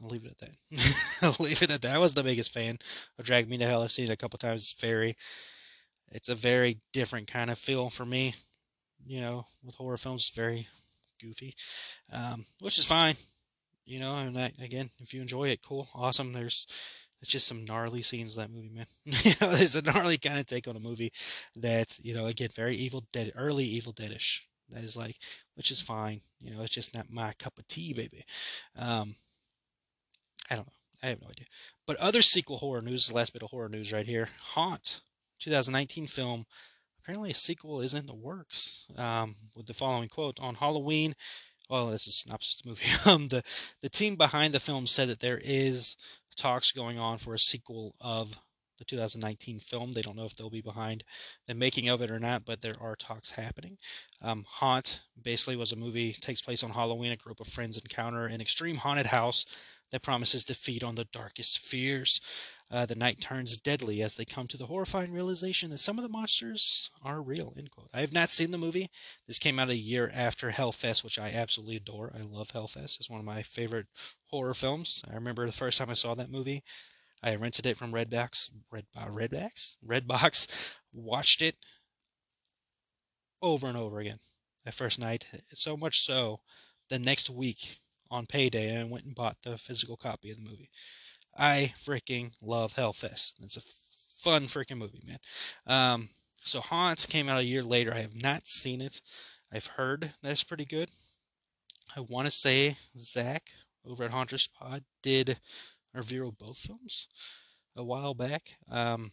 I'll 0.03 0.09
leave 0.09 0.25
it 0.25 0.33
at 0.33 0.39
that. 0.39 1.19
I'll 1.23 1.45
leave 1.45 1.63
it 1.63 1.71
at 1.71 1.83
that. 1.83 1.95
I 1.95 1.99
was 1.99 2.15
the 2.15 2.23
biggest 2.25 2.53
fan 2.53 2.79
of 3.19 3.25
Drag 3.25 3.49
Me 3.49 3.59
to 3.59 3.67
Hell. 3.67 3.83
I've 3.83 3.93
seen 3.93 4.07
it 4.07 4.13
a 4.13 4.17
couple 4.17 4.39
times. 4.39 4.61
It's 4.61 4.81
very, 4.81 5.17
it's 6.11 6.29
a 6.29 6.35
very 6.35 6.81
different 6.93 7.29
kind 7.29 7.51
of 7.51 7.59
feel 7.59 7.91
for 7.91 8.07
me. 8.07 8.35
You 9.07 9.21
know, 9.21 9.47
with 9.65 9.77
horror 9.77 9.97
films, 9.97 10.31
very 10.31 10.69
goofy, 11.21 11.55
um, 12.13 12.47
which 12.61 12.79
is 12.79 12.85
fine. 12.85 13.17
You 13.87 13.99
know, 13.99 14.17
and 14.17 14.39
I, 14.39 14.53
again, 14.63 14.91
if 15.01 15.13
you 15.13 15.21
enjoy 15.21 15.49
it, 15.49 15.63
cool, 15.63 15.89
awesome. 15.95 16.33
There's 16.33 16.67
it's 17.21 17.31
just 17.31 17.47
some 17.47 17.65
gnarly 17.65 18.03
scenes 18.03 18.37
that 18.37 18.51
movie, 18.51 18.71
man. 18.71 18.87
you 19.05 19.33
know, 19.41 19.51
there's 19.51 19.77
a 19.77 19.83
gnarly 19.83 20.17
kind 20.17 20.39
of 20.39 20.47
take 20.47 20.69
on 20.69 20.77
a 20.77 20.81
movie 20.81 21.13
that 21.57 21.99
you 22.03 22.15
know, 22.15 22.27
again, 22.27 22.51
very 22.55 22.77
Evil 22.77 23.05
Dead, 23.13 23.33
early 23.37 23.65
Evil 23.65 23.93
Deadish 23.93 24.43
that 24.73 24.85
is 24.85 24.97
like, 24.97 25.17
which 25.55 25.71
is 25.71 25.81
fine. 25.81 26.21
You 26.41 26.55
know, 26.55 26.63
it's 26.63 26.75
just 26.75 26.95
not 26.95 27.11
my 27.11 27.33
cup 27.39 27.59
of 27.59 27.67
tea, 27.67 27.93
baby. 27.93 28.25
Um, 28.79 29.17
I 30.51 30.57
don't 30.57 30.67
know. 30.67 30.73
I 31.03 31.07
have 31.09 31.23
no 31.23 31.29
idea. 31.29 31.47
But 31.87 31.97
other 31.97 32.23
sequel 32.23 32.59
horror 32.59 32.83
news, 32.83 33.09
the 33.09 33.15
last 33.15 33.33
bit 33.33 33.43
of 33.43 33.51
horror 33.51 33.69
news 33.69 33.93
right 33.93 34.07
here. 34.07 34.29
Haunt, 34.55 35.01
2019 35.39 36.07
film. 36.07 36.47
Apparently, 37.03 37.31
a 37.31 37.35
sequel 37.35 37.81
is 37.81 37.95
in 37.95 38.07
the 38.07 38.15
works. 38.15 38.87
Um, 38.97 39.37
with 39.55 39.67
the 39.67 39.75
following 39.75 40.09
quote 40.09 40.39
on 40.41 40.57
Halloween. 40.57 41.15
Well, 41.69 41.89
this 41.89 42.07
is 42.07 42.17
synopsis 42.17 42.61
of 42.61 42.63
the 42.63 42.69
movie. 42.69 42.87
um, 43.07 43.29
the 43.29 43.43
the 43.83 43.89
team 43.89 44.17
behind 44.17 44.55
the 44.55 44.61
film 44.61 44.87
said 44.87 45.09
that 45.09 45.21
there 45.21 45.41
is 45.43 45.97
talks 46.37 46.73
going 46.73 46.99
on 46.99 47.19
for 47.19 47.35
a 47.35 47.39
sequel 47.39 47.95
of 48.01 48.37
the 48.79 48.85
2019 48.85 49.61
film. 49.61 49.93
They 49.93 50.03
don't 50.03 50.17
know 50.17 50.25
if 50.25 50.35
they'll 50.35 50.51
be 50.51 50.63
behind 50.63 51.05
the 51.47 51.55
making 51.55 51.89
of 51.89 52.01
it 52.03 52.11
or 52.11 52.19
not, 52.19 52.45
but 52.45 52.63
there 52.63 52.75
are 52.81 52.97
talks 52.97 53.33
happening. 53.33 53.77
Um, 54.23 54.45
Haunt 54.49 55.03
basically 55.23 55.57
was 55.57 55.71
a 55.71 55.77
movie 55.77 56.15
takes 56.15 56.43
place 56.43 56.65
on 56.65 56.71
Halloween. 56.71 57.13
A 57.13 57.17
group 57.17 57.41
of 57.41 57.47
friends 57.47 57.77
encounter 57.79 58.27
an 58.27 58.41
extreme 58.41 58.79
haunted 58.79 59.07
house 59.07 59.45
that 59.91 60.03
promises 60.03 60.45
to 60.45 60.55
feed 60.55 60.83
on 60.85 60.95
the 60.95 61.07
darkest 61.13 61.59
fears. 61.59 62.21
Uh, 62.73 62.87
the 62.87 62.95
night 62.95 63.21
turns 63.21 63.57
deadly 63.57 64.01
as 64.01 64.15
they 64.15 64.25
come 64.25 64.47
to 64.47 64.57
the 64.57 64.67
horrifying 64.67 65.13
realization 65.13 65.71
that 65.71 65.79
some 65.79 65.99
of 65.99 66.05
the 66.05 66.09
monsters 66.09 66.91
are 67.05 67.21
real. 67.21 67.53
End 67.57 67.71
quote. 67.71 67.91
I 67.93 68.01
have 68.01 68.13
not 68.13 68.31
seen 68.31 68.53
the 68.53 68.59
movie. 68.59 68.91
This 69.27 69.41
came 69.41 69.59
out 69.59 69.71
a 69.71 69.77
year 69.77 70.11
after 70.15 70.51
Hell 70.51 70.71
Fest, 70.71 71.03
which 71.03 71.19
I 71.19 71.31
absolutely 71.31 71.77
adore. 71.77 72.15
I 72.17 72.23
love 72.23 72.53
Hell 72.53 72.69
Fest. 72.69 73.01
It's 73.01 73.11
one 73.11 73.19
of 73.19 73.27
my 73.27 73.43
favorite 73.43 73.87
horror 74.27 74.55
films. 74.55 75.03
I 75.11 75.15
remember 75.15 75.47
the 75.47 75.53
first 75.53 75.79
time 75.79 75.91
I 75.91 75.95
saw 75.95 76.15
that 76.15 76.31
movie. 76.31 76.63
I 77.23 77.35
rented 77.35 77.67
it 77.67 77.77
from 77.77 77.93
Redbox, 77.93 78.51
Red 78.71 78.87
uh, 78.97 79.07
Redbox, 79.07 79.77
Redbox, 79.87 80.73
watched 80.93 81.43
it 81.43 81.57
over 83.43 83.67
and 83.67 83.77
over 83.77 83.99
again 84.01 84.21
that 84.65 84.75
first 84.75 84.99
night. 84.99 85.27
So 85.53 85.77
much 85.77 86.01
so, 86.01 86.41
the 86.89 86.99
next 86.99 87.29
week 87.29 87.81
on 88.11 88.27
payday, 88.27 88.81
I 88.81 88.85
went 88.85 89.05
and 89.05 89.15
bought 89.15 89.37
the 89.43 89.57
physical 89.57 89.97
copy 89.97 90.31
of 90.31 90.37
the 90.37 90.49
movie. 90.49 90.71
I 91.37 91.75
freaking 91.83 92.33
love 92.43 92.75
Hell 92.75 92.93
Fest. 92.93 93.39
It's 93.43 93.57
a 93.57 93.61
fun 93.61 94.45
freaking 94.45 94.79
movie, 94.79 95.03
man. 95.07 95.19
Um, 95.67 96.09
so 96.43 96.61
Haunt 96.61 97.07
came 97.09 97.29
out 97.29 97.41
a 97.41 97.45
year 97.45 97.63
later. 97.63 97.93
I 97.95 98.01
have 98.01 98.21
not 98.21 98.47
seen 98.47 98.81
it. 98.81 99.01
I've 99.53 99.67
heard 99.67 100.13
that 100.23 100.33
it's 100.33 100.45
pretty 100.45 100.65
good. 100.65 100.91
I 101.97 102.01
want 102.01 102.27
to 102.27 102.31
say 102.31 102.77
Zach 102.99 103.51
over 103.85 104.05
at 104.05 104.11
Haunters 104.11 104.47
Pod 104.47 104.85
did 105.03 105.39
review 105.95 106.27
of 106.27 106.39
both 106.39 106.59
films 106.59 107.09
a 107.77 107.85
while 107.85 108.15
back. 108.15 108.57
Um, 108.71 109.13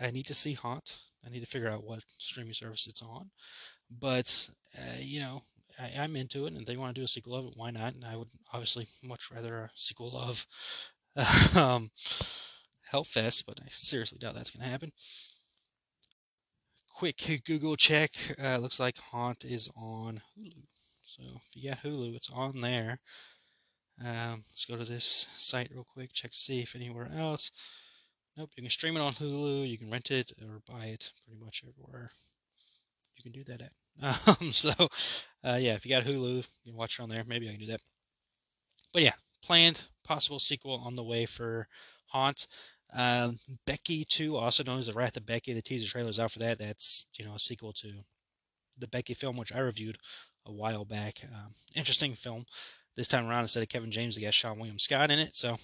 I 0.00 0.10
need 0.10 0.26
to 0.26 0.34
see 0.34 0.54
Haunt. 0.54 0.98
I 1.24 1.30
need 1.30 1.40
to 1.40 1.46
figure 1.46 1.68
out 1.68 1.84
what 1.84 2.02
streaming 2.18 2.54
service 2.54 2.86
it's 2.86 3.02
on. 3.02 3.30
But, 3.90 4.48
uh, 4.78 4.98
you 5.00 5.20
know, 5.20 5.42
I, 5.80 6.04
am 6.04 6.16
into 6.16 6.46
it, 6.46 6.52
and 6.52 6.66
they 6.66 6.76
want 6.76 6.94
to 6.94 7.00
do 7.00 7.04
a 7.04 7.08
sequel 7.08 7.34
of 7.34 7.46
it, 7.46 7.52
why 7.56 7.70
not? 7.70 7.94
And 7.94 8.04
I 8.04 8.16
would 8.16 8.28
obviously 8.52 8.88
much 9.02 9.30
rather 9.32 9.56
a 9.58 9.70
sequel 9.74 10.16
of 10.16 10.46
um, 11.56 11.90
Hell 12.90 13.04
Fest, 13.04 13.44
but 13.46 13.60
I 13.62 13.66
seriously 13.68 14.18
doubt 14.18 14.34
that's 14.34 14.50
going 14.50 14.64
to 14.64 14.70
happen. 14.70 14.92
Quick 16.88 17.42
Google 17.46 17.76
check. 17.76 18.10
Uh, 18.42 18.58
looks 18.58 18.78
like 18.78 18.98
Haunt 18.98 19.44
is 19.44 19.70
on 19.76 20.20
Hulu. 20.38 20.64
So 21.02 21.22
if 21.36 21.56
you 21.56 21.70
got 21.70 21.82
Hulu, 21.82 22.14
it's 22.14 22.30
on 22.30 22.60
there. 22.60 23.00
Um, 24.04 24.44
let's 24.50 24.64
go 24.64 24.76
to 24.76 24.84
this 24.84 25.26
site 25.34 25.70
real 25.72 25.86
quick, 25.92 26.12
check 26.12 26.30
to 26.30 26.38
see 26.38 26.60
if 26.60 26.74
anywhere 26.74 27.10
else. 27.14 27.50
Nope, 28.36 28.50
you 28.56 28.62
can 28.62 28.70
stream 28.70 28.96
it 28.96 29.00
on 29.00 29.14
Hulu. 29.14 29.68
You 29.68 29.76
can 29.76 29.90
rent 29.90 30.10
it 30.10 30.32
or 30.40 30.62
buy 30.66 30.86
it 30.86 31.12
pretty 31.24 31.42
much 31.42 31.62
everywhere. 31.68 32.12
You 33.16 33.22
can 33.22 33.32
do 33.32 33.44
that 33.44 33.62
at. 33.62 33.72
Um, 34.02 34.52
so, 34.52 34.70
uh, 35.44 35.58
yeah, 35.60 35.74
if 35.74 35.84
you 35.84 35.90
got 35.90 36.04
Hulu, 36.04 36.36
you 36.36 36.72
can 36.72 36.76
watch 36.76 36.98
it 36.98 37.02
on 37.02 37.08
there. 37.08 37.24
Maybe 37.26 37.48
I 37.48 37.52
can 37.52 37.60
do 37.60 37.66
that. 37.66 37.80
But 38.92 39.02
yeah, 39.02 39.12
planned 39.42 39.88
possible 40.04 40.40
sequel 40.40 40.82
on 40.84 40.96
the 40.96 41.04
way 41.04 41.26
for 41.26 41.68
Haunt. 42.08 42.46
Um, 42.92 43.38
Becky 43.66 44.04
2, 44.04 44.36
also 44.36 44.64
known 44.64 44.80
as 44.80 44.88
The 44.88 44.92
Wrath 44.92 45.16
of 45.16 45.26
Becky, 45.26 45.52
the 45.52 45.62
teaser 45.62 45.88
trailer 45.88 46.10
is 46.10 46.18
out 46.18 46.32
for 46.32 46.40
that. 46.40 46.58
That's, 46.58 47.06
you 47.16 47.24
know, 47.24 47.34
a 47.34 47.38
sequel 47.38 47.72
to 47.74 48.04
the 48.76 48.88
Becky 48.88 49.14
film, 49.14 49.36
which 49.36 49.54
I 49.54 49.60
reviewed 49.60 49.98
a 50.44 50.52
while 50.52 50.84
back. 50.84 51.20
Um, 51.32 51.54
interesting 51.74 52.14
film. 52.14 52.46
This 52.96 53.06
time 53.06 53.28
around, 53.28 53.42
instead 53.42 53.62
of 53.62 53.68
Kevin 53.68 53.92
James, 53.92 54.16
they 54.16 54.22
got 54.22 54.32
Seann 54.32 54.56
William 54.56 54.78
Scott 54.78 55.12
in 55.12 55.20
it, 55.20 55.36
so 55.36 55.58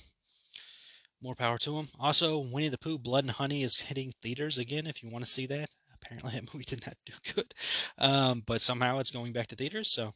more 1.21 1.35
power 1.35 1.59
to 1.59 1.79
him. 1.79 1.89
Also, 1.99 2.39
Winnie 2.39 2.69
the 2.69 2.79
Pooh 2.79 2.99
Blood 2.99 3.25
and 3.25 3.33
Honey 3.33 3.63
is 3.63 3.81
hitting 3.81 4.13
theaters 4.23 4.59
again 4.59 4.87
if 4.87 5.03
you 5.03 5.11
want 5.11 5.25
to 5.25 5.31
see 5.31 5.47
that. 5.47 5.71
Apparently, 6.07 6.33
that 6.35 6.55
movie 6.55 6.65
did 6.65 6.87
not 6.87 6.97
do 7.05 7.13
good, 7.35 7.55
um, 7.99 8.43
but 8.47 8.61
somehow 8.61 8.99
it's 8.99 9.11
going 9.11 9.33
back 9.33 9.49
to 9.49 9.57
theaters, 9.57 9.89
so 9.89 10.15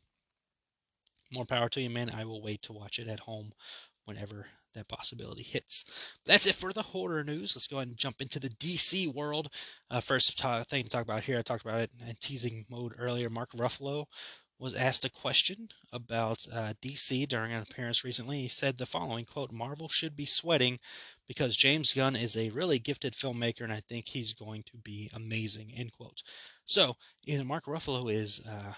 more 1.32 1.44
power 1.44 1.68
to 1.68 1.80
you, 1.80 1.90
man. 1.90 2.10
I 2.14 2.24
will 2.24 2.42
wait 2.42 2.62
to 2.62 2.72
watch 2.72 2.98
it 2.98 3.08
at 3.08 3.20
home 3.20 3.52
whenever 4.04 4.46
that 4.74 4.88
possibility 4.88 5.42
hits. 5.42 6.14
But 6.24 6.32
that's 6.32 6.46
it 6.46 6.54
for 6.54 6.72
the 6.72 6.82
horror 6.82 7.24
news. 7.24 7.54
Let's 7.56 7.66
go 7.66 7.76
ahead 7.76 7.88
and 7.88 7.96
jump 7.96 8.20
into 8.20 8.38
the 8.38 8.48
DC 8.48 9.12
world. 9.12 9.48
Uh, 9.90 10.00
first 10.00 10.38
ta- 10.38 10.64
thing 10.64 10.84
to 10.84 10.88
talk 10.88 11.02
about 11.02 11.24
here, 11.24 11.38
I 11.38 11.42
talked 11.42 11.64
about 11.64 11.80
it 11.80 11.90
in 12.00 12.14
teasing 12.20 12.66
mode 12.68 12.94
earlier. 12.98 13.30
Mark 13.30 13.50
Ruffalo 13.52 14.06
was 14.58 14.74
asked 14.74 15.04
a 15.04 15.10
question 15.10 15.68
about 15.92 16.46
uh, 16.52 16.74
DC 16.82 17.26
during 17.26 17.52
an 17.52 17.62
appearance 17.62 18.04
recently. 18.04 18.42
He 18.42 18.48
said 18.48 18.78
the 18.78 18.86
following 18.86 19.24
quote, 19.24 19.52
Marvel 19.52 19.88
should 19.88 20.16
be 20.16 20.26
sweating 20.26 20.78
because 21.30 21.56
James 21.56 21.94
Gunn 21.94 22.16
is 22.16 22.36
a 22.36 22.50
really 22.50 22.80
gifted 22.80 23.12
filmmaker 23.12 23.60
and 23.60 23.72
I 23.72 23.82
think 23.88 24.08
he's 24.08 24.32
going 24.34 24.64
to 24.64 24.76
be 24.76 25.08
amazing, 25.14 25.70
end 25.76 25.92
quote. 25.92 26.24
So 26.64 26.96
either 27.24 27.44
Mark 27.44 27.66
Ruffalo 27.66 28.12
is 28.12 28.42
uh, 28.44 28.72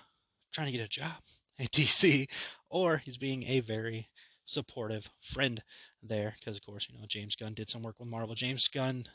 trying 0.53 0.67
to 0.67 0.73
get 0.77 0.85
a 0.85 0.89
job 0.89 1.23
at 1.59 1.71
DC 1.71 2.31
or 2.69 2.99
he's 2.99 3.17
being 3.17 3.45
a 3.45 3.61
very 3.61 4.11
supportive 4.45 5.09
friend 5.19 5.63
there 6.03 6.35
because 6.39 6.59
of 6.59 6.63
course 6.63 6.91
you 6.91 6.99
know 6.99 7.07
James 7.09 7.37
Gunn 7.37 7.55
did 7.55 7.71
some 7.71 7.81
work 7.81 7.99
with 7.99 8.09
Marvel. 8.09 8.35
James 8.35 8.69
Gunn, 8.69 9.07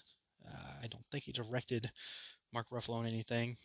uh, 0.43 0.71
I 0.81 0.88
don't 0.88 1.05
think 1.11 1.25
he 1.25 1.31
directed 1.31 1.91
Mark 2.51 2.71
Ruffalo 2.73 3.01
in 3.01 3.05
anything 3.05 3.57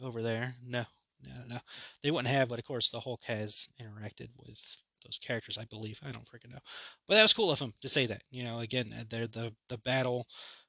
over 0.00 0.22
there. 0.22 0.54
No, 0.64 0.84
no, 1.26 1.34
no. 1.48 1.58
They 2.04 2.12
wouldn't 2.12 2.32
have, 2.32 2.48
but 2.48 2.60
of 2.60 2.64
course 2.64 2.90
the 2.90 3.00
Hulk 3.00 3.24
has 3.24 3.68
interacted 3.82 4.28
with 4.36 4.78
those 5.04 5.18
characters, 5.18 5.58
I 5.58 5.64
believe. 5.64 6.00
I 6.04 6.10
don't 6.10 6.24
freaking 6.24 6.52
know, 6.52 6.58
but 7.06 7.14
that 7.14 7.22
was 7.22 7.34
cool 7.34 7.50
of 7.50 7.60
him 7.60 7.74
to 7.80 7.88
say 7.88 8.06
that. 8.06 8.22
You 8.30 8.44
know, 8.44 8.60
again, 8.60 8.92
they're 9.10 9.26
the 9.26 9.54
the 9.68 9.78
battle 9.78 10.26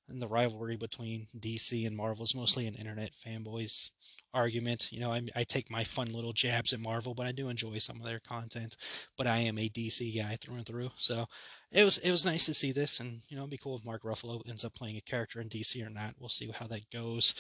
and 0.10 0.22
the 0.22 0.28
rivalry 0.28 0.76
between 0.76 1.28
DC 1.38 1.86
and 1.86 1.96
Marvel 1.96 2.24
is 2.24 2.36
mostly 2.36 2.66
an 2.68 2.76
internet 2.76 3.12
fanboys 3.14 3.92
argument. 4.34 4.92
You 4.92 5.00
know, 5.00 5.14
I, 5.14 5.22
I 5.36 5.44
take 5.44 5.70
my 5.70 5.84
fun 5.84 6.12
little 6.12 6.34
jabs 6.34 6.74
at 6.74 6.80
Marvel, 6.80 7.14
but 7.14 7.28
I 7.28 7.32
do 7.32 7.48
enjoy 7.48 7.78
some 7.78 7.98
of 7.98 8.06
their 8.06 8.20
content. 8.20 8.76
But 9.18 9.28
I 9.28 9.38
am 9.40 9.58
a 9.58 9.70
DC 9.70 10.18
guy 10.18 10.38
through 10.42 10.56
and 10.56 10.66
through, 10.66 10.92
so 10.96 11.26
it 11.72 11.84
was 11.84 11.98
it 12.00 12.12
was 12.12 12.26
nice 12.26 12.46
to 12.48 12.54
see 12.54 12.72
this, 12.72 13.00
and 13.00 13.22
you 13.30 13.38
know, 13.38 13.44
it'd 13.44 13.52
be 13.52 13.58
cool 13.58 13.76
if 13.76 13.86
Mark 13.86 14.04
Ruffalo 14.04 14.42
ends 14.48 14.66
up 14.66 14.74
playing 14.74 14.98
a 14.98 15.02
character 15.02 15.40
in 15.40 15.50
DC 15.50 15.86
or 15.86 15.90
not. 15.90 16.16
We'll 16.20 16.30
see 16.30 16.50
how 16.54 16.68
that 16.68 16.90
goes. 16.92 17.34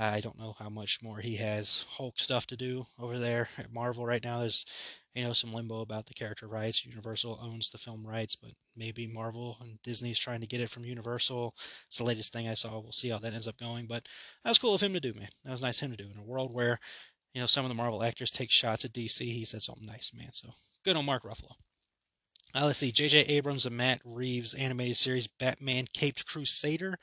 I 0.00 0.20
don't 0.20 0.38
know 0.38 0.54
how 0.56 0.68
much 0.68 1.02
more 1.02 1.18
he 1.18 1.36
has 1.36 1.84
Hulk 1.96 2.20
stuff 2.20 2.46
to 2.48 2.56
do 2.56 2.86
over 3.00 3.18
there 3.18 3.48
at 3.58 3.72
Marvel 3.72 4.06
right 4.06 4.22
now. 4.22 4.38
There's, 4.38 4.64
you 5.18 5.24
know, 5.24 5.32
some 5.32 5.52
limbo 5.52 5.80
about 5.80 6.06
the 6.06 6.14
character 6.14 6.46
rights. 6.46 6.86
Universal 6.86 7.40
owns 7.42 7.70
the 7.70 7.78
film 7.78 8.06
rights, 8.06 8.36
but 8.36 8.52
maybe 8.76 9.08
Marvel 9.08 9.56
and 9.60 9.82
Disney's 9.82 10.18
trying 10.18 10.40
to 10.40 10.46
get 10.46 10.60
it 10.60 10.70
from 10.70 10.84
Universal. 10.84 11.56
It's 11.88 11.98
the 11.98 12.04
latest 12.04 12.32
thing 12.32 12.48
I 12.48 12.54
saw. 12.54 12.78
We'll 12.78 12.92
see 12.92 13.08
how 13.08 13.18
that 13.18 13.34
ends 13.34 13.48
up 13.48 13.58
going. 13.58 13.86
But 13.86 14.06
that 14.44 14.50
was 14.50 14.60
cool 14.60 14.74
of 14.74 14.80
him 14.80 14.92
to 14.92 15.00
do, 15.00 15.14
man. 15.14 15.28
That 15.44 15.50
was 15.50 15.62
nice 15.62 15.82
of 15.82 15.86
him 15.86 15.96
to 15.96 16.04
do. 16.04 16.10
In 16.14 16.20
a 16.20 16.24
world 16.24 16.54
where, 16.54 16.78
you 17.34 17.40
know, 17.40 17.48
some 17.48 17.64
of 17.64 17.68
the 17.68 17.74
Marvel 17.74 18.04
actors 18.04 18.30
take 18.30 18.52
shots 18.52 18.84
at 18.84 18.92
DC, 18.92 19.20
he 19.20 19.44
said 19.44 19.62
something 19.62 19.86
nice, 19.86 20.12
man. 20.16 20.32
So 20.32 20.50
good 20.84 20.96
on 20.96 21.04
Mark 21.04 21.24
Ruffalo. 21.24 21.56
Uh, 22.54 22.66
let's 22.66 22.78
see. 22.78 22.92
J.J. 22.92 23.22
Abrams 23.22 23.66
and 23.66 23.76
Matt 23.76 24.00
Reeves 24.04 24.54
animated 24.54 24.96
series 24.96 25.26
Batman 25.26 25.86
Caped 25.92 26.26
Crusader 26.26 26.96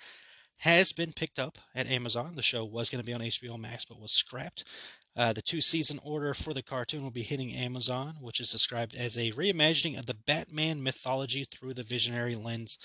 has 0.59 0.93
been 0.93 1.11
picked 1.11 1.37
up 1.37 1.57
at 1.75 1.87
Amazon. 1.87 2.35
The 2.35 2.41
show 2.41 2.63
was 2.63 2.89
going 2.89 3.01
to 3.01 3.05
be 3.05 3.13
on 3.13 3.19
HBO 3.19 3.59
Max 3.59 3.83
but 3.83 3.99
was 3.99 4.13
scrapped. 4.13 4.63
Uh, 5.17 5.31
the 5.31 5.41
two 5.41 5.61
season 5.61 5.99
order 6.03 6.33
for 6.33 6.53
the 6.53 6.63
cartoon 6.63 7.01
will 7.01 7.11
be 7.11 7.23
hitting 7.23 7.53
Amazon, 7.53 8.15
which 8.19 8.39
is 8.39 8.49
described 8.49 8.93
as 8.95 9.17
a 9.17 9.31
reimagining 9.31 9.97
of 9.97 10.05
the 10.07 10.13
Batman 10.13 10.83
mythology 10.83 11.45
through 11.45 11.73
the 11.73 11.83
visionary 11.83 12.35
lens 12.35 12.77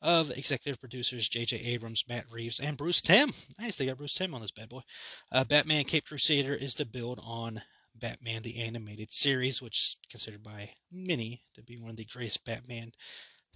of 0.00 0.30
executive 0.30 0.80
producers 0.80 1.28
J.J. 1.28 1.56
Abrams, 1.58 2.04
Matt 2.08 2.24
Reeves, 2.30 2.60
and 2.60 2.76
Bruce 2.76 3.00
Timm. 3.00 3.32
Nice, 3.58 3.78
they 3.78 3.86
got 3.86 3.98
Bruce 3.98 4.14
Timm 4.14 4.34
on 4.34 4.40
this 4.40 4.50
bad 4.50 4.68
boy. 4.68 4.82
Uh, 5.30 5.44
Batman 5.44 5.84
Cape 5.84 6.06
Crusader 6.06 6.54
is 6.54 6.74
to 6.74 6.84
build 6.84 7.20
on 7.24 7.62
Batman 7.94 8.42
the 8.42 8.60
Animated 8.60 9.12
Series, 9.12 9.62
which 9.62 9.78
is 9.78 9.96
considered 10.10 10.42
by 10.42 10.70
many 10.90 11.42
to 11.54 11.62
be 11.62 11.78
one 11.78 11.90
of 11.90 11.96
the 11.96 12.04
greatest 12.04 12.44
Batman 12.44 12.92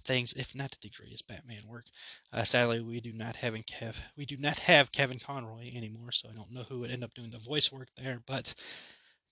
things, 0.07 0.33
if 0.33 0.55
not 0.55 0.77
the 0.81 0.89
greatest 0.89 1.27
Batman 1.27 1.67
work. 1.67 1.85
Uh, 2.33 2.43
sadly, 2.43 2.81
we 2.81 2.99
do 3.01 3.11
not 3.13 3.35
have 3.37 3.53
Kev. 3.53 4.01
We 4.15 4.25
do 4.25 4.37
not 4.37 4.59
have 4.59 4.91
Kevin 4.91 5.19
Conroy 5.19 5.69
anymore, 5.75 6.11
so 6.11 6.29
I 6.29 6.33
don't 6.33 6.51
know 6.51 6.63
who 6.63 6.79
would 6.79 6.91
end 6.91 7.03
up 7.03 7.13
doing 7.13 7.29
the 7.29 7.37
voice 7.37 7.71
work 7.71 7.89
there. 7.97 8.21
But 8.25 8.55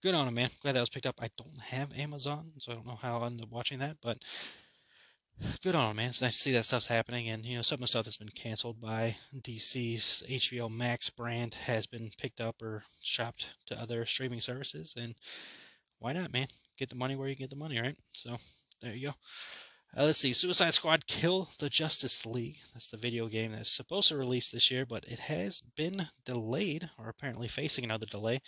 good 0.03 0.13
on 0.13 0.27
him, 0.27 0.35
man. 0.35 0.49
Glad 0.61 0.73
that 0.73 0.81
was 0.81 0.89
picked 0.89 1.05
up. 1.05 1.15
I 1.21 1.29
don't 1.37 1.59
have 1.69 1.97
Amazon, 1.97 2.51
so 2.57 2.71
I 2.71 2.75
don't 2.75 2.85
know 2.85 2.99
how 3.01 3.19
I'll 3.19 3.25
end 3.25 3.41
up 3.41 3.49
watching 3.49 3.79
that, 3.79 3.97
but 4.01 4.19
good 5.63 5.75
on 5.75 5.91
him, 5.91 5.95
man. 5.95 6.09
It's 6.09 6.21
nice 6.21 6.35
to 6.35 6.41
see 6.41 6.51
that 6.51 6.65
stuff's 6.65 6.87
happening, 6.87 7.29
and 7.29 7.45
you 7.45 7.55
know 7.55 7.61
some 7.61 7.77
of 7.77 7.81
the 7.81 7.87
stuff 7.87 8.05
that's 8.05 8.17
been 8.17 8.29
canceled 8.29 8.81
by 8.81 9.15
DC's 9.35 10.23
HBO 10.29 10.69
Max 10.69 11.09
brand 11.09 11.55
has 11.65 11.87
been 11.87 12.11
picked 12.17 12.41
up 12.41 12.61
or 12.61 12.83
shopped 13.01 13.55
to 13.67 13.81
other 13.81 14.05
streaming 14.05 14.41
services, 14.41 14.95
and 14.99 15.15
why 15.99 16.13
not, 16.13 16.33
man? 16.33 16.47
Get 16.77 16.89
the 16.89 16.95
money 16.95 17.15
where 17.15 17.29
you 17.29 17.35
get 17.35 17.49
the 17.49 17.55
money, 17.55 17.79
right? 17.79 17.95
So 18.11 18.37
there 18.81 18.93
you 18.93 19.07
go. 19.07 19.13
Uh, 19.97 20.03
let's 20.03 20.17
see, 20.17 20.33
Suicide 20.33 20.73
Squad 20.73 21.07
Kill 21.07 21.47
the 21.57 21.69
Justice 21.69 22.25
League. 22.25 22.57
That's 22.73 22.89
the 22.89 22.97
video 22.97 23.27
game 23.27 23.53
that's 23.53 23.71
supposed 23.71 24.09
to 24.09 24.17
release 24.17 24.51
this 24.51 24.69
year, 24.69 24.85
but 24.85 25.05
it 25.05 25.19
has 25.19 25.61
been 25.77 26.07
delayed, 26.25 26.89
or 26.99 27.07
apparently 27.07 27.47
facing 27.47 27.85
another 27.85 28.05
delay. 28.05 28.41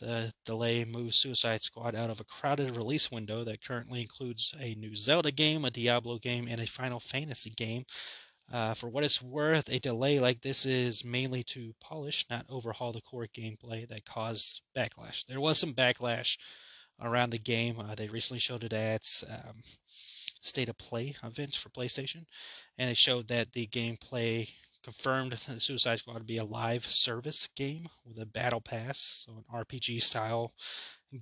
The 0.00 0.32
delay 0.44 0.84
moves 0.84 1.18
Suicide 1.18 1.62
Squad 1.62 1.94
out 1.94 2.10
of 2.10 2.18
a 2.18 2.24
crowded 2.24 2.76
release 2.76 3.12
window 3.12 3.44
that 3.44 3.64
currently 3.64 4.00
includes 4.00 4.56
a 4.60 4.74
new 4.74 4.96
Zelda 4.96 5.30
game, 5.30 5.64
a 5.64 5.70
Diablo 5.70 6.18
game, 6.18 6.48
and 6.50 6.60
a 6.60 6.66
Final 6.66 6.98
Fantasy 6.98 7.50
game. 7.50 7.84
Uh, 8.52 8.74
for 8.74 8.88
what 8.88 9.04
it's 9.04 9.22
worth, 9.22 9.68
a 9.68 9.78
delay 9.78 10.18
like 10.18 10.40
this 10.40 10.66
is 10.66 11.04
mainly 11.04 11.44
to 11.44 11.74
polish, 11.80 12.24
not 12.28 12.44
overhaul 12.48 12.90
the 12.90 13.00
core 13.00 13.28
gameplay 13.32 13.86
that 13.86 14.04
caused 14.04 14.62
backlash. 14.76 15.24
There 15.26 15.40
was 15.40 15.58
some 15.58 15.74
backlash 15.74 16.36
around 17.00 17.30
the 17.30 17.38
game. 17.38 17.78
Uh, 17.78 17.94
they 17.94 18.08
recently 18.08 18.40
showed 18.40 18.64
it 18.64 18.72
at 18.72 19.22
um, 19.30 19.62
State 20.46 20.68
of 20.68 20.78
Play 20.78 21.14
event 21.22 21.54
for 21.54 21.68
PlayStation, 21.70 22.26
and 22.78 22.90
it 22.90 22.96
showed 22.96 23.28
that 23.28 23.52
the 23.52 23.66
gameplay 23.66 24.50
confirmed 24.82 25.32
the 25.48 25.60
Suicide 25.60 25.98
Squad 25.98 26.18
to 26.18 26.24
be 26.24 26.36
a 26.36 26.44
live 26.44 26.84
service 26.84 27.48
game 27.56 27.88
with 28.04 28.18
a 28.18 28.26
battle 28.26 28.60
pass, 28.60 29.26
so 29.26 29.32
an 29.36 29.64
RPG 29.64 30.00
style 30.00 30.52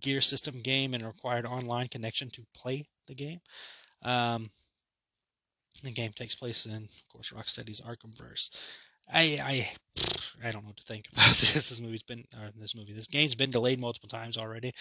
gear 0.00 0.20
system 0.20 0.60
game, 0.60 0.94
and 0.94 1.04
required 1.04 1.46
online 1.46 1.88
connection 1.88 2.30
to 2.30 2.42
play 2.54 2.84
the 3.06 3.14
game. 3.14 3.40
Um, 4.02 4.50
the 5.82 5.92
game 5.92 6.12
takes 6.14 6.34
place 6.34 6.66
in, 6.66 6.84
of 6.84 7.08
course, 7.08 7.30
Rocksteady's 7.30 7.80
Arkhamverse. 7.80 8.50
I 9.12 9.38
I 9.42 10.46
I 10.46 10.50
don't 10.50 10.62
know 10.62 10.68
what 10.68 10.76
to 10.78 10.86
think 10.86 11.08
about 11.12 11.34
this. 11.34 11.68
This 11.68 11.80
movie's 11.80 12.02
been 12.02 12.24
this 12.56 12.74
movie, 12.74 12.92
this 12.92 13.06
game's 13.06 13.34
been 13.34 13.50
delayed 13.50 13.80
multiple 13.80 14.08
times 14.08 14.38
already, 14.38 14.72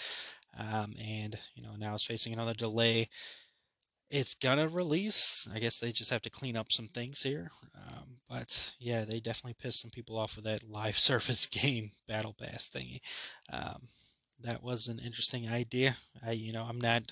um, 0.58 0.96
and 1.02 1.38
you 1.56 1.64
know 1.64 1.76
now 1.78 1.94
it's 1.96 2.06
facing 2.06 2.34
another 2.34 2.54
delay 2.54 3.10
it's 4.14 4.36
gonna 4.36 4.68
release. 4.68 5.47
I 5.53 5.57
guess 5.57 5.80
they 5.80 5.91
just 5.91 6.11
have 6.11 6.22
to 6.22 6.30
clean 6.30 6.55
up 6.55 6.72
some 6.72 6.88
things 6.88 7.24
here. 7.24 7.49
Um, 7.76 8.18
but 8.30 8.76
yeah, 8.80 9.05
they 9.05 9.20
definitely 9.20 9.55
pissed 9.59 9.82
some 9.82 9.89
people 9.89 10.20
off 10.20 10.36
with 10.36 10.45
that 10.45 10.70
live 10.70 10.99
service 10.99 11.47
game 11.47 11.91
battle 12.07 12.36
pass 12.39 12.70
thingy. 12.70 12.99
Um, 13.51 13.88
that 14.39 14.61
was 14.61 14.88
an 14.88 14.99
interesting 15.03 15.49
idea. 15.49 15.95
I, 16.26 16.32
you 16.32 16.53
know, 16.53 16.66
I'm 16.70 16.80
not 16.80 17.11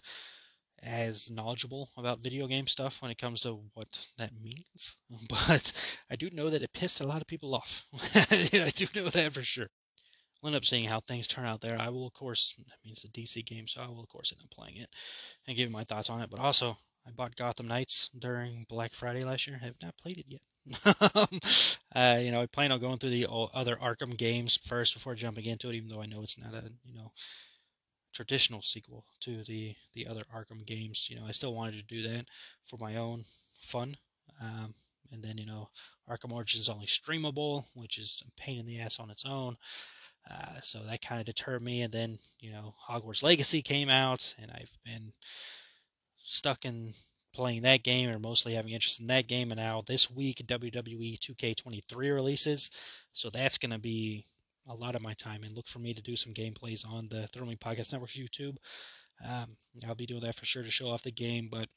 as 0.83 1.31
knowledgeable 1.31 1.89
about 1.97 2.23
video 2.23 2.45
game 2.45 2.67
stuff 2.67 3.01
when 3.01 3.09
it 3.09 3.17
comes 3.17 3.41
to 3.41 3.59
what 3.73 4.07
that 4.19 4.31
means, 4.39 4.95
but 5.29 5.97
I 6.09 6.15
do 6.15 6.29
know 6.31 6.51
that 6.51 6.61
it 6.61 6.73
pissed 6.73 7.01
a 7.01 7.07
lot 7.07 7.21
of 7.21 7.27
people 7.27 7.55
off. 7.55 7.85
I 8.53 8.71
do 8.75 8.85
know 8.95 9.09
that 9.09 9.33
for 9.33 9.41
sure. 9.41 9.67
We'll 10.41 10.49
end 10.49 10.57
up 10.57 10.65
seeing 10.65 10.85
how 10.85 10.99
things 10.99 11.27
turn 11.27 11.45
out 11.45 11.61
there. 11.61 11.77
I 11.79 11.89
will, 11.89 12.07
of 12.07 12.13
course, 12.13 12.55
I 12.59 12.73
mean, 12.83 12.93
it's 12.93 13.03
a 13.03 13.09
DC 13.09 13.45
game, 13.45 13.67
so 13.67 13.81
I 13.81 13.87
will, 13.87 14.01
of 14.01 14.07
course, 14.07 14.31
end 14.31 14.41
up 14.43 14.49
playing 14.49 14.77
it 14.77 14.89
and 15.47 15.57
giving 15.57 15.71
my 15.71 15.83
thoughts 15.83 16.09
on 16.09 16.19
it. 16.21 16.31
But 16.31 16.39
also, 16.39 16.77
I 17.07 17.11
bought 17.11 17.35
Gotham 17.35 17.67
Knights 17.67 18.09
during 18.17 18.65
Black 18.69 18.91
Friday 18.91 19.23
last 19.23 19.47
year. 19.47 19.59
I 19.61 19.65
have 19.65 19.81
not 19.81 19.97
played 19.97 20.17
it 20.19 20.25
yet. 20.27 20.41
uh, 21.95 22.19
you 22.21 22.31
know, 22.31 22.41
I 22.41 22.45
plan 22.45 22.71
on 22.71 22.79
going 22.79 22.99
through 22.99 23.09
the 23.09 23.27
other 23.53 23.75
Arkham 23.75 24.15
games 24.15 24.57
first 24.63 24.93
before 24.93 25.15
jumping 25.15 25.45
into 25.45 25.69
it, 25.69 25.75
even 25.75 25.87
though 25.89 26.01
I 26.01 26.05
know 26.05 26.21
it's 26.21 26.37
not 26.37 26.53
a 26.53 26.71
you 26.85 26.93
know 26.93 27.11
traditional 28.13 28.61
sequel 28.61 29.05
to 29.21 29.43
the 29.43 29.75
the 29.93 30.07
other 30.07 30.21
Arkham 30.33 30.65
games. 30.65 31.07
You 31.09 31.19
know, 31.19 31.25
I 31.27 31.31
still 31.31 31.55
wanted 31.55 31.75
to 31.77 31.95
do 31.95 32.07
that 32.07 32.25
for 32.65 32.77
my 32.77 32.95
own 32.95 33.25
fun. 33.59 33.97
Um, 34.39 34.75
and 35.11 35.23
then 35.23 35.37
you 35.37 35.45
know 35.45 35.69
Arkham 36.09 36.31
Origins 36.31 36.61
is 36.61 36.69
only 36.69 36.85
streamable, 36.85 37.65
which 37.73 37.97
is 37.97 38.23
a 38.27 38.41
pain 38.41 38.59
in 38.59 38.65
the 38.65 38.79
ass 38.79 38.99
on 38.99 39.09
its 39.09 39.25
own. 39.25 39.57
Uh, 40.29 40.59
so 40.61 40.79
that 40.79 41.01
kind 41.01 41.19
of 41.19 41.25
deterred 41.25 41.63
me. 41.63 41.81
And 41.81 41.91
then, 41.91 42.19
you 42.39 42.51
know, 42.51 42.75
Hogwarts 42.87 43.23
Legacy 43.23 43.61
came 43.61 43.89
out, 43.89 44.35
and 44.39 44.51
I've 44.51 44.77
been 44.85 45.13
stuck 46.31 46.63
in 46.63 46.93
playing 47.33 47.61
that 47.61 47.83
game 47.83 48.09
or 48.09 48.17
mostly 48.19 48.53
having 48.53 48.71
interest 48.71 48.99
in 48.99 49.07
that 49.07 49.27
game. 49.27 49.51
And 49.51 49.59
now 49.59 49.81
this 49.85 50.09
week, 50.09 50.37
WWE 50.47 51.19
2K23 51.19 52.13
releases. 52.13 52.69
So 53.11 53.29
that's 53.29 53.57
going 53.57 53.71
to 53.71 53.79
be 53.79 54.25
a 54.67 54.73
lot 54.73 54.95
of 54.95 55.01
my 55.01 55.13
time. 55.13 55.43
And 55.43 55.53
look 55.53 55.67
for 55.67 55.79
me 55.79 55.93
to 55.93 56.01
do 56.01 56.15
some 56.15 56.33
gameplays 56.33 56.87
on 56.87 57.09
the 57.09 57.27
Me 57.45 57.55
Podcast 57.55 57.91
Network's 57.91 58.17
YouTube. 58.17 58.57
Um, 59.27 59.57
I'll 59.87 59.95
be 59.95 60.05
doing 60.05 60.21
that 60.21 60.35
for 60.35 60.45
sure 60.45 60.63
to 60.63 60.71
show 60.71 60.89
off 60.89 61.03
the 61.03 61.11
game. 61.11 61.49
But, 61.51 61.67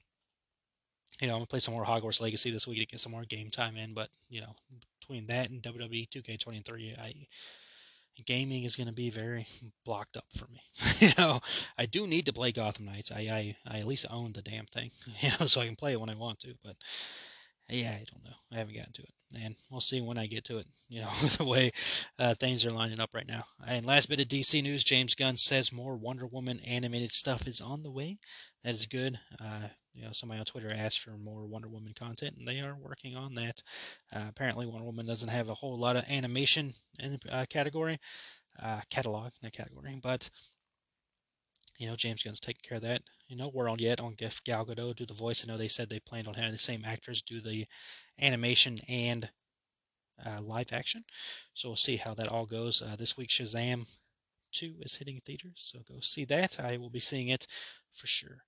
you 1.20 1.26
know, 1.26 1.34
I'm 1.34 1.38
going 1.38 1.46
to 1.46 1.50
play 1.50 1.60
some 1.60 1.74
more 1.74 1.84
Hogwarts 1.84 2.20
Legacy 2.20 2.50
this 2.50 2.66
week 2.66 2.78
to 2.78 2.86
get 2.86 3.00
some 3.00 3.12
more 3.12 3.24
game 3.24 3.50
time 3.50 3.76
in. 3.76 3.92
But, 3.92 4.08
you 4.28 4.40
know, 4.40 4.54
between 5.00 5.26
that 5.26 5.50
and 5.50 5.62
WWE 5.62 6.08
2K23, 6.08 6.98
I 6.98 7.12
gaming 8.22 8.64
is 8.64 8.76
going 8.76 8.86
to 8.86 8.92
be 8.92 9.10
very 9.10 9.46
blocked 9.84 10.16
up 10.16 10.26
for 10.36 10.46
me. 10.48 10.62
you 11.00 11.10
know, 11.18 11.40
I 11.76 11.86
do 11.86 12.06
need 12.06 12.26
to 12.26 12.32
play 12.32 12.52
Gotham 12.52 12.86
Knights. 12.86 13.10
I, 13.10 13.20
I, 13.20 13.56
I 13.68 13.78
at 13.78 13.86
least 13.86 14.06
own 14.10 14.32
the 14.32 14.42
damn 14.42 14.66
thing, 14.66 14.90
you 15.20 15.30
know, 15.40 15.46
so 15.46 15.60
I 15.60 15.66
can 15.66 15.76
play 15.76 15.92
it 15.92 16.00
when 16.00 16.10
I 16.10 16.14
want 16.14 16.40
to. 16.40 16.54
But 16.62 16.76
yeah, 17.68 17.90
I 17.90 18.04
don't 18.12 18.24
know. 18.24 18.36
I 18.52 18.56
haven't 18.56 18.76
gotten 18.76 18.92
to 18.92 19.02
it, 19.02 19.42
and 19.42 19.56
we'll 19.70 19.80
see 19.80 20.00
when 20.00 20.18
I 20.18 20.26
get 20.26 20.44
to 20.46 20.58
it. 20.58 20.66
You 20.88 21.00
know, 21.00 21.10
the 21.38 21.44
way 21.44 21.70
uh, 22.18 22.34
things 22.34 22.64
are 22.66 22.70
lining 22.70 23.00
up 23.00 23.10
right 23.14 23.26
now. 23.26 23.44
And 23.66 23.86
last 23.86 24.08
bit 24.08 24.20
of 24.20 24.28
DC 24.28 24.62
news: 24.62 24.84
James 24.84 25.14
Gunn 25.14 25.36
says 25.36 25.72
more 25.72 25.96
Wonder 25.96 26.26
Woman 26.26 26.60
animated 26.60 27.10
stuff 27.10 27.48
is 27.48 27.60
on 27.60 27.82
the 27.82 27.90
way. 27.90 28.18
That 28.62 28.74
is 28.74 28.86
good. 28.86 29.18
Uh, 29.42 29.68
you 29.94 30.04
know, 30.04 30.12
somebody 30.12 30.40
on 30.40 30.44
Twitter 30.44 30.72
asked 30.74 31.00
for 31.00 31.10
more 31.12 31.44
Wonder 31.44 31.68
Woman 31.68 31.94
content, 31.94 32.36
and 32.36 32.46
they 32.46 32.60
are 32.60 32.74
working 32.74 33.16
on 33.16 33.34
that. 33.34 33.62
Uh, 34.14 34.24
apparently, 34.28 34.66
Wonder 34.66 34.84
Woman 34.84 35.06
doesn't 35.06 35.28
have 35.28 35.48
a 35.48 35.54
whole 35.54 35.78
lot 35.78 35.96
of 35.96 36.04
animation 36.10 36.74
in 36.98 37.12
the 37.12 37.34
uh, 37.34 37.44
category, 37.48 37.98
uh, 38.62 38.80
catalog, 38.90 39.32
not 39.42 39.52
category, 39.52 39.98
but 40.02 40.30
you 41.78 41.88
know, 41.88 41.96
James 41.96 42.22
Gunn's 42.22 42.40
taking 42.40 42.62
care 42.62 42.76
of 42.76 42.82
that. 42.84 43.02
You 43.28 43.36
know, 43.36 43.50
we're 43.52 43.68
on 43.68 43.78
yet 43.78 44.00
on 44.00 44.14
Gif 44.14 44.42
Gal 44.44 44.64
Gadot 44.64 44.96
do 44.96 45.06
the 45.06 45.14
voice. 45.14 45.44
I 45.44 45.50
know 45.50 45.58
they 45.58 45.68
said 45.68 45.88
they 45.88 46.00
planned 46.00 46.28
on 46.28 46.34
having 46.34 46.52
the 46.52 46.58
same 46.58 46.84
actors 46.84 47.22
do 47.22 47.40
the 47.40 47.66
animation 48.20 48.76
and 48.88 49.30
uh, 50.24 50.40
live 50.40 50.72
action, 50.72 51.04
so 51.54 51.68
we'll 51.68 51.76
see 51.76 51.96
how 51.96 52.14
that 52.14 52.28
all 52.28 52.46
goes. 52.46 52.82
Uh, 52.82 52.94
this 52.96 53.16
week, 53.16 53.30
Shazam 53.30 53.88
2 54.52 54.76
is 54.82 54.96
hitting 54.96 55.20
theaters, 55.24 55.56
so 55.56 55.80
go 55.86 55.98
see 56.00 56.24
that. 56.26 56.60
I 56.60 56.76
will 56.76 56.90
be 56.90 57.00
seeing 57.00 57.28
it 57.28 57.46
for 57.92 58.06
sure. 58.06 58.44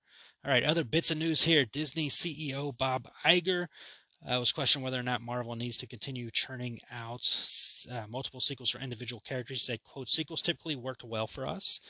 All 0.47 0.53
right, 0.53 0.63
other 0.63 0.85
bits 0.85 1.11
of 1.11 1.17
news 1.17 1.43
here. 1.43 1.65
Disney 1.65 2.07
CEO 2.07 2.71
Bob 2.77 3.09
Iger 3.25 3.67
uh, 4.25 4.39
was 4.39 4.53
questioned 4.53 4.81
whether 4.81 4.97
or 4.97 5.03
not 5.03 5.21
Marvel 5.21 5.57
needs 5.57 5.75
to 5.75 5.87
continue 5.87 6.31
churning 6.31 6.79
out 6.89 7.27
uh, 7.91 8.03
multiple 8.07 8.39
sequels 8.39 8.69
for 8.69 8.79
individual 8.79 9.21
characters. 9.25 9.57
He 9.57 9.73
said, 9.73 9.83
quote, 9.83 10.07
sequels 10.07 10.41
typically 10.41 10.77
worked 10.77 11.03
well 11.03 11.27
for 11.27 11.45
us. 11.45 11.81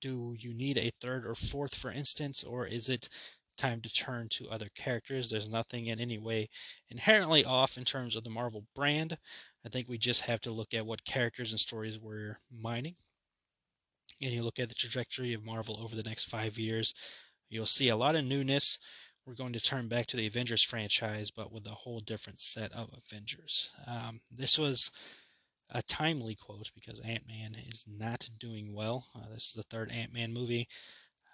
Do 0.00 0.36
you 0.38 0.54
need 0.54 0.78
a 0.78 0.92
third 1.00 1.26
or 1.26 1.34
fourth, 1.34 1.74
for 1.74 1.90
instance, 1.90 2.44
or 2.44 2.64
is 2.68 2.88
it 2.88 3.08
time 3.56 3.80
to 3.80 3.92
turn 3.92 4.28
to 4.28 4.48
other 4.48 4.68
characters? 4.76 5.30
There's 5.30 5.50
nothing 5.50 5.86
in 5.86 5.98
any 6.00 6.18
way 6.18 6.50
inherently 6.88 7.44
off 7.44 7.76
in 7.76 7.82
terms 7.82 8.14
of 8.14 8.22
the 8.22 8.30
Marvel 8.30 8.62
brand. 8.76 9.18
I 9.66 9.70
think 9.70 9.88
we 9.88 9.98
just 9.98 10.26
have 10.26 10.40
to 10.42 10.52
look 10.52 10.72
at 10.72 10.86
what 10.86 11.04
characters 11.04 11.50
and 11.50 11.58
stories 11.58 11.98
we're 11.98 12.38
mining. 12.62 12.94
And 14.22 14.30
you 14.30 14.44
look 14.44 14.60
at 14.60 14.68
the 14.68 14.76
trajectory 14.76 15.32
of 15.32 15.44
Marvel 15.44 15.80
over 15.82 15.96
the 15.96 16.08
next 16.08 16.26
five 16.26 16.58
years, 16.58 16.94
You'll 17.48 17.66
see 17.66 17.88
a 17.88 17.96
lot 17.96 18.16
of 18.16 18.24
newness. 18.24 18.78
We're 19.26 19.34
going 19.34 19.52
to 19.52 19.60
turn 19.60 19.88
back 19.88 20.06
to 20.06 20.16
the 20.16 20.26
Avengers 20.26 20.62
franchise, 20.62 21.30
but 21.30 21.52
with 21.52 21.66
a 21.66 21.74
whole 21.74 22.00
different 22.00 22.40
set 22.40 22.72
of 22.72 22.90
Avengers. 22.96 23.70
Um, 23.86 24.20
this 24.30 24.58
was 24.58 24.90
a 25.70 25.82
timely 25.82 26.34
quote 26.34 26.70
because 26.74 27.00
Ant 27.00 27.26
Man 27.28 27.54
is 27.54 27.84
not 27.86 28.30
doing 28.38 28.74
well. 28.74 29.06
Uh, 29.14 29.34
this 29.34 29.48
is 29.48 29.52
the 29.52 29.62
third 29.64 29.92
Ant 29.92 30.12
Man 30.12 30.32
movie. 30.32 30.66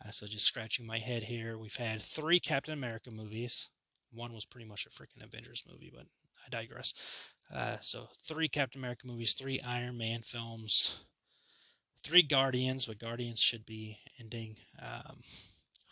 Uh, 0.05 0.11
so 0.11 0.27
just 0.27 0.47
scratching 0.47 0.87
my 0.87 0.99
head 0.99 1.25
here, 1.25 1.57
we've 1.57 1.77
had 1.77 2.03
three 2.03 2.41
Captain 2.41 2.75
America 2.75 3.11
movies. 3.11 3.71
One 4.13 4.33
was 4.33 4.45
pretty 4.45 4.67
much 4.67 4.87
a 4.87 4.91
freaking 4.91 5.25
Avengers 5.25 5.65
movie, 5.71 5.93
but 5.95 6.07
I 6.45 6.51
digress. 6.51 6.95
Uh, 7.53 7.77
so 7.81 8.09
three 8.23 8.49
Captain 8.49 8.81
America 8.81 9.07
movies, 9.07 9.35
three 9.35 9.61
Iron 9.61 9.99
Man 9.99 10.23
films, 10.23 11.05
three 12.03 12.23
Guardians, 12.23 12.87
but 12.87 12.99
Guardians 12.99 13.41
should 13.41 13.65
be 13.65 13.99
ending. 14.21 14.57
Um, 14.81 15.19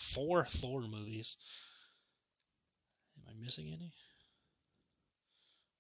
four 0.03 0.45
Thor 0.47 0.83
movies. 0.83 1.37
Am 3.17 3.35
I 3.35 3.43
missing 3.43 3.69
any? 3.73 3.93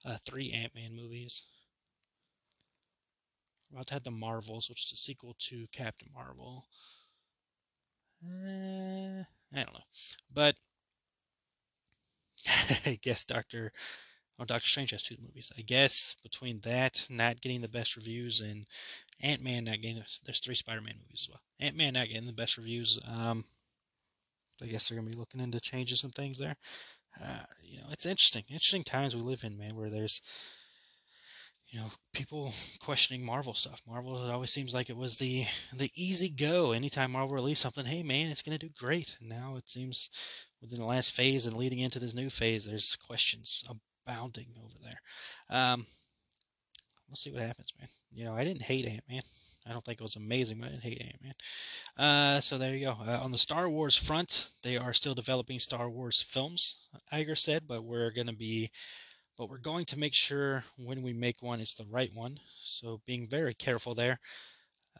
Uh, 0.05 0.19
three 0.25 0.53
Ant 0.53 0.75
Man 0.75 0.95
movies. 0.97 1.43
We're 3.71 3.79
about 3.79 3.87
to 3.89 3.95
have 3.95 4.05
the 4.05 4.11
Marvels, 4.11 4.69
which 4.69 4.85
is 4.85 4.93
a 4.93 4.97
sequel 4.97 5.37
to 5.39 5.67
Captain 5.73 6.09
Marvel. 6.15 6.67
Uh, 8.25 9.25
I 9.53 9.65
don't 9.65 9.75
know, 9.75 9.81
but 10.33 10.57
I 12.87 12.99
guess 13.03 13.25
Doctor 13.25 13.73
Oh, 14.43 14.45
Doctor 14.45 14.69
Strange 14.69 14.91
has 14.91 15.05
two 15.05 15.17
movies. 15.23 15.53
I 15.57 15.63
guess 15.63 16.17
between 16.23 16.61
that 16.61 17.07
not 17.09 17.41
getting 17.41 17.61
the 17.61 17.69
best 17.69 17.97
reviews 17.97 18.41
and 18.41 18.67
Ant 19.21 19.41
Man 19.41 19.65
not 19.65 19.81
getting 19.81 20.03
there's 20.25 20.41
three 20.41 20.57
Spider 20.57 20.81
Man 20.81 20.97
movies 20.99 21.27
as 21.27 21.29
well. 21.29 21.41
Ant 21.61 21.77
Man 21.77 21.93
not 21.95 22.09
getting 22.09 22.27
the 22.27 22.33
best 22.33 22.57
reviews. 22.57 22.99
Um, 23.09 23.45
I 24.63 24.67
guess 24.67 24.89
they're 24.89 24.99
gonna 24.99 25.11
be 25.11 25.19
looking 25.19 25.41
into 25.41 25.61
changing 25.61 25.97
some 25.97 26.11
things 26.11 26.39
there. 26.39 26.57
Uh, 27.21 27.45
you 27.63 27.79
know, 27.79 27.87
it's 27.91 28.07
interesting, 28.07 28.45
interesting 28.49 28.85
times 28.85 29.15
we 29.15 29.23
live 29.23 29.45
in, 29.45 29.59
man, 29.59 29.77
where 29.77 29.91
there's 29.91 30.21
you 31.69 31.81
know 31.81 31.87
people 32.13 32.53
questioning 32.81 33.25
Marvel 33.25 33.55
stuff. 33.55 33.81
Marvel 33.89 34.31
always 34.31 34.51
seems 34.51 34.75
like 34.75 34.91
it 34.91 34.97
was 34.97 35.17
the 35.17 35.45
the 35.75 35.91
easy 35.95 36.29
go. 36.29 36.73
Anytime 36.73 37.13
Marvel 37.13 37.35
released 37.35 37.63
something, 37.63 37.87
hey 37.87 38.03
man, 38.03 38.31
it's 38.31 38.43
gonna 38.43 38.59
do 38.59 38.71
great. 38.79 39.17
And 39.21 39.29
now 39.29 39.57
it 39.57 39.69
seems 39.69 40.11
within 40.61 40.79
the 40.79 40.85
last 40.87 41.13
phase 41.13 41.47
and 41.47 41.57
leading 41.57 41.81
into 41.81 41.99
this 41.99 42.15
new 42.15 42.31
phase, 42.31 42.67
there's 42.67 42.97
questions 42.97 43.65
abounding 44.07 44.55
over 44.59 44.77
there. 44.83 45.01
Um, 45.51 45.87
we'll 47.09 47.17
see 47.17 47.33
what 47.33 47.43
happens, 47.43 47.73
man. 47.79 47.89
You 48.13 48.25
know, 48.25 48.35
I 48.35 48.45
didn't 48.45 48.63
hate 48.63 48.87
Ant 48.87 49.03
Man. 49.09 49.23
I 49.67 49.73
don't 49.73 49.85
think 49.85 50.01
it 50.01 50.05
was 50.05 50.17
amazing, 50.17 50.59
but 50.59 50.69
I 50.69 50.71
didn't 50.71 50.83
hate 50.83 51.03
Ant 51.03 51.23
Man. 51.23 51.35
Uh, 51.97 52.41
so 52.41 52.59
there 52.59 52.75
you 52.75 52.87
go. 52.87 52.97
Uh, 53.07 53.21
on 53.23 53.31
the 53.31 53.39
Star 53.39 53.69
Wars 53.69 53.97
front, 53.97 54.51
they 54.63 54.77
are 54.77 54.93
still 54.93 55.15
developing 55.15 55.59
Star 55.59 55.89
Wars 55.89 56.21
films. 56.21 56.89
Iger 57.13 57.39
said, 57.39 57.63
but 57.69 57.85
we're 57.85 58.11
going 58.11 58.27
to 58.27 58.35
be, 58.35 58.71
but 59.39 59.49
we're 59.49 59.59
going 59.59 59.85
to 59.87 59.99
make 59.99 60.15
sure 60.15 60.65
when 60.77 61.03
we 61.03 61.13
make 61.13 61.43
one, 61.43 61.61
it's 61.61 61.75
the 61.75 61.87
right 61.89 62.11
one. 62.13 62.41
So 62.57 63.01
being 63.07 63.29
very 63.29 63.55
careful 63.55 63.95
there. 63.95 64.19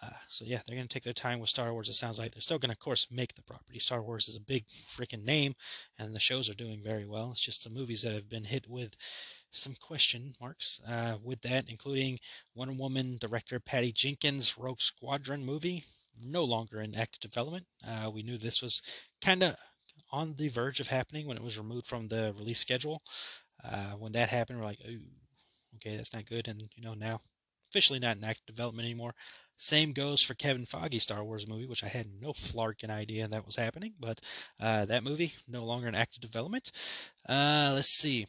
Uh, 0.03 0.11
so 0.29 0.45
yeah, 0.45 0.61
they're 0.67 0.77
going 0.77 0.89
to 0.89 0.93
take 0.93 1.05
their 1.05 1.13
time 1.13 1.39
with 1.39 1.49
Star 1.49 1.73
Wars. 1.73 1.89
It 1.89 1.95
sounds 1.95 2.19
like 2.19 2.33
they're 2.33 2.41
still 2.41 2.59
going 2.59 2.71
to, 2.71 2.77
of 2.77 2.81
course, 2.81 3.07
make 3.11 3.35
the 3.35 3.43
property. 3.43 3.79
Star 3.79 4.03
Wars 4.03 4.29
is 4.29 4.37
a 4.37 4.41
big 4.41 4.67
freaking 4.67 5.25
name, 5.25 5.55
and 5.99 6.15
the 6.15 6.21
shows 6.21 6.51
are 6.51 6.55
doing 6.55 6.81
very 6.83 7.07
well. 7.07 7.31
It's 7.31 7.41
just 7.41 7.63
the 7.63 7.71
movies 7.71 8.03
that 8.03 8.13
have 8.13 8.29
been 8.29 8.45
hit 8.45 8.69
with 8.69 8.97
some 9.53 9.75
question 9.81 10.35
marks 10.41 10.81
uh, 10.89 11.19
with 11.23 11.43
that, 11.43 11.67
including 11.69 12.19
Wonder 12.55 12.75
Woman 12.75 13.17
director 13.21 13.61
Patty 13.61 13.93
Jenkins' 13.93 14.59
Rogue 14.59 14.81
Squadron 14.81 15.45
movie, 15.45 15.85
no 16.25 16.43
longer 16.43 16.81
in 16.81 16.97
active 16.97 17.21
development. 17.21 17.67
Uh, 17.87 18.11
we 18.11 18.23
knew 18.23 18.39
this 18.39 18.61
was 18.61 18.83
kind 19.21 19.43
of 19.43 19.55
on 20.11 20.35
the 20.37 20.49
verge 20.49 20.81
of 20.81 20.89
happening 20.89 21.27
when 21.27 21.37
it 21.37 21.45
was 21.45 21.59
removed 21.59 21.87
from 21.87 22.09
the 22.09 22.35
release 22.37 22.59
schedule. 22.59 23.03
Uh, 23.65 23.93
when 23.99 24.13
that 24.13 24.31
happened, 24.31 24.59
we're 24.59 24.65
like, 24.65 24.81
"Ooh, 24.89 25.01
okay, 25.77 25.97
that's 25.97 26.13
not 26.15 26.27
good." 26.27 26.49
And 26.49 26.63
you 26.75 26.83
know, 26.83 26.95
now 26.95 27.21
officially 27.71 27.99
not 27.99 28.17
in 28.17 28.25
active 28.25 28.45
development 28.47 28.85
anymore. 28.85 29.15
Same 29.63 29.93
goes 29.93 30.21
for 30.21 30.35
Kevin 30.35 30.65
Feige's 30.65 31.05
Star 31.05 31.23
Wars 31.23 31.47
movie, 31.47 31.67
which 31.67 31.85
I 31.85 31.87
had 31.87 32.09
no 32.21 32.33
flarkin' 32.33 32.91
idea 32.91 33.29
that 33.29 33.47
was 33.47 33.55
happening, 33.55 33.95
but 34.01 34.21
uh, 34.61 34.87
that 34.87 35.05
movie 35.05 35.35
no 35.47 35.65
longer 35.65 35.87
in 35.87 35.95
active 35.95 36.21
development. 36.21 36.73
Uh, 37.29 37.71
let's 37.73 37.97
see. 37.97 38.27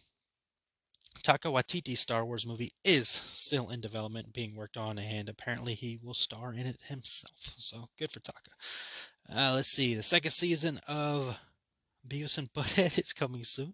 Taika 1.23 1.51
Waititi's 1.51 2.01
Star 2.01 2.23
Wars 2.23 2.45
movie 2.45 2.69
is 2.83 3.09
still 3.09 3.71
in 3.71 3.81
development, 3.81 4.31
being 4.31 4.55
worked 4.55 4.77
on, 4.77 4.99
and 4.99 5.27
apparently 5.27 5.73
he 5.73 5.97
will 6.03 6.13
star 6.13 6.53
in 6.53 6.67
it 6.67 6.81
himself. 6.87 7.55
So 7.57 7.89
good 7.97 8.11
for 8.11 8.19
Taka. 8.19 8.51
Uh, 9.27 9.53
let's 9.55 9.69
see. 9.69 9.95
The 9.95 10.03
second 10.03 10.31
season 10.31 10.79
of 10.87 11.39
Beavis 12.07 12.37
and 12.37 12.51
Butt-Head 12.53 12.97
is 12.97 13.13
coming 13.13 13.43
soon. 13.43 13.73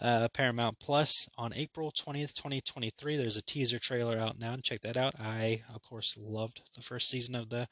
Uh, 0.00 0.28
Paramount 0.32 0.78
Plus 0.78 1.28
on 1.36 1.52
April 1.54 1.90
20th, 1.90 2.34
2023. 2.34 3.16
There's 3.16 3.36
a 3.36 3.42
teaser 3.42 3.78
trailer 3.78 4.18
out 4.18 4.38
now. 4.38 4.56
Check 4.62 4.80
that 4.80 4.96
out. 4.96 5.14
I, 5.20 5.62
of 5.74 5.82
course, 5.82 6.16
loved 6.20 6.62
the 6.74 6.82
first 6.82 7.08
season 7.08 7.34
of 7.34 7.50
the 7.50 7.66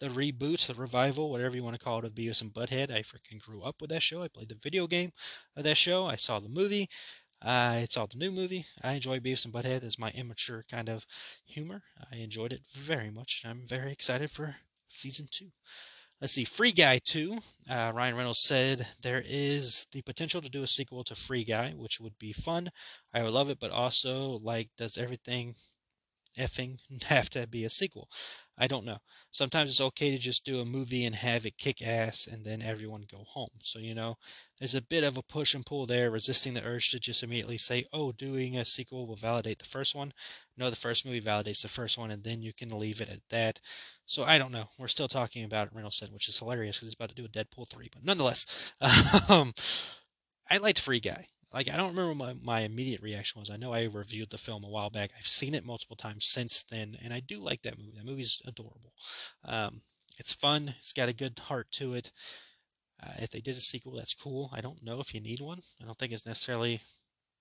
the 0.00 0.08
reboot, 0.08 0.66
the 0.66 0.74
revival, 0.74 1.30
whatever 1.30 1.56
you 1.56 1.64
want 1.64 1.74
to 1.74 1.84
call 1.84 1.98
it, 1.98 2.04
of 2.04 2.14
Beavis 2.14 2.40
and 2.40 2.54
Butt-Head. 2.54 2.92
I 2.92 3.02
freaking 3.02 3.40
grew 3.40 3.62
up 3.62 3.80
with 3.80 3.90
that 3.90 4.02
show. 4.02 4.22
I 4.22 4.28
played 4.28 4.48
the 4.48 4.54
video 4.54 4.86
game 4.86 5.10
of 5.56 5.64
that 5.64 5.76
show. 5.76 6.06
I 6.06 6.14
saw 6.14 6.38
the 6.38 6.48
movie. 6.48 6.88
It's 7.44 7.96
all 7.96 8.06
the 8.06 8.18
new 8.18 8.30
movie. 8.30 8.64
I 8.82 8.92
enjoy 8.92 9.18
Beavis 9.18 9.44
and 9.44 9.52
Butt-Head 9.52 9.84
as 9.84 9.98
my 9.98 10.10
immature 10.10 10.64
kind 10.70 10.88
of 10.88 11.06
humor. 11.46 11.82
I 12.12 12.16
enjoyed 12.16 12.52
it 12.52 12.62
very 12.72 13.10
much. 13.10 13.42
I'm 13.44 13.62
very 13.66 13.92
excited 13.92 14.30
for 14.30 14.56
season 14.88 15.26
two. 15.30 15.50
Let's 16.20 16.32
see, 16.32 16.44
Free 16.44 16.72
Guy 16.72 16.98
2. 17.04 17.38
Uh, 17.70 17.92
Ryan 17.94 18.16
Reynolds 18.16 18.40
said 18.40 18.88
there 19.02 19.22
is 19.24 19.86
the 19.92 20.02
potential 20.02 20.40
to 20.40 20.48
do 20.48 20.64
a 20.64 20.66
sequel 20.66 21.04
to 21.04 21.14
Free 21.14 21.44
Guy, 21.44 21.74
which 21.76 22.00
would 22.00 22.18
be 22.18 22.32
fun. 22.32 22.70
I 23.14 23.22
would 23.22 23.32
love 23.32 23.50
it, 23.50 23.60
but 23.60 23.70
also, 23.70 24.40
like, 24.42 24.70
does 24.76 24.98
everything 24.98 25.54
effing 26.36 26.78
have 27.04 27.30
to 27.30 27.46
be 27.46 27.64
a 27.64 27.70
sequel? 27.70 28.08
I 28.58 28.66
don't 28.66 28.84
know. 28.84 28.98
Sometimes 29.30 29.70
it's 29.70 29.80
okay 29.80 30.10
to 30.10 30.18
just 30.18 30.44
do 30.44 30.60
a 30.60 30.64
movie 30.64 31.04
and 31.04 31.14
have 31.14 31.46
it 31.46 31.56
kick 31.56 31.80
ass 31.80 32.26
and 32.26 32.44
then 32.44 32.62
everyone 32.62 33.04
go 33.08 33.24
home. 33.28 33.50
So, 33.62 33.78
you 33.78 33.94
know, 33.94 34.16
there's 34.58 34.74
a 34.74 34.82
bit 34.82 35.04
of 35.04 35.16
a 35.16 35.22
push 35.22 35.54
and 35.54 35.64
pull 35.64 35.86
there, 35.86 36.10
resisting 36.10 36.54
the 36.54 36.64
urge 36.64 36.90
to 36.90 36.98
just 36.98 37.22
immediately 37.22 37.58
say, 37.58 37.84
oh, 37.92 38.10
doing 38.10 38.58
a 38.58 38.64
sequel 38.64 39.06
will 39.06 39.14
validate 39.14 39.60
the 39.60 39.64
first 39.64 39.94
one. 39.94 40.12
No, 40.56 40.68
the 40.68 40.74
first 40.74 41.06
movie 41.06 41.20
validates 41.20 41.62
the 41.62 41.68
first 41.68 41.96
one, 41.96 42.10
and 42.10 42.24
then 42.24 42.42
you 42.42 42.52
can 42.52 42.76
leave 42.76 43.00
it 43.00 43.08
at 43.08 43.20
that. 43.30 43.60
So 44.08 44.24
I 44.24 44.38
don't 44.38 44.52
know. 44.52 44.70
We're 44.78 44.88
still 44.88 45.06
talking 45.06 45.44
about 45.44 45.68
it, 45.68 45.72
Reynolds 45.74 45.96
said, 45.96 46.12
which 46.12 46.28
is 46.28 46.38
hilarious 46.38 46.76
because 46.76 46.88
he's 46.88 46.94
about 46.94 47.10
to 47.10 47.14
do 47.14 47.24
a 47.24 47.28
Deadpool 47.28 47.68
3. 47.68 47.88
But 47.92 48.04
nonetheless, 48.04 48.72
um, 49.28 49.54
I 50.50 50.56
liked 50.56 50.80
Free 50.80 50.98
Guy 50.98 51.26
like 51.52 51.68
I 51.68 51.76
don't 51.76 51.94
remember 51.94 52.14
my, 52.14 52.34
my 52.40 52.60
immediate 52.60 53.02
reaction 53.02 53.40
was. 53.40 53.50
I 53.50 53.56
know 53.56 53.72
I 53.72 53.84
reviewed 53.84 54.30
the 54.30 54.38
film 54.38 54.64
a 54.64 54.68
while 54.68 54.90
back. 54.90 55.10
I've 55.16 55.26
seen 55.26 55.54
it 55.54 55.64
multiple 55.64 55.96
times 55.96 56.26
since 56.26 56.62
then, 56.62 56.96
and 57.02 57.12
I 57.12 57.20
do 57.20 57.40
like 57.40 57.62
that 57.62 57.78
movie. 57.78 57.92
That 57.96 58.06
movie's 58.06 58.42
adorable. 58.46 58.92
Um, 59.44 59.82
it's 60.18 60.32
fun. 60.32 60.74
It's 60.76 60.92
got 60.92 61.08
a 61.08 61.14
good 61.14 61.38
heart 61.38 61.68
to 61.72 61.94
it. 61.94 62.12
Uh, 63.02 63.12
if 63.18 63.30
they 63.30 63.40
did 63.40 63.56
a 63.56 63.60
sequel, 63.60 63.96
that's 63.96 64.14
cool. 64.14 64.50
I 64.52 64.60
don't 64.60 64.82
know 64.82 65.00
if 65.00 65.14
you 65.14 65.20
need 65.20 65.40
one. 65.40 65.60
I 65.80 65.86
don't 65.86 65.96
think 65.96 66.12
it's 66.12 66.26
necessarily 66.26 66.80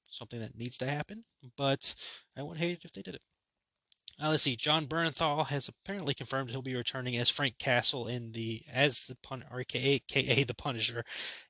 something 0.09 0.39
that 0.39 0.57
needs 0.57 0.77
to 0.77 0.85
happen, 0.85 1.25
but 1.57 1.95
I 2.37 2.43
wouldn't 2.43 2.59
hate 2.59 2.77
it 2.77 2.85
if 2.85 2.93
they 2.93 3.01
did 3.01 3.15
it. 3.15 3.21
Uh, 4.21 4.29
let's 4.29 4.43
see. 4.43 4.55
Jon 4.55 4.87
Bernthal 4.87 5.47
has 5.47 5.67
apparently 5.67 6.15
confirmed 6.15 6.49
he'll 6.49 6.63
be 6.63 6.75
returning 6.75 7.15
as 7.17 7.29
Frank 7.29 7.59
Castle 7.59 8.07
in 8.07 8.31
the 8.31 8.61
as 8.73 9.01
the 9.01 9.15
pun 9.21 9.43
or 9.51 9.59
aka 9.59 10.43
the 10.43 10.55
Punisher 10.55 11.03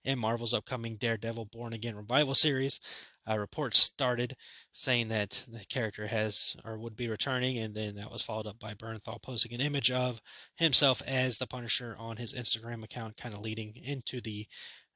in 0.03 0.19
Marvel's 0.19 0.53
upcoming 0.53 0.97
Daredevil 0.97 1.45
Born 1.45 1.71
Again 1.71 1.95
revival 1.95 2.35
series. 2.35 2.81
Uh, 3.29 3.37
reports 3.37 3.79
started 3.79 4.35
saying 4.71 5.07
that 5.09 5.45
the 5.47 5.63
character 5.69 6.07
has 6.07 6.55
or 6.65 6.77
would 6.77 6.95
be 6.95 7.09
returning, 7.09 7.57
and 7.57 7.73
then 7.73 7.95
that 7.95 8.11
was 8.11 8.21
followed 8.21 8.47
up 8.47 8.59
by 8.59 8.73
Bernthal 8.73 9.21
posting 9.21 9.53
an 9.53 9.61
image 9.61 9.91
of 9.91 10.21
himself 10.57 11.01
as 11.07 11.37
the 11.37 11.47
Punisher 11.47 11.95
on 11.97 12.17
his 12.17 12.33
Instagram 12.33 12.83
account, 12.83 13.17
kind 13.17 13.33
of 13.33 13.41
leading 13.41 13.75
into 13.81 14.19
the 14.19 14.45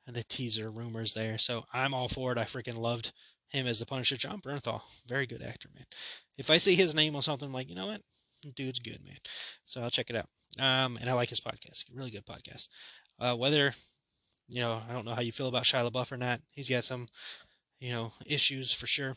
the 0.07 0.23
teaser 0.23 0.69
rumors 0.69 1.13
there. 1.13 1.37
So 1.37 1.63
I'm 1.73 1.93
all 1.93 2.07
for 2.09 2.31
it. 2.33 2.37
I 2.37 2.43
freaking 2.43 2.77
loved 2.77 3.13
him 3.49 3.67
as 3.67 3.79
the 3.79 3.85
Punisher. 3.85 4.17
Jon 4.17 4.41
Bernthal, 4.41 4.81
very 5.05 5.25
good 5.25 5.43
actor, 5.43 5.69
man. 5.73 5.85
If 6.41 6.49
I 6.49 6.57
see 6.57 6.75
his 6.75 6.95
name 6.95 7.15
on 7.15 7.21
something, 7.21 7.47
I'm 7.47 7.53
like, 7.53 7.69
you 7.69 7.75
know 7.75 7.85
what, 7.85 8.01
dude's 8.55 8.79
good, 8.79 9.03
man. 9.05 9.17
So 9.65 9.81
I'll 9.81 9.91
check 9.91 10.09
it 10.09 10.15
out. 10.15 10.27
Um, 10.59 10.97
and 10.99 11.07
I 11.07 11.13
like 11.13 11.29
his 11.29 11.39
podcast, 11.39 11.85
really 11.93 12.09
good 12.09 12.25
podcast. 12.25 12.67
Uh, 13.19 13.35
whether 13.35 13.73
you 14.49 14.59
know, 14.59 14.81
I 14.89 14.93
don't 14.93 15.05
know 15.05 15.13
how 15.13 15.21
you 15.21 15.31
feel 15.31 15.47
about 15.47 15.63
Shia 15.63 15.89
LaBeouf 15.89 16.11
or 16.11 16.17
not. 16.17 16.41
He's 16.51 16.67
got 16.67 16.83
some, 16.83 17.07
you 17.79 17.91
know, 17.91 18.11
issues 18.25 18.73
for 18.73 18.87
sure. 18.87 19.15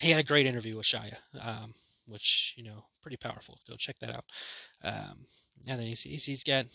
He 0.00 0.10
had 0.10 0.20
a 0.20 0.24
great 0.24 0.46
interview 0.46 0.76
with 0.76 0.86
Shia, 0.86 1.14
um, 1.40 1.74
which 2.06 2.54
you 2.56 2.64
know, 2.64 2.84
pretty 3.00 3.16
powerful. 3.16 3.58
Go 3.68 3.76
check 3.76 3.98
that 4.00 4.14
out. 4.14 4.24
Um, 4.82 5.26
and 5.68 5.78
then 5.80 5.86
he's, 5.86 6.02
he's 6.02 6.24
he's 6.24 6.44
got 6.44 6.66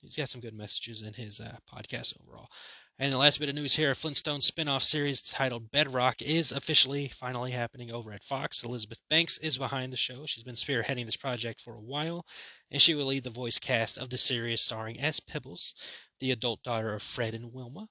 he's 0.00 0.16
got 0.16 0.28
some 0.28 0.40
good 0.40 0.54
messages 0.54 1.02
in 1.02 1.14
his 1.14 1.40
uh, 1.40 1.56
podcast 1.72 2.14
overall. 2.22 2.48
And 3.02 3.10
the 3.10 3.16
last 3.16 3.40
bit 3.40 3.48
of 3.48 3.54
news 3.54 3.76
here, 3.76 3.94
Flintstone 3.94 4.42
spin-off 4.42 4.82
series 4.82 5.22
titled 5.22 5.70
Bedrock 5.70 6.20
is 6.20 6.52
officially 6.52 7.08
finally 7.08 7.52
happening 7.52 7.90
over 7.90 8.12
at 8.12 8.22
Fox. 8.22 8.62
Elizabeth 8.62 9.00
Banks 9.08 9.38
is 9.38 9.56
behind 9.56 9.90
the 9.90 9.96
show. 9.96 10.26
She's 10.26 10.44
been 10.44 10.54
spearheading 10.54 11.06
this 11.06 11.16
project 11.16 11.62
for 11.62 11.72
a 11.72 11.80
while, 11.80 12.26
and 12.70 12.82
she 12.82 12.94
will 12.94 13.06
lead 13.06 13.24
the 13.24 13.30
voice 13.30 13.58
cast 13.58 13.96
of 13.96 14.10
the 14.10 14.18
series 14.18 14.60
starring 14.60 15.00
as 15.00 15.18
Pebbles, 15.18 15.72
the 16.18 16.30
adult 16.30 16.62
daughter 16.62 16.92
of 16.92 17.00
Fred 17.00 17.32
and 17.32 17.54
Wilma, 17.54 17.88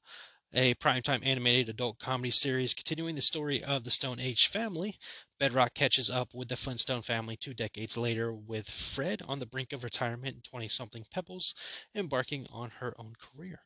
a 0.53 0.75
primetime 0.75 1.25
animated 1.25 1.69
adult 1.69 1.97
comedy 1.97 2.29
series 2.29 2.75
continuing 2.75 3.15
the 3.15 3.21
story 3.21 3.63
of 3.63 3.85
the 3.85 3.91
Stone 3.91 4.19
Age 4.19 4.47
family. 4.47 4.99
Bedrock 5.39 5.73
catches 5.73 6.11
up 6.11 6.35
with 6.35 6.49
the 6.49 6.55
Flintstone 6.55 7.01
family 7.01 7.35
two 7.35 7.55
decades 7.55 7.97
later, 7.97 8.31
with 8.31 8.69
Fred 8.69 9.23
on 9.27 9.39
the 9.39 9.47
brink 9.47 9.73
of 9.73 9.83
retirement 9.83 10.35
and 10.35 10.43
20 10.43 10.67
something 10.67 11.05
Pebbles 11.11 11.55
embarking 11.95 12.45
on 12.53 12.73
her 12.79 12.93
own 12.99 13.13
career. 13.19 13.61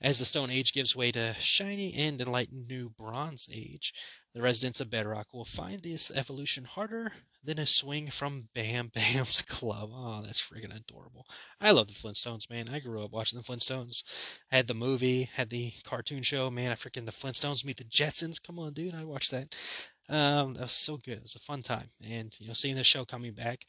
As 0.00 0.20
the 0.20 0.24
Stone 0.24 0.50
Age 0.50 0.72
gives 0.72 0.94
way 0.94 1.10
to 1.10 1.34
shiny 1.40 1.92
and 1.94 2.20
enlightened 2.20 2.68
new 2.68 2.88
Bronze 2.88 3.48
Age, 3.52 3.92
the 4.32 4.40
residents 4.40 4.80
of 4.80 4.90
Bedrock 4.90 5.34
will 5.34 5.44
find 5.44 5.82
this 5.82 6.12
evolution 6.12 6.66
harder 6.66 7.14
than 7.42 7.58
a 7.58 7.66
swing 7.66 8.08
from 8.08 8.48
Bam 8.54 8.92
Bam's 8.94 9.42
club. 9.48 9.90
Oh, 9.92 10.22
that's 10.22 10.40
freaking 10.40 10.76
adorable. 10.76 11.26
I 11.60 11.72
love 11.72 11.88
the 11.88 11.94
Flintstones, 11.94 12.48
man. 12.48 12.68
I 12.68 12.78
grew 12.78 13.02
up 13.02 13.10
watching 13.10 13.40
the 13.40 13.44
Flintstones. 13.44 14.38
I 14.52 14.56
had 14.56 14.68
the 14.68 14.74
movie, 14.74 15.28
had 15.34 15.50
the 15.50 15.72
cartoon 15.82 16.22
show, 16.22 16.48
man. 16.48 16.70
I 16.70 16.74
freaking 16.74 17.06
the 17.06 17.12
Flintstones 17.12 17.64
meet 17.64 17.78
the 17.78 17.84
Jetsons. 17.84 18.40
Come 18.40 18.60
on, 18.60 18.74
dude. 18.74 18.94
I 18.94 19.02
watched 19.02 19.32
that. 19.32 19.56
Um, 20.08 20.54
that 20.54 20.62
was 20.62 20.72
so 20.72 20.96
good. 20.96 21.18
It 21.18 21.22
was 21.22 21.34
a 21.34 21.40
fun 21.40 21.62
time. 21.62 21.88
And, 22.08 22.32
you 22.38 22.46
know, 22.46 22.54
seeing 22.54 22.76
the 22.76 22.84
show 22.84 23.04
coming 23.04 23.32
back, 23.32 23.66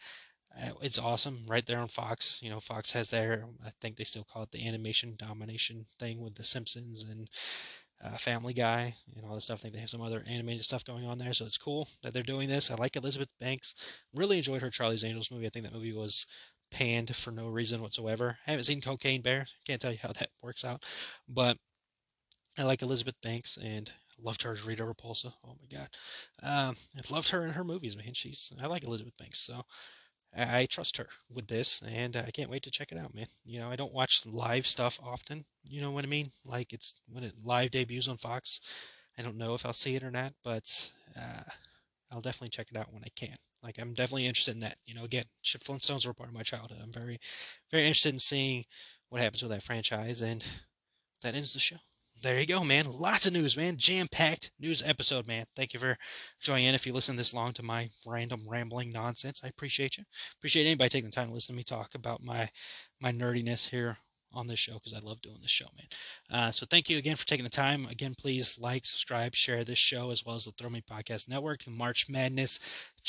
it's 0.82 1.00
awesome 1.00 1.42
right 1.48 1.66
there 1.66 1.80
on 1.80 1.88
Fox. 1.88 2.40
You 2.42 2.50
know, 2.50 2.60
Fox 2.60 2.92
has 2.94 3.10
their, 3.10 3.46
I 3.66 3.72
think 3.82 3.96
they 3.96 4.04
still 4.04 4.24
call 4.24 4.44
it 4.44 4.52
the 4.52 4.68
animation 4.68 5.16
domination 5.18 5.86
thing 6.00 6.20
with 6.20 6.36
The 6.36 6.44
Simpsons 6.44 7.04
and 7.04 7.30
uh, 8.04 8.18
Family 8.18 8.54
Guy 8.54 8.96
and 9.16 9.26
all 9.26 9.36
this 9.36 9.46
stuff. 9.46 9.60
I 9.60 9.62
think 9.64 9.74
they 9.74 9.82
have 9.82 9.90
some 9.90 10.02
other 10.02 10.24
animated 10.28 10.64
stuff 10.64 10.86
going 10.86 11.06
on 11.06 11.18
there, 11.18 11.34
so 11.34 11.46
it's 11.46 11.58
cool 11.58 11.88
that 12.04 12.14
they're 12.14 12.24
doing 12.24 12.50
this. 12.50 12.72
I 12.72 12.76
like 12.76 12.96
Elizabeth 12.96 13.30
Banks. 13.40 13.98
Really 14.14 14.38
enjoyed 14.38 14.62
her 14.62 14.70
Charlie's 14.70 15.04
Angels 15.04 15.32
movie. 15.32 15.46
I 15.46 15.50
think 15.50 15.66
that 15.66 15.74
movie 15.74 15.94
was 15.94 16.26
panned 16.72 17.16
for 17.16 17.32
no 17.32 17.48
reason 17.48 17.82
whatsoever. 17.82 18.38
I 18.48 18.52
haven't 18.52 18.66
seen 18.66 18.82
Cocaine 18.82 19.22
Bear. 19.22 19.48
Can't 19.66 19.82
tell 19.82 19.92
you 19.92 19.98
how 20.02 20.12
that 20.20 20.30
works 20.42 20.64
out, 20.64 20.86
but 21.28 21.58
I 22.58 22.64
like 22.64 22.82
Elizabeth 22.82 23.16
Banks 23.22 23.58
and 23.58 23.92
loved 24.22 24.44
her 24.44 24.52
as 24.52 24.66
Rita 24.66 24.84
Repulsa. 24.84 25.34
Oh 25.46 25.56
my 25.60 25.78
god, 25.78 25.90
um, 26.42 26.76
I 26.98 27.14
loved 27.14 27.30
her 27.30 27.46
in 27.46 27.52
her 27.54 27.64
movies, 27.64 27.98
man. 27.98 28.14
She's 28.14 28.52
I 28.62 28.68
like 28.68 28.84
Elizabeth 28.84 29.18
Banks, 29.18 29.40
so 29.40 29.66
I, 30.36 30.66
trust 30.68 30.98
her 30.98 31.08
with 31.30 31.48
this, 31.48 31.82
and 31.82 32.16
I 32.16 32.30
can't 32.32 32.50
wait 32.50 32.64
to 32.64 32.72
check 32.72 32.92
it 32.92 32.98
out, 32.98 33.16
man. 33.16 33.28
You 33.46 33.60
know, 33.60 33.70
I 33.70 33.76
don't 33.76 33.94
watch 33.94 34.26
live 34.26 34.68
stuff 34.68 35.00
often. 35.04 35.46
You 35.64 35.82
know 35.82 35.92
what 35.92 36.04
I 36.04 36.08
mean? 36.08 36.32
Like 36.46 36.72
it's 36.72 36.96
when 37.08 37.24
it 37.24 37.34
live 37.44 37.72
debuts 37.72 38.08
on 38.08 38.18
Fox. 38.18 38.62
I 39.18 39.22
don't 39.22 39.38
know 39.38 39.54
if 39.56 39.66
I'll 39.66 39.74
see 39.74 39.96
it 39.96 40.04
or 40.04 40.12
not, 40.12 40.34
but 40.44 40.92
uh, 41.18 41.50
I'll 42.12 42.22
definitely 42.22 42.50
check 42.50 42.68
it 42.72 42.78
out 42.78 42.94
when 42.94 43.04
I 43.04 43.10
can. 43.16 43.36
Like 43.64 43.80
I'm 43.80 43.94
definitely 43.94 44.28
interested 44.28 44.54
in 44.54 44.62
that. 44.62 44.78
You 44.86 44.96
know, 44.96 45.04
again, 45.04 45.26
Flintstones 45.44 46.06
were 46.06 46.14
part 46.14 46.30
of 46.30 46.36
my 46.36 46.44
childhood. 46.44 46.80
I'm 46.82 46.92
very, 46.92 47.20
very 47.72 47.84
interested 47.84 48.14
in 48.14 48.20
seeing 48.20 48.66
what 49.10 49.22
happens 49.22 49.42
with 49.42 49.52
that 49.52 49.64
franchise, 49.64 50.22
and 50.22 50.46
that 51.24 51.36
ends 51.36 51.54
the 51.54 51.60
show 51.60 51.78
there 52.22 52.40
you 52.40 52.46
go, 52.46 52.64
man. 52.64 52.86
Lots 52.92 53.26
of 53.26 53.34
news, 53.34 53.56
man. 53.56 53.78
Jam 53.78 54.08
packed 54.12 54.52
news 54.60 54.84
episode, 54.86 55.28
man. 55.28 55.46
Thank 55.56 55.74
you 55.74 55.80
for 55.80 55.98
joining 56.40 56.66
in. 56.66 56.76
If 56.76 56.86
you 56.86 56.94
listen 56.94 57.16
this 57.16 57.34
long 57.34 57.54
to 57.54 57.64
my 57.64 57.90
random 58.06 58.44
rambling 58.48 58.92
nonsense, 58.92 59.42
I 59.44 59.48
appreciate 59.48 59.98
you. 59.98 60.04
Appreciate 60.38 60.66
anybody 60.66 60.90
taking 60.90 61.10
the 61.10 61.16
time 61.16 61.28
to 61.28 61.34
listen 61.34 61.54
to 61.54 61.58
me 61.58 61.64
talk 61.64 61.96
about 61.96 62.24
my 62.24 62.50
my 63.00 63.12
nerdiness 63.12 63.70
here 63.70 63.98
on 64.34 64.48
this 64.48 64.60
show 64.60 64.74
because 64.74 64.94
I 64.94 65.00
love 65.00 65.22
doing 65.22 65.40
this 65.42 65.52
show, 65.52 65.66
man. 65.76 65.88
Uh, 66.32 66.52
so 66.52 66.66
thank 66.70 66.90
you 66.90 66.98
again 66.98 67.16
for 67.16 67.26
taking 67.26 67.44
the 67.44 67.50
time. 67.50 67.88
Again, 67.90 68.16
please 68.18 68.58
like, 68.60 68.86
subscribe, 68.86 69.34
share 69.34 69.64
this 69.64 69.80
show 69.80 70.12
as 70.12 70.26
well 70.26 70.36
as 70.36 70.46
the 70.46 70.52
Throw 70.52 70.70
Me 70.70 70.82
Podcast 70.82 71.28
Network. 71.30 71.64
The 71.64 71.72
March 71.72 72.08
Madness 72.10 72.60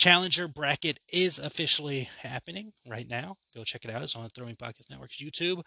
Challenger 0.00 0.48
bracket 0.48 0.98
is 1.12 1.38
officially 1.38 2.08
happening 2.22 2.72
right 2.88 3.06
now. 3.06 3.36
Go 3.54 3.64
check 3.64 3.84
it 3.84 3.90
out. 3.90 4.00
It's 4.00 4.16
on 4.16 4.22
the 4.22 4.30
Throw 4.30 4.46
Me 4.46 4.54
Podcast 4.54 4.88
Network's 4.88 5.22
YouTube. 5.22 5.60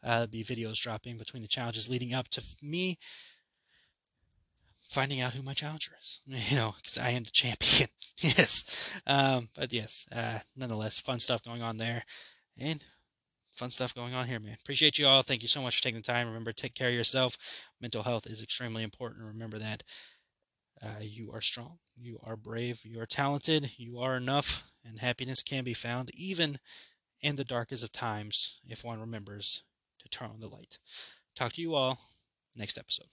Uh, 0.00 0.28
be 0.28 0.44
videos 0.44 0.80
dropping 0.80 1.16
between 1.16 1.42
the 1.42 1.48
challenges 1.48 1.88
leading 1.88 2.14
up 2.14 2.28
to 2.28 2.42
me 2.62 2.98
finding 4.88 5.20
out 5.20 5.32
who 5.32 5.42
my 5.42 5.54
challenger 5.54 5.90
is. 6.00 6.20
You 6.50 6.56
know, 6.56 6.74
because 6.76 6.98
I 6.98 7.10
am 7.10 7.24
the 7.24 7.32
champion. 7.32 7.88
yes. 8.20 8.92
Um, 9.08 9.48
but 9.56 9.72
yes, 9.72 10.06
uh, 10.14 10.38
nonetheless, 10.54 11.00
fun 11.00 11.18
stuff 11.18 11.42
going 11.42 11.62
on 11.62 11.78
there. 11.78 12.04
And 12.56 12.84
fun 13.50 13.70
stuff 13.70 13.92
going 13.92 14.14
on 14.14 14.28
here, 14.28 14.38
man. 14.38 14.56
Appreciate 14.60 15.00
you 15.00 15.08
all. 15.08 15.22
Thank 15.22 15.42
you 15.42 15.48
so 15.48 15.62
much 15.62 15.78
for 15.78 15.82
taking 15.82 15.98
the 15.98 16.04
time. 16.04 16.28
Remember, 16.28 16.52
take 16.52 16.76
care 16.76 16.90
of 16.90 16.94
yourself. 16.94 17.36
Mental 17.80 18.04
health 18.04 18.28
is 18.28 18.40
extremely 18.40 18.84
important. 18.84 19.24
Remember 19.24 19.58
that 19.58 19.82
uh, 20.82 21.00
you 21.00 21.30
are 21.32 21.40
strong, 21.40 21.78
you 21.96 22.18
are 22.24 22.36
brave, 22.36 22.80
you 22.84 23.00
are 23.00 23.06
talented, 23.06 23.72
you 23.76 23.98
are 23.98 24.16
enough, 24.16 24.70
and 24.84 25.00
happiness 25.00 25.42
can 25.42 25.64
be 25.64 25.74
found 25.74 26.10
even 26.14 26.58
in 27.20 27.36
the 27.36 27.44
darkest 27.44 27.84
of 27.84 27.92
times 27.92 28.60
if 28.66 28.84
one 28.84 29.00
remembers 29.00 29.62
to 30.00 30.08
turn 30.08 30.30
on 30.30 30.40
the 30.40 30.48
light. 30.48 30.78
Talk 31.36 31.52
to 31.54 31.62
you 31.62 31.74
all 31.74 31.98
next 32.56 32.78
episode. 32.78 33.08